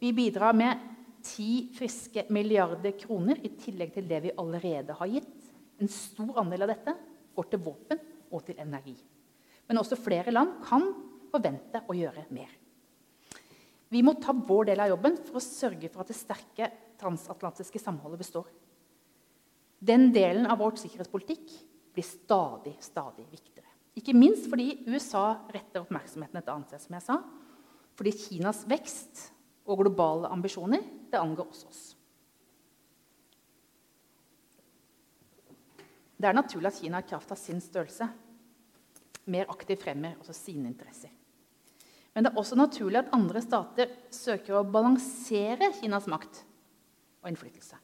Vi 0.00 0.12
bidrar 0.12 0.52
med 0.52 0.82
10 1.22 1.70
friske 1.74 2.26
milliarder 2.30 2.92
kroner 2.98 3.38
i 3.42 3.54
tillegg 3.58 3.94
til 3.94 4.08
det 4.10 4.20
vi 4.26 4.34
allerede 4.38 4.96
har 4.98 5.10
gitt. 5.10 5.48
En 5.80 5.90
stor 5.90 6.42
andel 6.42 6.66
av 6.66 6.72
dette 6.74 6.94
går 7.36 7.48
til 7.50 7.62
våpen 7.64 8.02
og 8.30 8.44
til 8.46 8.60
energi. 8.60 8.96
Men 9.66 9.80
også 9.80 9.98
flere 9.98 10.34
land 10.34 10.58
kan 10.66 10.84
forvente 11.32 11.82
å 11.88 11.96
gjøre 11.96 12.26
mer. 12.34 12.50
Vi 13.88 14.02
må 14.02 14.16
ta 14.18 14.34
vår 14.34 14.72
del 14.72 14.82
av 14.82 14.90
jobben 14.90 15.16
for 15.22 15.38
å 15.38 15.44
sørge 15.44 15.90
for 15.92 16.02
at 16.02 16.10
det 16.10 16.18
sterke 16.18 16.70
transatlantiske 17.00 17.80
samholdet 17.80 18.22
består. 18.24 18.48
Den 19.78 20.10
delen 20.14 20.46
av 20.48 20.60
vår 20.62 20.78
sikkerhetspolitikk 20.80 21.52
blir 21.96 22.06
stadig, 22.06 22.76
stadig 22.80 23.26
viktigere. 23.30 23.68
Ikke 23.96 24.14
minst 24.16 24.48
fordi 24.52 24.82
USA 24.88 25.38
retter 25.52 25.82
oppmerksomheten 25.82 26.40
et 26.40 26.48
annet 26.52 26.72
sted, 26.72 26.82
som 26.84 26.96
jeg 26.96 27.04
sa. 27.06 27.18
Fordi 27.96 28.12
Kinas 28.12 28.64
vekst 28.68 29.30
og 29.66 29.80
globale 29.80 30.30
ambisjoner 30.32 30.82
det 31.10 31.20
angår 31.20 31.48
også 31.48 31.70
oss. 31.70 31.84
Det 36.16 36.28
er 36.28 36.36
naturlig 36.36 36.70
at 36.70 36.80
Kina 36.80 37.00
i 37.00 37.08
kraft 37.08 37.32
av 37.32 37.40
sin 37.40 37.60
størrelse 37.60 38.08
mer 39.32 39.48
aktivt 39.52 39.82
fremmer 39.82 40.16
også 40.20 40.34
sine 40.36 40.70
interesser. 40.70 41.10
Men 42.14 42.24
det 42.24 42.30
er 42.32 42.40
også 42.40 42.56
naturlig 42.56 43.02
at 43.02 43.10
andre 43.12 43.42
stater 43.44 43.90
søker 44.14 44.56
å 44.56 44.64
balansere 44.64 45.72
Kinas 45.80 46.06
makt 46.08 46.40
og 47.20 47.28
innflytelse. 47.28 47.76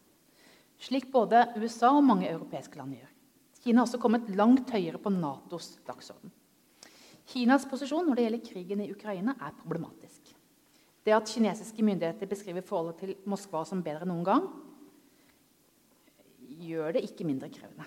Slik 0.83 1.07
både 1.13 1.45
USA 1.61 1.93
og 1.95 2.05
mange 2.05 2.31
europeiske 2.31 2.79
land 2.79 2.97
gjør. 2.97 3.11
Kina 3.63 3.79
har 3.81 3.87
også 3.87 4.01
kommet 4.03 4.31
langt 4.35 4.71
høyere 4.75 4.99
på 4.99 5.13
Natos 5.15 5.77
dagsorden. 5.87 6.33
Kinas 7.31 7.67
posisjon 7.71 8.09
når 8.09 8.19
det 8.19 8.25
gjelder 8.27 8.47
krigen 8.49 8.83
i 8.83 8.91
Ukraina, 8.91 9.37
er 9.39 9.55
problematisk. 9.61 10.33
Det 11.07 11.15
at 11.15 11.31
kinesiske 11.31 11.85
myndigheter 11.87 12.31
beskriver 12.31 12.67
forholdet 12.67 12.99
til 12.99 13.15
Moskva 13.31 13.63
som 13.67 13.83
bedre 13.83 14.07
enn 14.07 14.13
noen 14.13 14.27
gang, 14.27 14.49
gjør 16.63 16.97
det 16.97 17.05
ikke 17.07 17.27
mindre 17.27 17.51
krevende. 17.51 17.87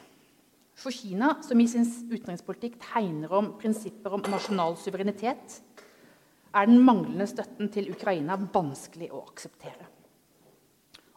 For 0.76 0.92
Kina, 0.92 1.38
som 1.44 1.60
i 1.60 1.68
sin 1.72 1.86
utenrikspolitikk 2.12 2.80
tegner 2.84 3.32
om 3.36 3.54
prinsipper 3.60 4.16
om 4.16 4.24
nasjonal 4.28 4.76
suverenitet, 4.80 5.60
er 6.56 6.68
den 6.68 6.84
manglende 6.84 7.28
støtten 7.28 7.72
til 7.72 7.92
Ukraina 7.92 8.36
vanskelig 8.40 9.12
å 9.16 9.24
akseptere. 9.28 9.88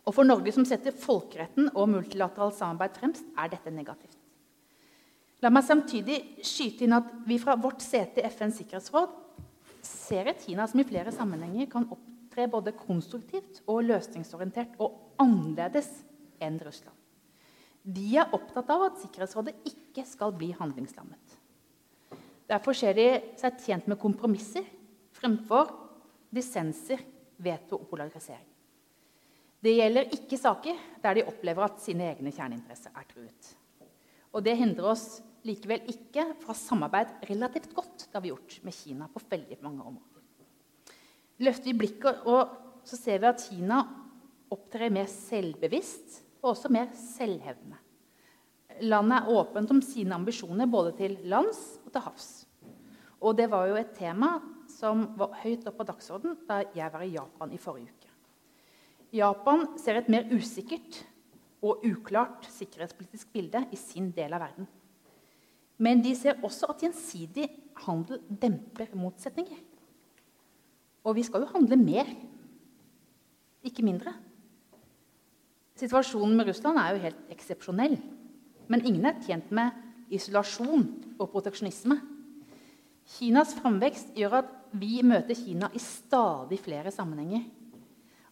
Og 0.09 0.15
For 0.17 0.25
Norge, 0.25 0.53
som 0.57 0.65
setter 0.65 0.95
folkeretten 0.97 1.69
og 1.75 1.91
multilateralt 1.93 2.57
samarbeid 2.57 2.97
fremst, 2.97 3.27
er 3.37 3.51
dette 3.53 3.73
negativt. 3.75 4.17
La 5.45 5.51
meg 5.53 5.67
samtidig 5.69 6.17
skyte 6.43 6.87
inn 6.87 6.97
at 6.97 7.11
vi 7.29 7.37
fra 7.39 7.55
vårt 7.61 7.85
sete 7.85 8.23
i 8.23 8.31
FNs 8.33 8.57
sikkerhetsråd 8.59 9.13
ser 9.85 10.33
et 10.33 10.41
Kina 10.43 10.67
som 10.67 10.81
i 10.83 10.87
flere 10.89 11.13
sammenhenger 11.15 11.69
kan 11.71 11.87
opptre 11.95 12.49
både 12.51 12.75
konstruktivt 12.75 13.61
og 13.69 13.85
løsningsorientert 13.87 14.81
og 14.83 14.97
annerledes 15.23 15.93
enn 16.43 16.59
Russland. 16.65 16.97
De 17.85 18.09
er 18.19 18.35
opptatt 18.35 18.69
av 18.75 18.89
at 18.89 18.99
Sikkerhetsrådet 19.05 19.55
ikke 19.69 20.05
skal 20.09 20.35
bli 20.35 20.51
handlingslammet. 20.57 21.39
Derfor 22.49 22.77
ser 22.77 22.97
de 22.97 23.09
seg 23.39 23.63
tjent 23.63 23.89
med 23.89 24.01
kompromisser 24.01 24.67
fremfor 25.19 25.71
dissenser, 26.35 27.01
veto 27.39 27.79
og 27.79 27.91
polarisering. 27.93 28.48
Det 29.59 29.73
gjelder 29.75 30.13
ikke 30.15 30.39
saker 30.39 30.77
der 31.03 31.19
de 31.19 31.27
opplever 31.27 31.67
at 31.67 31.81
sine 31.83 32.13
egne 32.13 32.31
kjerneinteresser 32.35 32.95
er 32.95 33.07
truet. 33.11 33.55
Og 34.31 34.45
det 34.47 34.55
hindrer 34.61 34.93
oss 34.93 35.07
likevel 35.47 35.89
ikke 35.91 36.25
fra 36.43 36.55
samarbeid 36.55 37.27
relativt 37.31 37.73
godt 37.75 38.07
det 38.07 38.15
har 38.15 38.25
vi 38.25 38.33
gjort 38.33 38.59
med 38.67 38.77
Kina 38.77 39.09
på 39.11 39.23
veldig 39.31 39.59
mange 39.65 39.83
områder. 39.83 40.23
Løfter 41.43 41.71
vi 41.71 41.79
blikket, 41.79 42.25
og 42.27 42.83
så 42.87 42.99
ser 42.99 43.21
vi 43.23 43.31
at 43.31 43.43
Kina 43.43 43.83
opptrer 44.51 44.93
mer 44.95 45.07
selvbevisst 45.11 46.23
og 46.43 46.53
også 46.55 46.71
mer 46.73 46.91
selvhevdende. 46.97 47.79
Landet 48.87 49.19
er 49.19 49.33
åpent 49.35 49.71
om 49.75 49.81
sine 49.83 50.15
ambisjoner 50.15 50.71
både 50.71 50.95
til 50.99 51.17
lands 51.31 51.81
og 51.85 51.93
til 51.93 52.05
havs. 52.05 52.29
Og 53.19 53.35
det 53.39 53.49
var 53.51 53.67
jo 53.67 53.79
et 53.79 53.91
tema 53.97 54.37
som 54.71 55.09
var 55.19 55.35
høyt 55.43 55.67
oppe 55.67 55.81
på 55.81 55.89
dagsorden 55.89 56.39
da 56.47 56.63
jeg 56.77 56.93
var 56.95 57.03
i 57.03 57.15
Japan 57.17 57.55
i 57.55 57.59
forrige 57.59 57.91
uke. 57.91 58.08
Japan 59.15 59.65
ser 59.81 60.01
et 60.01 60.11
mer 60.13 60.29
usikkert 60.35 61.01
og 61.65 61.85
uklart 61.87 62.47
sikkerhetspolitisk 62.53 63.31
bilde 63.33 63.65
i 63.73 63.79
sin 63.81 64.11
del 64.15 64.35
av 64.37 64.45
verden. 64.45 64.69
Men 65.79 66.03
de 66.03 66.13
ser 66.19 66.41
også 66.45 66.69
at 66.73 66.83
gjensidig 66.83 67.47
handel 67.85 68.21
demper 68.29 68.91
motsetninger. 68.99 69.59
Og 71.07 71.17
vi 71.17 71.25
skal 71.25 71.45
jo 71.45 71.53
handle 71.55 71.79
mer, 71.81 72.09
ikke 73.65 73.85
mindre. 73.87 74.13
Situasjonen 75.79 76.37
med 76.37 76.51
Russland 76.51 76.79
er 76.83 76.95
jo 76.95 77.03
helt 77.07 77.33
eksepsjonell. 77.33 77.97
Men 78.69 78.85
ingen 78.85 79.07
er 79.09 79.21
tjent 79.25 79.53
med 79.55 80.13
isolasjon 80.13 80.85
og 81.17 81.31
proteksjonisme. 81.33 81.97
Kinas 83.09 83.55
framvekst 83.57 84.13
gjør 84.19 84.43
at 84.43 84.51
vi 84.77 85.01
møter 85.07 85.39
Kina 85.39 85.71
i 85.73 85.81
stadig 85.81 86.59
flere 86.61 86.93
sammenhenger. 86.93 87.47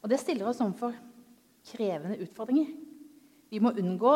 Og 0.07 0.11
det 0.13 0.21
stiller 0.23 0.47
oss 0.47 0.61
overfor 0.63 0.95
krevende 1.67 2.21
utfordringer. 2.23 2.69
Vi 3.51 3.59
må 3.59 3.73
unngå 3.75 4.13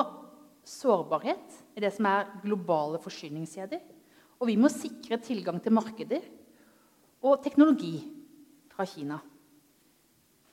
sårbarhet 0.63 1.57
i 1.75 1.83
det 1.83 1.91
som 1.97 2.07
er 2.07 2.31
globale 2.45 3.01
forsyningskjeder. 3.03 3.83
Og 4.39 4.47
vi 4.53 4.55
må 4.55 4.71
sikre 4.71 5.19
tilgang 5.19 5.59
til 5.59 5.75
markeder 5.75 6.23
og 7.27 7.43
teknologi 7.43 7.97
fra 8.71 8.87
Kina. 8.87 9.19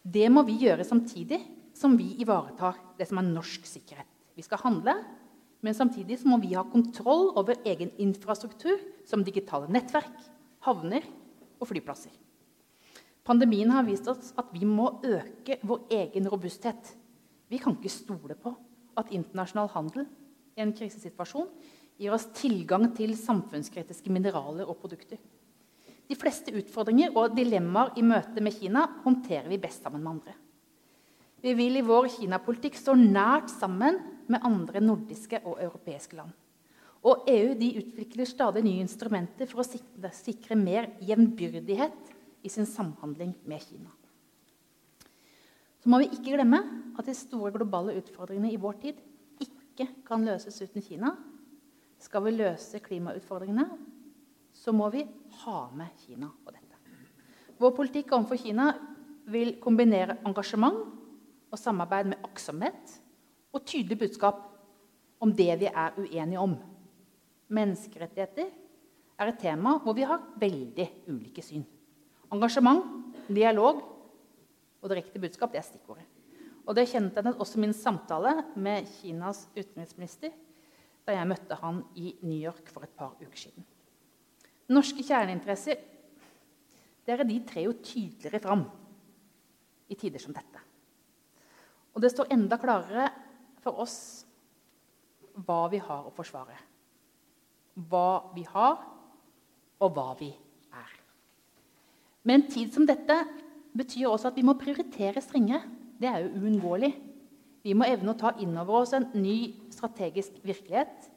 Det 0.01 0.25
må 0.33 0.41
vi 0.47 0.57
gjøre 0.65 0.87
samtidig 0.89 1.43
som 1.77 1.93
vi 2.01 2.15
ivaretar 2.17 2.81
det 2.97 3.05
som 3.05 3.21
er 3.21 3.29
norsk 3.29 3.69
sikkerhet. 3.69 4.09
Vi 4.33 4.41
skal 4.41 4.65
handle, 4.65 4.97
men 5.61 5.77
samtidig 5.77 6.17
må 6.25 6.41
vi 6.41 6.55
ha 6.57 6.65
kontroll 6.65 7.29
over 7.37 7.61
egen 7.61 7.93
infrastruktur, 8.01 8.81
som 9.05 9.21
digitale 9.21 9.69
nettverk, 9.69 10.17
havner 10.65 11.05
og 11.61 11.69
flyplasser. 11.69 12.25
Pandemien 13.27 13.73
har 13.75 13.83
vist 13.83 14.07
oss 14.07 14.31
at 14.39 14.53
vi 14.55 14.63
må 14.63 15.01
øke 15.03 15.57
vår 15.67 15.89
egen 15.91 16.29
robusthet. 16.31 16.93
Vi 17.51 17.59
kan 17.59 17.75
ikke 17.75 17.91
stole 17.91 18.37
på 18.39 18.53
at 18.97 19.11
internasjonal 19.11 19.67
handel 19.73 20.07
i 20.55 20.63
en 20.63 20.71
krisesituasjon 20.75 21.49
gir 21.99 22.15
oss 22.15 22.29
tilgang 22.37 22.87
til 22.95 23.17
samfunnskritiske 23.19 24.13
mineraler 24.13 24.69
og 24.69 24.79
produkter. 24.79 25.19
De 26.07 26.15
fleste 26.15 26.53
utfordringer 26.55 27.11
og 27.19 27.35
dilemmaer 27.35 27.97
i 27.99 28.05
møte 28.07 28.39
med 28.43 28.55
Kina 28.55 28.85
håndterer 29.03 29.51
vi 29.51 29.59
best 29.59 29.83
sammen 29.83 30.05
med 30.05 30.13
andre. 30.13 30.35
Vi 31.43 31.51
vil 31.57 31.81
i 31.81 31.85
vår 31.85 32.07
Kina-politikk 32.15 32.79
stå 32.79 32.95
nært 32.95 33.51
sammen 33.51 33.99
med 34.31 34.43
andre 34.47 34.79
nordiske 34.79 35.43
og 35.43 35.59
europeiske 35.67 36.15
land. 36.15 36.31
Og 37.03 37.27
EU 37.29 37.51
utvikler 37.53 38.27
stadig 38.27 38.63
nye 38.63 38.85
instrumenter 38.85 39.51
for 39.51 39.61
å 39.61 39.67
sikre, 39.67 40.15
sikre 40.15 40.55
mer 40.59 40.93
jevnbyrdighet 41.03 42.15
i 42.43 42.49
sin 42.49 42.65
samhandling 42.65 43.33
med 43.45 43.61
Kina. 43.63 43.91
Så 45.81 45.89
må 45.89 46.01
vi 46.01 46.09
ikke 46.11 46.35
glemme 46.35 46.59
at 46.97 47.07
de 47.07 47.15
store 47.15 47.53
globale 47.55 47.95
utfordringene 47.99 48.51
i 48.51 48.59
vår 48.61 48.79
tid 48.81 49.01
ikke 49.43 49.87
kan 50.07 50.25
løses 50.25 50.57
uten 50.61 50.83
Kina. 50.83 51.13
Skal 52.01 52.25
vi 52.25 52.35
løse 52.35 52.81
klimautfordringene, 52.83 53.65
så 54.53 54.73
må 54.73 54.89
vi 54.93 55.05
ha 55.43 55.59
med 55.77 55.93
Kina 56.05 56.29
på 56.43 56.53
dette. 56.53 56.81
Vår 57.57 57.73
politikk 57.77 58.13
overfor 58.13 58.41
Kina 58.41 58.71
vil 59.31 59.55
kombinere 59.61 60.19
engasjement 60.25 60.83
og 61.51 61.59
samarbeid 61.59 62.11
med 62.11 62.25
aktsomhet 62.25 62.97
og 63.53 63.65
tydelig 63.65 63.97
budskap 64.03 64.43
om 65.23 65.33
det 65.33 65.53
vi 65.61 65.69
er 65.71 65.95
uenige 65.97 66.41
om. 66.41 66.53
Menneskerettigheter 67.47 68.51
er 69.17 69.31
et 69.31 69.41
tema 69.41 69.77
hvor 69.81 69.95
vi 69.97 70.05
har 70.07 70.25
veldig 70.39 70.87
ulike 71.09 71.41
syn. 71.45 71.65
Engasjement, 72.33 72.83
dialog 73.31 73.79
og 74.81 74.91
direkte 74.91 75.19
budskap 75.21 75.53
det 75.53 75.61
er 75.61 75.67
stikkordet. 75.67 76.05
Og 76.67 76.75
Det 76.75 76.89
kjennetegnet 76.91 77.39
også 77.39 77.61
min 77.63 77.73
samtale 77.73 78.33
med 78.59 78.87
Kinas 78.97 79.45
utenriksminister 79.55 80.33
da 81.07 81.15
jeg 81.15 81.29
møtte 81.29 81.55
han 81.55 81.79
i 81.95 82.11
New 82.21 82.35
York 82.35 82.67
for 82.67 82.83
et 82.83 82.91
par 82.97 83.13
uker 83.21 83.39
siden. 83.39 83.63
Norske 84.67 85.05
kjerneinteresser 85.07 85.79
dere 87.07 87.23
de 87.23 87.37
trer 87.47 87.69
jo 87.69 87.77
tydeligere 87.79 88.41
fram 88.43 88.65
i 89.87 89.95
tider 89.95 90.19
som 90.19 90.35
dette. 90.35 90.59
Og 91.95 92.03
det 92.03 92.11
står 92.11 92.33
enda 92.35 92.59
klarere 92.59 93.07
for 93.63 93.79
oss 93.79 94.25
hva 95.47 95.69
vi 95.71 95.79
har 95.79 96.09
å 96.09 96.11
forsvare. 96.11 96.57
Hva 97.87 98.33
vi 98.35 98.43
har, 98.49 98.83
og 99.79 99.95
hva 99.95 100.09
vi 100.19 100.33
er. 100.33 100.46
Men 102.27 102.41
en 102.41 102.49
tid 102.51 102.73
som 102.75 102.85
dette 102.87 103.15
betyr 103.77 104.09
også 104.09 104.31
at 104.31 104.37
vi 104.39 104.43
må 104.43 104.57
prioritere 104.59 105.23
strengere. 105.23 105.63
Det 105.97 106.09
er 106.09 106.25
jo 106.25 106.41
uunngåelig. 106.41 106.91
Vi 107.63 107.75
må 107.75 107.87
evne 107.87 108.11
å 108.11 108.19
ta 108.19 108.33
inn 108.43 108.55
over 108.59 108.81
oss 108.81 108.93
en 108.95 109.07
ny 109.15 109.37
strategisk 109.71 110.35
virkelighet. 110.43 111.07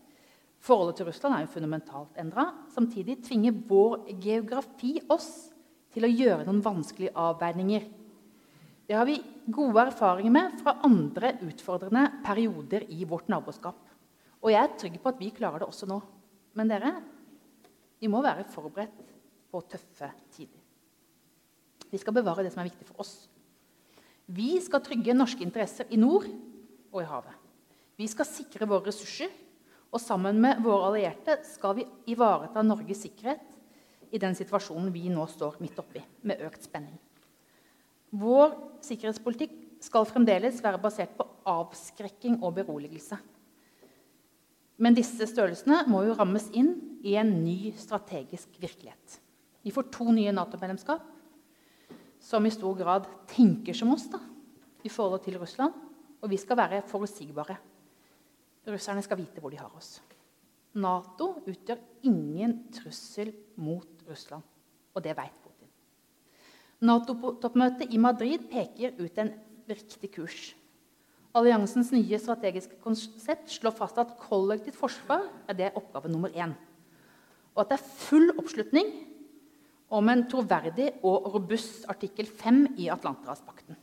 Forholdet 0.60 1.00
til 1.00 1.08
Russland 1.08 1.34
er 1.36 1.44
jo 1.44 1.54
fundamentalt 1.54 2.18
endra. 2.20 2.46
Samtidig 2.70 3.20
tvinger 3.26 3.56
vår 3.68 4.04
geografi 4.22 4.98
oss 5.10 5.50
til 5.90 6.06
å 6.06 6.12
gjøre 6.12 6.46
noen 6.46 6.62
vanskelige 6.62 7.16
avveininger. 7.18 7.88
Det 8.86 8.98
har 8.98 9.06
vi 9.06 9.18
gode 9.50 9.86
erfaringer 9.88 10.34
med 10.34 10.56
fra 10.62 10.76
andre 10.86 11.34
utfordrende 11.46 12.06
perioder 12.26 12.86
i 12.90 13.06
vårt 13.08 13.30
naboskap. 13.30 13.82
Og 14.40 14.52
jeg 14.52 14.62
er 14.62 14.78
trygg 14.78 14.98
på 15.02 15.12
at 15.12 15.20
vi 15.20 15.34
klarer 15.34 15.62
det 15.62 15.70
også 15.70 15.90
nå. 15.90 16.00
Men 16.58 16.70
dere, 16.70 16.94
vi 18.00 18.10
må 18.10 18.22
være 18.24 18.48
forberedt 18.50 19.04
på 19.50 19.62
tøffe 19.70 20.10
tider. 20.34 20.59
Vi 21.90 21.98
skal 21.98 22.14
bevare 22.14 22.44
det 22.46 22.52
som 22.54 22.62
er 22.62 22.70
viktig 22.70 22.86
for 22.88 23.02
oss. 23.02 23.14
Vi 24.30 24.54
skal 24.62 24.82
trygge 24.86 25.16
norske 25.16 25.42
interesser 25.42 25.90
i 25.90 25.98
nord 25.98 26.28
og 26.90 27.00
i 27.02 27.08
havet. 27.08 27.34
Vi 27.98 28.06
skal 28.08 28.28
sikre 28.28 28.68
våre 28.70 28.88
ressurser, 28.88 29.30
og 29.90 29.98
sammen 29.98 30.38
med 30.40 30.60
våre 30.62 30.92
allierte 30.92 31.40
skal 31.48 31.74
vi 31.80 31.86
ivareta 32.12 32.62
Norges 32.62 33.02
sikkerhet 33.02 33.42
i 34.14 34.20
den 34.22 34.36
situasjonen 34.38 34.92
vi 34.94 35.08
nå 35.10 35.24
står 35.30 35.58
midt 35.62 35.78
oppi, 35.82 36.02
med 36.22 36.42
økt 36.46 36.62
spenning. 36.66 36.94
Vår 38.14 38.54
sikkerhetspolitikk 38.86 39.56
skal 39.82 40.06
fremdeles 40.06 40.62
være 40.62 40.80
basert 40.82 41.12
på 41.18 41.26
avskrekking 41.50 42.38
og 42.38 42.54
beroligelse. 42.60 43.18
Men 44.80 44.96
disse 44.96 45.26
størrelsene 45.28 45.82
må 45.90 46.04
jo 46.06 46.16
rammes 46.16 46.46
inn 46.56 46.72
i 47.04 47.16
en 47.20 47.32
ny 47.42 47.74
strategisk 47.76 48.54
virkelighet. 48.62 49.18
Vi 49.60 49.74
får 49.74 49.90
to 49.92 50.06
nye 50.14 50.32
Nato-medlemskap 50.32 51.09
som 52.20 52.46
i 52.46 52.52
stor 52.52 52.76
grad 52.78 53.08
tenker 53.30 53.76
som 53.76 53.92
oss 53.94 54.06
da, 54.12 54.20
i 54.84 54.92
forhold 54.92 55.24
til 55.24 55.38
Russland. 55.40 55.74
Og 56.20 56.28
vi 56.28 56.36
skal 56.36 56.58
være 56.60 56.82
forutsigbare. 56.84 57.56
Russerne 58.68 59.02
skal 59.02 59.18
vite 59.22 59.40
hvor 59.40 59.52
de 59.52 59.58
har 59.60 59.72
oss. 59.76 59.98
Nato 60.76 61.32
utgjør 61.48 61.80
ingen 62.06 62.52
trussel 62.70 63.32
mot 63.58 64.04
Russland, 64.06 64.44
og 64.94 65.02
det 65.02 65.16
vet 65.16 65.38
Putin. 65.42 65.70
Nato-toppmøtet 66.86 67.90
i 67.90 67.98
Madrid 67.98 68.44
peker 68.52 69.00
ut 69.00 69.18
en 69.18 69.32
riktig 69.70 70.12
kurs. 70.14 70.52
Alliansens 71.34 71.90
nye 71.94 72.18
strategiske 72.18 72.78
konsept 72.82 73.50
slår 73.54 73.74
fast 73.78 73.98
at 74.02 74.16
kollektivt 74.18 74.78
forsvar 74.78 75.26
er 75.48 75.58
det 75.58 75.72
oppgave 75.78 76.10
nummer 76.10 76.30
én. 76.34 76.54
Og 77.54 77.64
at 77.64 77.72
det 77.72 77.78
er 77.80 77.90
full 78.06 78.30
oppslutning 78.36 78.88
om 79.90 80.08
en 80.10 80.22
troverdig 80.30 80.92
og 81.06 81.32
robust 81.34 81.86
artikkel 81.90 82.28
5 82.28 82.76
i 82.78 82.88
Atlanterhavspakten. 82.92 83.78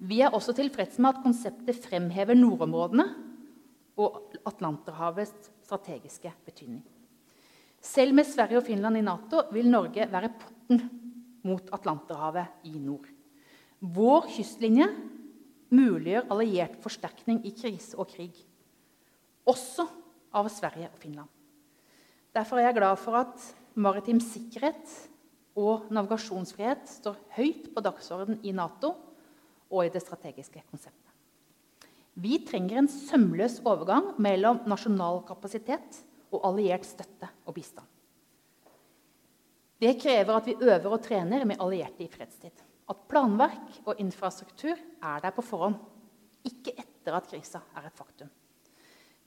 Vi 0.00 0.22
er 0.24 0.32
også 0.32 0.54
tilfreds 0.56 0.96
med 0.98 1.12
at 1.12 1.24
konseptet 1.24 1.76
fremhever 1.84 2.38
nordområdene 2.38 3.04
og 4.00 4.32
Atlanterhavets 4.48 5.50
strategiske 5.66 6.32
betydning. 6.46 6.82
Selv 7.80 8.16
med 8.16 8.28
Sverige 8.28 8.60
og 8.60 8.66
Finland 8.66 8.96
i 8.96 9.04
Nato 9.04 9.44
vil 9.52 9.68
Norge 9.68 10.08
være 10.12 10.32
porten 10.40 10.82
mot 11.44 11.68
Atlanterhavet 11.72 12.68
i 12.68 12.78
nord. 12.80 13.08
Vår 13.80 14.28
kystlinje 14.32 14.88
muliggjør 15.72 16.32
alliert 16.32 16.80
forsterkning 16.82 17.44
i 17.48 17.52
krise 17.56 17.96
og 18.00 18.08
krig, 18.10 18.34
også 19.48 19.86
av 20.36 20.48
Sverige 20.52 20.90
og 20.90 20.98
Finland. 21.00 21.28
Derfor 22.36 22.60
er 22.60 22.68
jeg 22.68 22.78
glad 22.78 23.00
for 23.00 23.20
at 23.20 23.46
maritim 23.74 24.20
sikkerhet 24.22 25.09
og 25.60 25.90
navigasjonsfrihet 25.92 26.88
står 26.88 27.18
høyt 27.36 27.70
på 27.74 27.84
dagsordenen 27.84 28.40
i 28.46 28.54
Nato 28.56 28.94
og 29.70 29.84
i 29.84 29.92
det 29.92 30.02
strategiske 30.02 30.62
konseptet. 30.70 31.06
Vi 32.20 32.40
trenger 32.44 32.80
en 32.80 32.90
sømløs 32.90 33.60
overgang 33.64 34.14
mellom 34.20 34.64
nasjonal 34.68 35.22
kapasitet 35.28 36.02
og 36.30 36.42
alliert 36.50 36.84
støtte 36.88 37.28
og 37.46 37.54
bistand. 37.56 37.86
Det 39.80 39.94
krever 40.02 40.36
at 40.36 40.48
vi 40.50 40.58
øver 40.60 40.90
og 40.92 41.00
trener 41.04 41.46
med 41.48 41.62
allierte 41.62 42.04
i 42.04 42.10
fredstid. 42.12 42.52
At 42.90 43.06
planverk 43.08 43.80
og 43.86 44.00
infrastruktur 44.02 44.74
er 44.74 45.22
der 45.22 45.32
på 45.32 45.44
forhånd, 45.46 45.78
ikke 46.44 46.74
etter 46.74 47.16
at 47.16 47.28
krisa 47.30 47.62
er 47.78 47.88
et 47.88 47.96
faktum. 47.96 48.28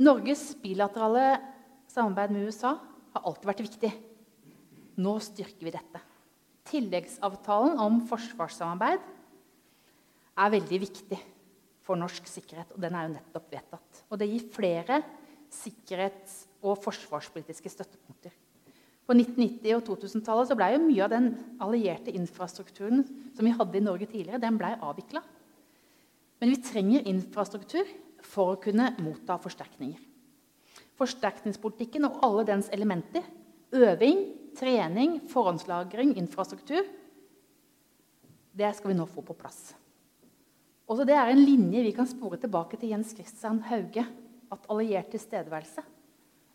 Norges 0.03 0.51
bilaterale 0.61 1.39
samarbeid 1.89 2.34
med 2.34 2.49
USA 2.49 2.75
har 3.13 3.25
alltid 3.25 3.49
vært 3.49 3.63
viktig. 3.65 3.91
Nå 5.01 5.13
styrker 5.23 5.65
vi 5.65 5.73
dette. 5.73 6.01
Tilleggsavtalen 6.74 7.78
om 7.82 8.01
forsvarssamarbeid 8.09 9.03
er 10.41 10.53
veldig 10.55 10.80
viktig 10.82 11.19
for 11.84 11.99
norsk 11.99 12.26
sikkerhet, 12.30 12.71
og 12.74 12.82
den 12.82 12.95
er 12.95 13.05
jo 13.05 13.15
nettopp 13.17 13.51
vedtatt. 13.53 14.03
Og 14.09 14.17
det 14.19 14.30
gir 14.32 14.47
flere 14.55 15.01
sikkerhets- 15.53 16.47
og 16.63 16.80
forsvarspolitiske 16.82 17.69
støttepunkter. 17.69 18.32
På 19.03 19.13
1990- 19.13 19.76
og 19.76 19.84
2000-tallet 19.89 20.55
ble 20.55 20.69
jo 20.74 20.84
mye 20.86 21.03
av 21.03 21.11
den 21.11 21.26
allierte 21.61 22.13
infrastrukturen 22.15 23.03
som 23.36 23.43
vi 23.43 23.51
hadde 23.51 23.78
i 23.78 23.84
Norge 23.84 24.07
tidligere, 24.07 24.39
den 24.39 24.57
ble 24.57 24.71
avvikla. 24.80 25.21
Men 26.39 26.53
vi 26.53 26.61
trenger 26.63 27.09
infrastruktur 27.11 27.89
for 28.24 28.53
å 28.53 28.61
kunne 28.63 28.93
motta 29.03 29.36
forsterkninger. 29.43 29.99
Forsterkningspolitikken 30.97 32.07
og 32.07 32.24
alle 32.24 32.47
dens 32.47 32.71
elementer, 32.71 33.26
øving, 33.76 34.24
trening, 34.57 35.19
forhåndslagring, 35.29 36.15
infrastruktur 36.17 36.85
Det 38.53 38.69
skal 38.77 38.91
vi 38.91 38.97
nå 38.97 39.07
få 39.09 39.23
på 39.25 39.33
plass. 39.33 39.73
Også 40.85 41.05
det 41.07 41.15
er 41.17 41.31
en 41.31 41.41
linje 41.41 41.81
vi 41.87 41.93
kan 41.95 42.05
spore 42.05 42.37
tilbake 42.37 42.77
til 42.77 42.91
Jens 42.93 43.15
Christian 43.17 43.63
Hauge. 43.65 44.05
At 44.53 44.67
alliert 44.69 45.09
tilstedeværelse 45.09 45.81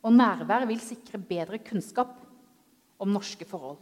og 0.06 0.14
nærvær 0.14 0.66
vil 0.70 0.78
sikre 0.78 1.18
bedre 1.18 1.58
kunnskap 1.58 2.12
om 3.02 3.10
norske 3.10 3.46
forhold. 3.48 3.80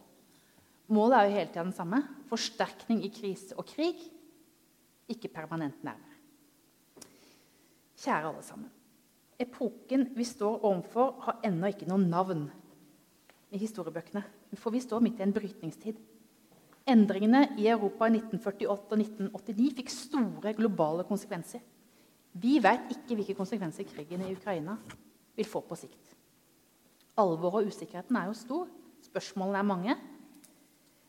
Målet 0.88 1.18
er 1.18 1.26
jo 1.26 1.34
hele 1.34 1.50
tiden 1.50 1.70
den 1.70 1.76
samme 1.76 2.02
forsterkning 2.30 3.02
i 3.04 3.10
krise 3.12 3.56
og 3.58 3.66
krig, 3.68 3.98
ikke 5.10 5.28
permanent 5.34 5.82
nærvær. 5.84 6.14
Kjære 7.96 8.30
alle 8.30 8.44
sammen. 8.44 8.70
Epoken 9.40 10.08
vi 10.16 10.24
står 10.24 10.64
overfor, 10.64 11.16
har 11.26 11.40
ennå 11.44 11.68
ikke 11.72 11.88
noe 11.90 12.00
navn 12.00 12.46
i 13.54 13.60
historiebøkene. 13.60 14.22
For 14.58 14.74
vi 14.74 14.82
står 14.82 15.02
midt 15.04 15.20
i 15.20 15.26
en 15.26 15.34
brytningstid. 15.34 15.98
Endringene 16.86 17.42
i 17.58 17.66
Europa 17.68 18.06
i 18.06 18.14
1948 18.14 18.94
og 18.94 19.00
1989 19.00 19.72
fikk 19.78 19.92
store 19.92 20.52
globale 20.54 21.06
konsekvenser. 21.08 21.62
Vi 22.36 22.58
vet 22.62 22.92
ikke 22.92 23.16
hvilke 23.16 23.36
konsekvenser 23.38 23.88
krigen 23.88 24.22
i 24.22 24.34
Ukraina 24.34 24.76
vil 25.36 25.48
få 25.48 25.62
på 25.66 25.78
sikt. 25.78 26.12
Alvoret 27.16 27.64
og 27.64 27.72
usikkerheten 27.72 28.18
er 28.18 28.28
jo 28.28 28.36
stor. 28.36 28.68
Spørsmålene 29.06 29.62
er 29.62 29.70
mange. 29.70 29.96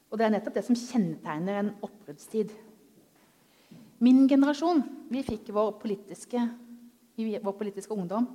Og 0.08 0.18
det 0.18 0.26
er 0.26 0.34
nettopp 0.34 0.56
det 0.56 0.64
som 0.66 0.80
kjennetegner 0.80 1.60
en 1.60 1.74
oppbruddstid. 1.84 2.54
Min 4.00 4.28
generasjon 4.30 4.84
vi 5.12 5.24
fikk 5.26 5.52
vår 5.56 5.76
politiske, 5.82 6.42
i 7.18 7.26
vår 7.42 7.56
politiske 7.58 7.94
ungdom 7.94 8.28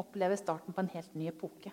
opplever 0.00 0.38
starten 0.40 0.74
på 0.74 0.82
en 0.82 0.92
helt 0.94 1.14
ny 1.14 1.28
epoke. 1.30 1.72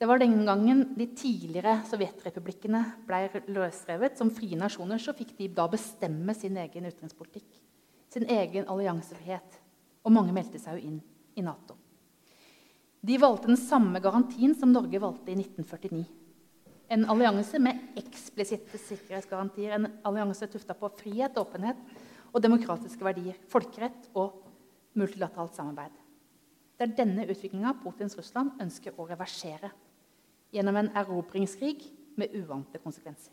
Det 0.00 0.06
var 0.08 0.18
den 0.18 0.46
gangen 0.48 0.94
de 0.96 1.04
tidligere 1.12 1.74
sovjetrepublikkene 1.84 2.78
ble 3.04 3.42
løsrevet 3.52 4.14
som 4.16 4.30
frie 4.32 4.56
nasjoner, 4.56 4.96
så 4.96 5.12
fikk 5.12 5.34
de 5.36 5.50
da 5.52 5.66
bestemme 5.68 6.32
sin 6.32 6.56
egen 6.56 6.86
utenrikspolitikk, 6.88 7.58
sin 8.08 8.24
egen 8.32 8.64
alliansefrihet. 8.72 9.58
Og 10.00 10.14
mange 10.16 10.32
meldte 10.32 10.56
seg 10.62 10.78
jo 10.78 10.88
inn 10.88 11.02
i 11.36 11.44
Nato. 11.44 11.76
De 13.04 13.18
valgte 13.20 13.50
den 13.50 13.60
samme 13.60 14.00
garantien 14.00 14.54
som 14.56 14.72
Norge 14.72 15.02
valgte 15.04 15.34
i 15.34 15.36
1949. 15.36 16.00
En 16.96 17.04
allianse 17.12 17.60
med 17.60 18.00
eksplisitte 18.00 18.80
sikkerhetsgarantier, 18.80 19.76
en 19.76 19.90
allianse 20.08 20.48
tufta 20.48 20.78
på 20.80 20.88
frihet, 20.96 21.36
åpenhet 21.36 21.84
og 22.32 22.40
demokratiske 22.40 23.04
verdier, 23.04 23.36
folkerett 23.52 24.08
og 24.16 24.40
multilateralt 24.96 25.60
samarbeid. 25.60 25.92
Det 26.80 26.88
er 26.88 26.98
denne 27.04 27.28
utviklinga 27.28 27.76
Putins 27.84 28.16
Russland 28.16 28.56
ønsker 28.64 28.96
å 28.96 29.04
reversere 29.12 29.68
gjennom 30.50 30.76
en 30.76 30.90
erobringskrig 30.96 31.84
med 32.18 32.34
uante 32.42 32.78
konsekvenser. 32.82 33.32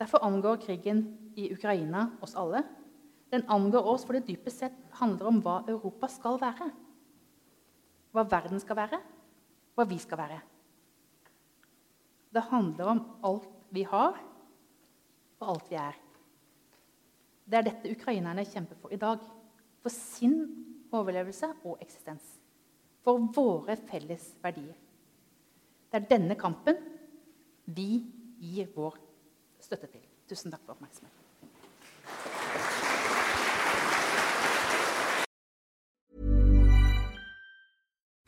Derfor 0.00 0.24
angår 0.24 0.62
krigen 0.62 1.02
i 1.36 1.52
Ukraina 1.52 2.10
oss 2.20 2.34
alle. 2.34 2.62
Den 3.30 3.44
angår 3.48 3.86
oss 3.86 4.06
fordi 4.08 4.22
det 4.22 4.34
dypest 4.34 4.62
sett 4.64 4.78
handler 5.00 5.28
om 5.28 5.40
hva 5.44 5.60
Europa 5.68 6.08
skal 6.08 6.40
være. 6.40 6.70
Hva 8.10 8.24
verden 8.26 8.60
skal 8.62 8.78
være, 8.78 9.00
hva 9.76 9.86
vi 9.86 9.98
skal 10.02 10.18
være. 10.18 10.40
Det 12.30 12.46
handler 12.50 12.92
om 12.94 13.02
alt 13.26 13.48
vi 13.74 13.84
har, 13.86 14.18
og 15.40 15.52
alt 15.52 15.70
vi 15.70 15.78
er. 15.78 15.98
Det 17.50 17.58
er 17.58 17.66
dette 17.66 17.92
ukrainerne 17.92 18.44
kjemper 18.46 18.78
for 18.78 18.92
i 18.94 18.98
dag. 19.00 19.22
For 19.82 19.92
sin 19.94 20.36
overlevelse 20.92 21.48
og 21.64 21.80
eksistens. 21.82 22.22
For 23.04 23.18
våre 23.34 23.76
felles 23.88 24.34
verdier. 24.42 24.76
Det 25.90 25.98
er 25.98 26.10
denne 26.10 26.36
kampen 26.38 26.76
vi 27.66 27.88
gir 28.40 28.70
vår 28.74 28.98
støtte 29.60 29.90
til. 29.90 30.04
Tusen 30.30 30.52
takk 30.52 30.62
for 30.64 30.76
oppmerksomheten. 30.76 31.19